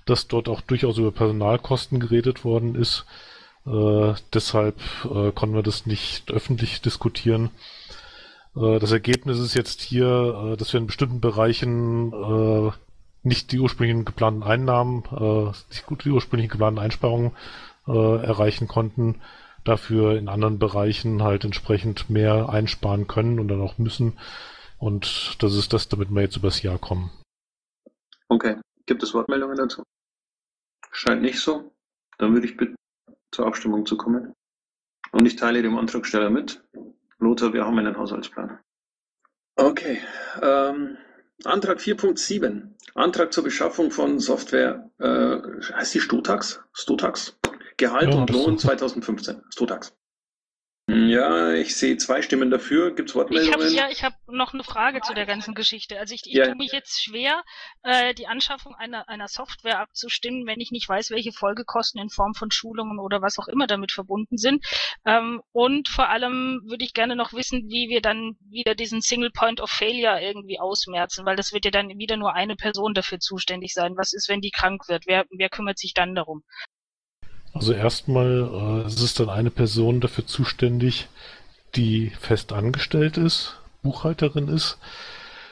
dass 0.06 0.28
dort 0.28 0.50
auch 0.50 0.62
durchaus 0.62 0.98
über 0.98 1.12
Personalkosten 1.12 2.00
geredet 2.00 2.44
worden 2.46 2.76
ist. 2.76 3.06
Äh, 3.68 4.16
deshalb 4.34 4.80
äh, 5.04 5.32
konnten 5.34 5.56
wir 5.56 5.64
das 5.64 5.86
nicht 5.86 6.32
öffentlich 6.32 6.82
diskutieren. 6.82 7.52
Äh, 8.56 8.80
das 8.80 8.92
Ergebnis 8.92 9.40
ist 9.40 9.56
jetzt 9.56 9.82
hier, 9.82 10.54
äh, 10.54 10.58
dass 10.58 10.72
wir 10.72 10.80
in 10.80 10.88
bestimmten 10.88 11.20
Bereichen 11.20 12.14
äh, 12.14 12.72
nicht 13.24 13.52
die 13.52 13.60
ursprünglichen 13.60 14.06
geplanten 14.06 14.44
Einnahmen, 14.44 15.04
äh, 15.12 15.52
die 16.04 16.10
ursprünglichen 16.10 16.52
geplanten 16.52 16.80
Einsparungen 16.80 17.32
erreichen 17.90 18.68
konnten, 18.68 19.22
dafür 19.64 20.18
in 20.18 20.28
anderen 20.28 20.60
Bereichen 20.60 21.24
halt 21.24 21.46
entsprechend 21.46 22.10
mehr 22.10 22.50
einsparen 22.50 23.08
können 23.08 23.40
und 23.40 23.48
dann 23.48 23.62
auch 23.62 23.78
müssen. 23.78 24.18
Und 24.78 25.38
das 25.40 25.56
ist 25.56 25.72
das, 25.72 25.88
damit 25.88 26.10
wir 26.10 26.22
jetzt 26.22 26.36
übers 26.36 26.62
Jahr 26.62 26.80
kommen. 26.80 27.12
Okay. 28.28 28.58
Gibt 28.88 29.04
es 29.04 29.14
Wortmeldungen 29.14 29.56
dazu? 29.56 29.84
Scheint 30.92 31.22
nicht 31.22 31.40
so. 31.40 31.72
Dann 32.18 32.34
würde 32.34 32.48
ich 32.48 32.58
bitten, 32.58 32.76
zur 33.38 33.46
Abstimmung 33.46 33.86
zu 33.86 33.98
kommen. 33.98 34.34
Und 35.12 35.26
ich 35.28 35.36
teile 35.36 35.62
dem 35.62 35.78
Antragsteller 35.78 36.30
mit. 36.32 36.64
Lothar, 37.20 37.54
wir 37.54 37.66
haben 37.66 37.78
einen 37.78 37.96
Haushaltsplan. 37.96 38.60
Okay. 39.56 40.00
Ähm, 40.42 40.98
Antrag 41.46 41.78
4.7. 41.80 42.74
Antrag 42.96 43.32
zur 43.32 43.44
Beschaffung 43.44 43.92
von 43.92 44.20
Software, 44.20 44.90
äh, 44.98 45.38
heißt 45.74 45.94
die 45.94 46.00
Stotax? 46.00 46.62
Stotax? 46.74 47.38
Gehalt 47.78 48.12
Ja, 48.12 48.20
und 48.20 48.30
Lohn 48.32 48.56
ist- 48.56 48.62
2015. 48.64 49.44
Stotax. 49.54 49.96
Ja, 50.90 51.52
ich 51.52 51.76
sehe 51.76 51.98
zwei 51.98 52.22
Stimmen 52.22 52.50
dafür. 52.50 52.96
Gibt 52.96 53.10
es 53.10 53.16
Ich 53.16 53.20
habe 53.20 53.26
Wortmeldungen? 53.26 53.74
ja, 53.76 53.90
ich 53.90 54.04
habe 54.06 54.16
noch 54.28 54.54
eine 54.54 54.64
Frage 54.64 55.02
zu 55.02 55.14
der 55.14 55.26
ganzen 55.26 55.54
Geschichte. 55.54 56.00
Also 56.00 56.14
ich, 56.16 56.22
ich 56.26 56.34
Ja. 56.34 56.46
tue 56.46 56.56
mich 56.56 56.72
jetzt 56.72 57.04
schwer, 57.04 57.44
äh, 57.84 58.14
die 58.14 58.28
Anschaffung 58.28 58.74
einer, 58.74 59.10
einer 59.10 59.28
Software 59.28 59.80
abzustimmen, 59.82 60.48
wenn 60.48 60.62
ich 60.62 60.72
nicht 60.72 60.88
weiß, 60.88 61.12
welche 61.12 61.34
Folgekosten 61.34 62.02
in 62.02 62.10
Form 62.10 62.34
von 62.36 62.52
Schulungen 62.52 63.00
oder 63.00 63.22
was 63.22 63.38
auch 63.38 63.50
immer 63.50 63.68
damit 63.68 63.92
verbunden 63.92 64.38
sind. 64.38 64.66
Ähm, 65.06 65.42
und 65.52 65.90
vor 65.90 66.08
allem 66.08 66.62
würde 66.66 66.86
ich 66.86 66.94
gerne 66.94 67.18
noch 67.18 67.34
wissen, 67.34 67.68
wie 67.68 67.90
wir 67.90 68.00
dann 68.02 68.38
wieder 68.50 68.74
diesen 68.74 69.02
Single 69.02 69.32
Point 69.32 69.60
of 69.60 69.70
Failure 69.70 70.22
irgendwie 70.22 70.58
ausmerzen, 70.60 71.26
weil 71.26 71.36
das 71.36 71.52
wird 71.52 71.66
ja 71.66 71.72
dann 71.72 71.90
wieder 71.98 72.16
nur 72.16 72.34
eine 72.34 72.56
Person 72.56 72.94
dafür 72.94 73.20
zuständig 73.20 73.74
sein. 73.74 73.98
Was 73.98 74.14
ist, 74.14 74.30
wenn 74.30 74.40
die 74.40 74.52
krank 74.52 74.88
wird? 74.88 75.04
Wer, 75.06 75.26
wer 75.32 75.50
kümmert 75.50 75.80
sich 75.80 75.94
dann 75.94 76.16
darum? 76.16 76.44
Also 77.54 77.74
erstmal 77.74 78.84
äh, 78.84 78.88
es 78.88 79.02
ist 79.02 79.20
dann 79.20 79.30
eine 79.30 79.52
Person 79.52 80.00
dafür 80.02 80.26
zuständig, 80.26 81.08
die 81.76 82.12
fest 82.20 82.54
angestellt 82.54 83.18
ist, 83.18 83.58
Buchhalterin 83.84 84.48
ist. 84.48 84.78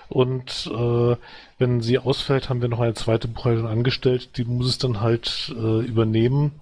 Und 0.07 0.69
äh, 0.71 1.15
wenn 1.57 1.81
sie 1.81 1.97
ausfällt, 1.97 2.49
haben 2.49 2.61
wir 2.61 2.69
noch 2.69 2.79
eine 2.79 2.93
zweite 2.93 3.27
Buchhalterin 3.27 3.67
angestellt, 3.67 4.37
die 4.37 4.45
muss 4.45 4.67
es 4.67 4.77
dann 4.77 5.01
halt 5.01 5.53
äh, 5.55 5.79
übernehmen, 5.85 6.61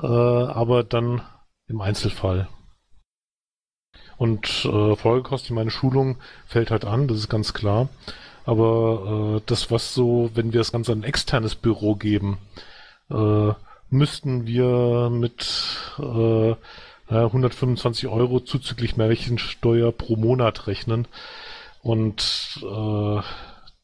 äh, 0.00 0.06
aber 0.06 0.82
dann 0.82 1.22
im 1.68 1.80
Einzelfall. 1.80 2.48
Und 4.16 4.64
äh, 4.64 4.96
Folgekosten, 4.96 5.54
meine 5.54 5.70
Schulung 5.70 6.16
fällt 6.46 6.70
halt 6.70 6.84
an, 6.84 7.08
das 7.08 7.18
ist 7.18 7.28
ganz 7.28 7.54
klar. 7.54 7.88
Aber 8.44 9.36
äh, 9.38 9.42
das, 9.46 9.70
was 9.70 9.94
so, 9.94 10.30
wenn 10.34 10.52
wir 10.52 10.60
das 10.60 10.72
Ganze 10.72 10.92
an 10.92 11.00
ein 11.00 11.04
externes 11.04 11.54
Büro 11.54 11.94
geben, 11.94 12.38
äh, 13.10 13.52
müssten 13.92 14.46
wir 14.46 15.10
mit 15.10 15.46
äh, 15.98 16.48
ja, 16.50 16.56
125 17.26 18.08
Euro 18.08 18.40
zuzüglich 18.40 18.96
Märchensteuer 18.96 19.92
pro 19.92 20.16
Monat 20.16 20.66
rechnen. 20.66 21.06
Und 21.82 22.58
äh, 22.62 23.20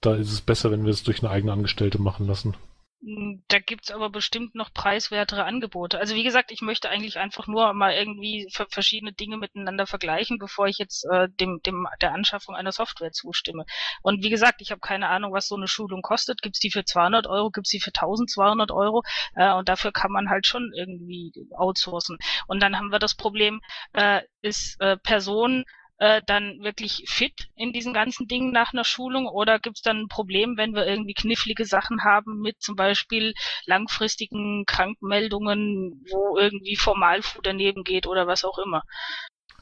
da 0.00 0.14
ist 0.14 0.32
es 0.32 0.40
besser, 0.40 0.70
wenn 0.70 0.84
wir 0.84 0.92
es 0.92 1.02
durch 1.02 1.22
eine 1.22 1.30
eigene 1.30 1.52
Angestellte 1.52 2.00
machen 2.00 2.26
lassen. 2.26 2.54
Hm, 3.00 3.44
Da 3.48 3.60
gibt's 3.60 3.90
aber 3.92 4.10
bestimmt 4.10 4.54
noch 4.56 4.72
preiswertere 4.72 5.44
Angebote. 5.44 5.98
Also 5.98 6.14
wie 6.16 6.24
gesagt, 6.24 6.50
ich 6.50 6.62
möchte 6.62 6.88
eigentlich 6.90 7.18
einfach 7.18 7.46
nur 7.46 7.72
mal 7.72 7.92
irgendwie 7.94 8.48
ver- 8.52 8.66
verschiedene 8.70 9.12
Dinge 9.12 9.36
miteinander 9.36 9.86
vergleichen, 9.86 10.38
bevor 10.38 10.66
ich 10.66 10.78
jetzt 10.78 11.04
äh, 11.12 11.28
dem, 11.40 11.60
dem 11.64 11.86
der 12.00 12.12
Anschaffung 12.12 12.56
einer 12.56 12.72
Software 12.72 13.12
zustimme. 13.12 13.64
Und 14.02 14.24
wie 14.24 14.30
gesagt, 14.30 14.60
ich 14.62 14.70
habe 14.72 14.80
keine 14.80 15.08
Ahnung, 15.08 15.32
was 15.32 15.46
so 15.46 15.54
eine 15.54 15.68
Schulung 15.68 16.02
kostet. 16.02 16.42
Gibt's 16.42 16.58
die 16.58 16.70
für 16.72 16.84
200 16.84 17.26
Euro? 17.28 17.50
Gibt's 17.50 17.70
die 17.70 17.80
für 17.80 17.92
1200 17.92 18.72
Euro? 18.72 19.02
Äh, 19.36 19.52
und 19.52 19.68
dafür 19.68 19.92
kann 19.92 20.10
man 20.10 20.28
halt 20.28 20.46
schon 20.46 20.72
irgendwie 20.76 21.32
outsourcen. 21.56 22.18
Und 22.48 22.60
dann 22.62 22.76
haben 22.78 22.90
wir 22.90 22.98
das 22.98 23.14
Problem, 23.14 23.60
äh, 23.92 24.22
ist 24.42 24.80
äh, 24.80 24.96
Person 24.96 25.64
äh, 25.98 26.22
dann 26.26 26.62
wirklich 26.62 27.04
fit 27.06 27.48
in 27.56 27.72
diesen 27.72 27.92
ganzen 27.92 28.26
Dingen 28.26 28.52
nach 28.52 28.72
einer 28.72 28.84
Schulung 28.84 29.26
oder 29.26 29.58
gibt 29.58 29.78
es 29.78 29.82
dann 29.82 30.02
ein 30.02 30.08
Problem, 30.08 30.56
wenn 30.56 30.74
wir 30.74 30.86
irgendwie 30.86 31.14
knifflige 31.14 31.64
Sachen 31.64 32.04
haben 32.04 32.40
mit 32.40 32.60
zum 32.60 32.76
Beispiel 32.76 33.34
langfristigen 33.66 34.64
Krankmeldungen, 34.66 36.04
wo 36.10 36.38
irgendwie 36.38 36.76
Formalfu 36.76 37.40
daneben 37.42 37.84
geht 37.84 38.06
oder 38.06 38.26
was 38.26 38.44
auch 38.44 38.58
immer? 38.58 38.82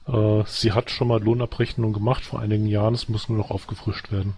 Äh, 0.07 0.45
sie 0.47 0.72
hat 0.72 0.91
schon 0.91 1.09
mal 1.09 1.22
Lohnabrechnung 1.22 1.93
gemacht 1.93 2.24
vor 2.24 2.41
einigen 2.41 2.66
Jahren, 2.66 2.95
es 2.95 3.09
muss 3.09 3.28
nur 3.28 3.39
noch 3.39 3.51
aufgefrischt 3.51 4.12
werden. 4.12 4.34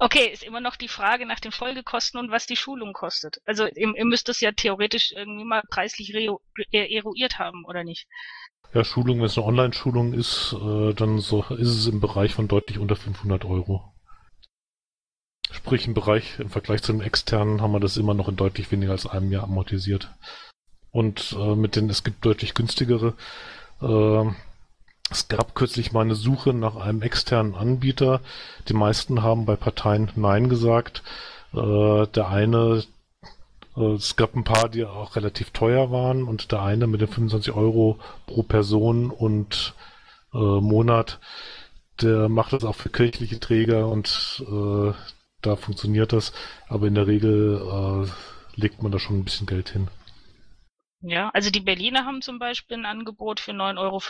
Okay, 0.00 0.28
ist 0.32 0.44
immer 0.44 0.60
noch 0.60 0.76
die 0.76 0.86
Frage 0.86 1.26
nach 1.26 1.40
den 1.40 1.50
Folgekosten 1.50 2.20
und 2.20 2.30
was 2.30 2.46
die 2.46 2.56
Schulung 2.56 2.92
kostet. 2.92 3.38
Also 3.46 3.66
ihr, 3.66 3.92
ihr 3.96 4.04
müsst 4.04 4.28
das 4.28 4.40
ja 4.40 4.52
theoretisch 4.52 5.10
irgendwie 5.10 5.44
mal 5.44 5.62
preislich 5.70 6.14
eruiert 6.14 7.40
haben, 7.40 7.64
oder 7.64 7.82
nicht? 7.82 8.06
Ja, 8.74 8.84
Schulung, 8.84 9.18
wenn 9.18 9.26
es 9.26 9.38
eine 9.38 9.46
Online-Schulung 9.46 10.12
ist, 10.12 10.54
äh, 10.60 10.92
dann 10.92 11.20
so 11.20 11.42
ist 11.44 11.68
es 11.68 11.86
im 11.86 12.00
Bereich 12.00 12.34
von 12.34 12.48
deutlich 12.48 12.78
unter 12.78 12.96
500 12.96 13.44
Euro. 13.46 13.92
Sprich, 15.50 15.86
im 15.86 15.94
Bereich, 15.94 16.38
im 16.38 16.50
Vergleich 16.50 16.82
zu 16.82 16.92
dem 16.92 17.00
externen 17.00 17.62
haben 17.62 17.72
wir 17.72 17.80
das 17.80 17.96
immer 17.96 18.12
noch 18.12 18.28
in 18.28 18.36
deutlich 18.36 18.70
weniger 18.70 18.92
als 18.92 19.06
einem 19.06 19.32
Jahr 19.32 19.44
amortisiert. 19.44 20.10
Und 20.90 21.34
äh, 21.38 21.54
mit 21.54 21.76
den, 21.76 21.88
es 21.88 22.04
gibt 22.04 22.24
deutlich 22.24 22.54
günstigere. 22.54 23.14
Äh, 23.80 24.30
es 25.10 25.28
gab 25.28 25.54
kürzlich 25.54 25.92
mal 25.92 26.02
eine 26.02 26.14
Suche 26.14 26.52
nach 26.52 26.76
einem 26.76 27.00
externen 27.00 27.54
Anbieter. 27.54 28.20
Die 28.68 28.74
meisten 28.74 29.22
haben 29.22 29.46
bei 29.46 29.56
Parteien 29.56 30.10
Nein 30.16 30.50
gesagt. 30.50 31.02
Äh, 31.54 32.06
der 32.08 32.28
eine, 32.28 32.84
es 33.94 34.16
gab 34.16 34.34
ein 34.34 34.44
paar, 34.44 34.68
die 34.68 34.84
auch 34.84 35.16
relativ 35.16 35.50
teuer 35.50 35.90
waren 35.90 36.24
und 36.24 36.52
der 36.52 36.62
eine 36.62 36.86
mit 36.86 37.00
den 37.00 37.08
25 37.08 37.54
Euro 37.54 37.98
pro 38.26 38.42
Person 38.42 39.10
und 39.10 39.74
äh, 40.32 40.38
Monat, 40.38 41.20
der 42.00 42.28
macht 42.28 42.52
das 42.52 42.64
auch 42.64 42.74
für 42.74 42.90
kirchliche 42.90 43.40
Träger 43.40 43.88
und 43.88 44.44
äh, 44.48 44.92
da 45.42 45.56
funktioniert 45.56 46.12
das, 46.12 46.32
aber 46.68 46.86
in 46.86 46.94
der 46.94 47.06
Regel 47.06 47.60
äh, 47.62 48.60
legt 48.60 48.82
man 48.82 48.92
da 48.92 48.98
schon 48.98 49.18
ein 49.18 49.24
bisschen 49.24 49.46
Geld 49.46 49.70
hin. 49.70 49.88
Ja, 51.00 51.30
also 51.32 51.50
die 51.50 51.60
Berliner 51.60 52.04
haben 52.04 52.22
zum 52.22 52.40
Beispiel 52.40 52.76
ein 52.76 52.86
Angebot 52.86 53.38
für 53.38 53.52
9,50 53.52 53.78
Euro 53.78 54.00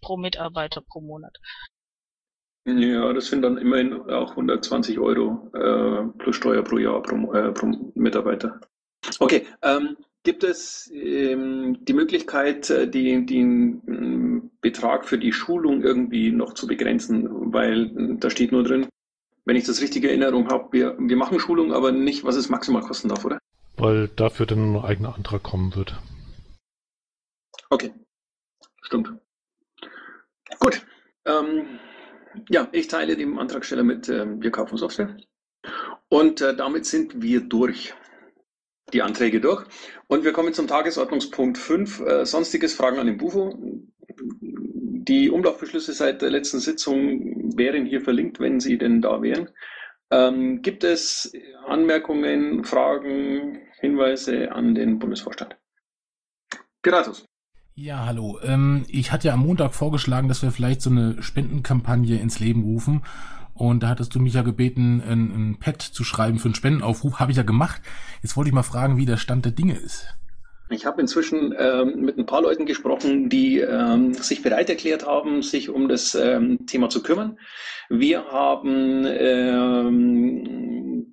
pro 0.00 0.16
Mitarbeiter 0.18 0.82
pro 0.82 1.00
Monat. 1.00 1.38
Ja, 2.66 3.12
das 3.12 3.26
sind 3.26 3.42
dann 3.42 3.58
immerhin 3.58 3.94
auch 4.10 4.30
120 4.30 4.98
Euro 4.98 5.50
äh, 5.54 6.18
plus 6.18 6.36
Steuer 6.36 6.62
pro 6.62 6.78
Jahr 6.78 7.02
pro, 7.02 7.32
äh, 7.32 7.52
pro 7.52 7.66
Mitarbeiter. 7.94 8.60
Okay, 9.18 9.46
ähm, 9.62 9.96
gibt 10.22 10.44
es 10.44 10.90
ähm, 10.92 11.84
die 11.84 11.92
Möglichkeit, 11.92 12.70
äh, 12.70 12.88
die, 12.88 13.26
den 13.26 13.82
ähm, 13.86 14.50
Betrag 14.60 15.06
für 15.06 15.18
die 15.18 15.32
Schulung 15.32 15.82
irgendwie 15.82 16.30
noch 16.32 16.54
zu 16.54 16.66
begrenzen? 16.66 17.52
Weil 17.52 17.86
äh, 17.96 18.16
da 18.18 18.30
steht 18.30 18.52
nur 18.52 18.64
drin, 18.64 18.88
wenn 19.44 19.56
ich 19.56 19.64
das 19.64 19.80
richtige 19.80 20.08
Erinnerung 20.08 20.48
habe, 20.48 20.72
wir, 20.72 20.96
wir 20.98 21.16
machen 21.16 21.38
Schulung, 21.38 21.72
aber 21.72 21.92
nicht, 21.92 22.24
was 22.24 22.36
es 22.36 22.48
maximal 22.48 22.82
kosten 22.82 23.08
darf, 23.08 23.24
oder? 23.24 23.38
Weil 23.76 24.08
dafür 24.08 24.46
dann 24.46 24.74
ein 24.74 24.84
eigener 24.84 25.14
Antrag 25.14 25.42
kommen 25.42 25.74
wird. 25.74 25.98
Okay, 27.70 27.92
stimmt. 28.82 29.12
Gut. 30.58 30.86
Ähm, 31.26 31.78
ja, 32.48 32.68
ich 32.72 32.88
teile 32.88 33.16
dem 33.16 33.38
Antragsteller 33.38 33.82
mit, 33.82 34.08
ähm, 34.08 34.42
wir 34.42 34.50
kaufen 34.50 34.78
Software. 34.78 35.16
Und 36.08 36.40
äh, 36.40 36.54
damit 36.54 36.86
sind 36.86 37.22
wir 37.22 37.40
durch. 37.40 37.94
Die 38.92 39.02
Anträge 39.02 39.40
durch. 39.40 39.64
Und 40.06 40.24
wir 40.24 40.32
kommen 40.32 40.52
zum 40.52 40.66
Tagesordnungspunkt 40.66 41.58
5. 41.58 42.00
Äh, 42.00 42.26
sonstiges 42.26 42.74
Fragen 42.74 42.98
an 42.98 43.06
den 43.06 43.16
Bufo. 43.16 43.54
Die 45.06 45.30
Umlaufbeschlüsse 45.30 45.92
seit 45.92 46.22
der 46.22 46.30
letzten 46.30 46.60
Sitzung 46.60 47.56
wären 47.56 47.86
hier 47.86 48.00
verlinkt, 48.00 48.40
wenn 48.40 48.60
sie 48.60 48.78
denn 48.78 49.02
da 49.02 49.20
wären. 49.22 49.50
Ähm, 50.10 50.62
gibt 50.62 50.84
es 50.84 51.32
Anmerkungen, 51.66 52.64
Fragen, 52.64 53.58
Hinweise 53.80 54.52
an 54.52 54.74
den 54.74 54.98
Bundesvorstand? 54.98 55.56
Geratus. 56.82 57.26
Ja, 57.74 58.06
hallo. 58.06 58.38
Ähm, 58.42 58.84
ich 58.88 59.10
hatte 59.10 59.28
ja 59.28 59.34
am 59.34 59.40
Montag 59.40 59.74
vorgeschlagen, 59.74 60.28
dass 60.28 60.42
wir 60.42 60.52
vielleicht 60.52 60.80
so 60.80 60.90
eine 60.90 61.20
Spendenkampagne 61.20 62.20
ins 62.20 62.38
Leben 62.38 62.62
rufen. 62.62 63.02
Und 63.54 63.82
da 63.82 63.88
hattest 63.88 64.14
du 64.14 64.20
mich 64.20 64.34
ja 64.34 64.42
gebeten, 64.42 65.00
ein, 65.00 65.50
ein 65.50 65.56
Pad 65.60 65.80
zu 65.80 66.04
schreiben 66.04 66.38
für 66.38 66.46
einen 66.46 66.54
Spendenaufruf. 66.54 67.20
Habe 67.20 67.30
ich 67.30 67.36
ja 67.36 67.44
gemacht. 67.44 67.80
Jetzt 68.22 68.36
wollte 68.36 68.48
ich 68.48 68.54
mal 68.54 68.62
fragen, 68.62 68.96
wie 68.96 69.06
der 69.06 69.16
Stand 69.16 69.44
der 69.44 69.52
Dinge 69.52 69.76
ist. 69.76 70.08
Ich 70.70 70.86
habe 70.86 71.00
inzwischen 71.00 71.54
ähm, 71.58 72.00
mit 72.00 72.18
ein 72.18 72.26
paar 72.26 72.42
Leuten 72.42 72.64
gesprochen, 72.64 73.28
die 73.28 73.60
ähm, 73.60 74.14
sich 74.14 74.42
bereit 74.42 74.70
erklärt 74.70 75.06
haben, 75.06 75.42
sich 75.42 75.68
um 75.68 75.88
das 75.88 76.14
ähm, 76.14 76.66
Thema 76.66 76.88
zu 76.88 77.02
kümmern. 77.02 77.38
Wir 77.90 78.24
haben 78.24 79.04
ähm, 79.06 80.64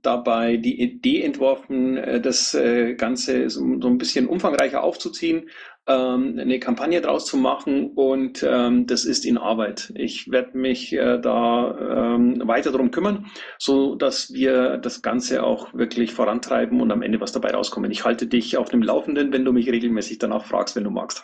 dabei 0.01 0.57
die 0.57 0.81
Idee 0.81 1.21
entworfen, 1.21 1.97
äh, 1.97 2.21
das 2.21 2.53
äh, 2.53 2.95
Ganze 2.95 3.49
so, 3.49 3.59
so, 3.81 3.87
ein 3.87 3.97
bisschen 3.97 4.27
umfangreicher 4.27 4.83
aufzuziehen, 4.83 5.49
ähm, 5.87 6.37
eine 6.39 6.59
Kampagne 6.59 7.01
draus 7.01 7.25
zu 7.25 7.37
machen 7.37 7.91
und 7.95 8.45
ähm, 8.47 8.87
das 8.87 9.05
ist 9.05 9.25
in 9.25 9.37
Arbeit. 9.37 9.91
Ich 9.95 10.29
werde 10.31 10.57
mich 10.57 10.93
äh, 10.93 11.19
da 11.19 12.15
ähm, 12.15 12.41
weiter 12.45 12.71
darum 12.71 12.91
kümmern, 12.91 13.25
so 13.57 13.95
dass 13.95 14.31
wir 14.31 14.77
das 14.77 15.01
Ganze 15.01 15.43
auch 15.43 15.73
wirklich 15.73 16.13
vorantreiben 16.13 16.81
und 16.81 16.91
am 16.91 17.01
Ende 17.01 17.19
was 17.19 17.31
dabei 17.31 17.51
rauskommt. 17.51 17.91
Ich 17.91 18.05
halte 18.05 18.27
dich 18.27 18.57
auf 18.57 18.69
dem 18.69 18.83
Laufenden, 18.83 19.33
wenn 19.33 19.45
du 19.45 19.53
mich 19.53 19.69
regelmäßig 19.69 20.19
danach 20.19 20.45
fragst, 20.45 20.75
wenn 20.75 20.83
du 20.83 20.91
magst. 20.91 21.23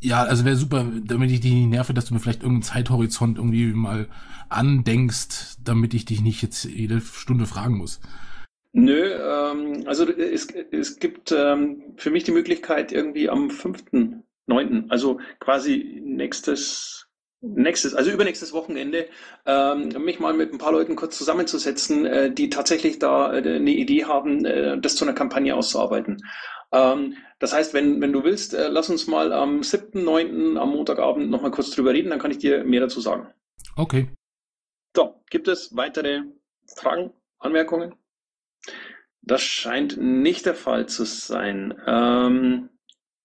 Ja, 0.00 0.22
also 0.22 0.44
wäre 0.44 0.56
super, 0.56 0.84
damit 1.04 1.30
ich 1.30 1.40
dich 1.40 1.54
nicht 1.54 1.70
nerve, 1.70 1.94
dass 1.94 2.04
du 2.04 2.14
mir 2.14 2.20
vielleicht 2.20 2.42
irgendeinen 2.42 2.62
Zeithorizont 2.62 3.38
irgendwie 3.38 3.72
mal 3.72 4.08
andenkst, 4.50 5.56
damit 5.64 5.94
ich 5.94 6.04
dich 6.04 6.20
nicht 6.20 6.42
jetzt 6.42 6.64
jede 6.64 7.00
Stunde 7.00 7.46
fragen 7.46 7.78
muss. 7.78 8.00
Nö, 8.76 9.04
ähm, 9.04 9.84
also 9.86 10.04
es, 10.04 10.48
es 10.48 10.98
gibt 10.98 11.30
ähm, 11.30 11.94
für 11.96 12.10
mich 12.10 12.24
die 12.24 12.32
Möglichkeit 12.32 12.90
irgendwie 12.90 13.30
am 13.30 13.46
5.9., 13.48 14.90
also 14.90 15.20
quasi 15.38 16.02
nächstes, 16.04 17.06
nächstes, 17.40 17.94
also 17.94 18.10
übernächstes 18.10 18.52
Wochenende, 18.52 19.06
ähm, 19.46 19.90
mich 20.04 20.18
mal 20.18 20.34
mit 20.34 20.52
ein 20.52 20.58
paar 20.58 20.72
Leuten 20.72 20.96
kurz 20.96 21.16
zusammenzusetzen, 21.16 22.04
äh, 22.04 22.32
die 22.32 22.50
tatsächlich 22.50 22.98
da 22.98 23.32
äh, 23.32 23.38
eine 23.38 23.70
Idee 23.70 24.06
haben, 24.06 24.44
äh, 24.44 24.76
das 24.80 24.96
zu 24.96 25.04
einer 25.04 25.14
Kampagne 25.14 25.54
auszuarbeiten. 25.54 26.24
Ähm, 26.72 27.14
das 27.38 27.52
heißt, 27.52 27.74
wenn, 27.74 28.00
wenn 28.00 28.12
du 28.12 28.24
willst, 28.24 28.54
äh, 28.54 28.66
lass 28.66 28.90
uns 28.90 29.06
mal 29.06 29.32
am 29.32 29.60
7.9. 29.60 30.56
am 30.58 30.70
Montagabend 30.70 31.30
nochmal 31.30 31.52
kurz 31.52 31.70
drüber 31.70 31.92
reden, 31.92 32.10
dann 32.10 32.18
kann 32.18 32.32
ich 32.32 32.38
dir 32.38 32.64
mehr 32.64 32.80
dazu 32.80 33.00
sagen. 33.00 33.28
Okay. 33.76 34.08
So, 34.96 35.22
gibt 35.30 35.46
es 35.46 35.76
weitere 35.76 36.22
Fragen, 36.66 37.12
Anmerkungen? 37.38 37.94
Das 39.26 39.42
scheint 39.42 39.96
nicht 39.96 40.44
der 40.44 40.54
Fall 40.54 40.86
zu 40.86 41.04
sein. 41.04 41.74
Ähm, 41.86 42.68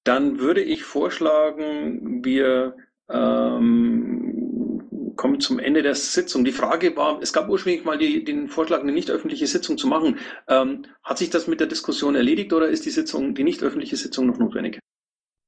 dann 0.06 0.40
würde 0.40 0.62
ich 0.62 0.84
vorschlagen, 0.84 2.24
wir 2.24 2.78
ähm, 3.10 5.14
kommen 5.18 5.42
zum 5.42 5.60
Ende 5.60 5.84
der 5.84 5.96
Sitzung. 5.96 6.46
Die 6.46 6.54
Frage 6.54 6.96
war, 6.96 7.22
es 7.22 7.34
gab 7.34 7.50
ursprünglich 7.50 7.84
mal 7.84 7.98
die, 7.98 8.24
den 8.24 8.48
Vorschlag, 8.48 8.80
eine 8.80 8.94
nicht 8.94 9.12
öffentliche 9.12 9.48
Sitzung 9.48 9.78
zu 9.78 9.88
machen. 9.88 10.20
Ähm, 10.48 10.86
hat 11.04 11.18
sich 11.18 11.30
das 11.30 11.48
mit 11.48 11.60
der 11.60 11.68
Diskussion 11.68 12.16
erledigt 12.16 12.54
oder 12.54 12.70
ist 12.70 12.86
die 12.86 12.92
Sitzung, 12.92 13.36
die 13.36 13.44
nicht 13.44 13.62
öffentliche 13.62 13.98
Sitzung 13.98 14.28
noch 14.28 14.38
notwendig? 14.38 14.80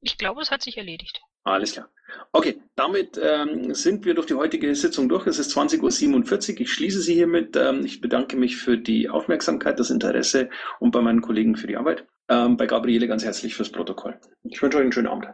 Ich 0.02 0.18
glaube, 0.18 0.42
es 0.42 0.52
hat 0.52 0.62
sich 0.62 0.78
erledigt. 0.78 1.22
Alles 1.44 1.74
klar. 1.74 1.90
Okay, 2.34 2.62
damit 2.76 3.20
ähm, 3.22 3.74
sind 3.74 4.06
wir 4.06 4.14
durch 4.14 4.28
die 4.28 4.34
heutige 4.34 4.74
Sitzung 4.76 5.10
durch. 5.10 5.26
Es 5.28 5.40
ist 5.40 5.56
20.47 5.56 6.54
Uhr. 6.54 6.62
Ich 6.62 6.74
schließe 6.74 7.02
sie 7.02 7.14
hiermit. 7.14 7.56
Ähm, 7.56 7.86
ich 7.86 8.02
bedanke 8.02 8.36
mich 8.36 8.58
für 8.58 8.78
die 8.78 9.10
Aufmerksamkeit, 9.10 9.80
das 9.80 9.90
Interesse 9.90 10.50
und 10.80 10.92
bei 10.92 11.02
meinen 11.02 11.22
Kollegen 11.22 11.56
für 11.56 11.68
die 11.68 11.78
Arbeit. 11.78 12.06
Ähm, 12.30 12.58
bei 12.58 12.66
Gabriele 12.66 13.08
ganz 13.08 13.24
herzlich 13.24 13.56
fürs 13.56 13.72
Protokoll. 13.72 14.20
Ich 14.44 14.62
wünsche 14.62 14.78
euch 14.78 14.84
einen 14.84 14.92
schönen 14.92 15.08
Abend. 15.08 15.28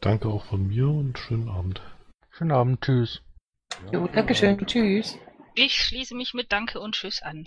Danke 0.00 0.28
auch 0.28 0.44
von 0.44 0.66
mir 0.66 0.88
und 0.88 1.18
schönen 1.18 1.48
Abend. 1.48 1.80
Schönen 2.30 2.52
Abend, 2.52 2.82
tschüss. 2.82 3.22
Ja, 3.92 4.00
jo, 4.00 4.08
Dankeschön, 4.08 4.64
tschüss. 4.66 5.18
Ich 5.54 5.74
schließe 5.74 6.14
mich 6.14 6.34
mit 6.34 6.52
Danke 6.52 6.80
und 6.80 6.94
Tschüss 6.94 7.22
an. 7.22 7.46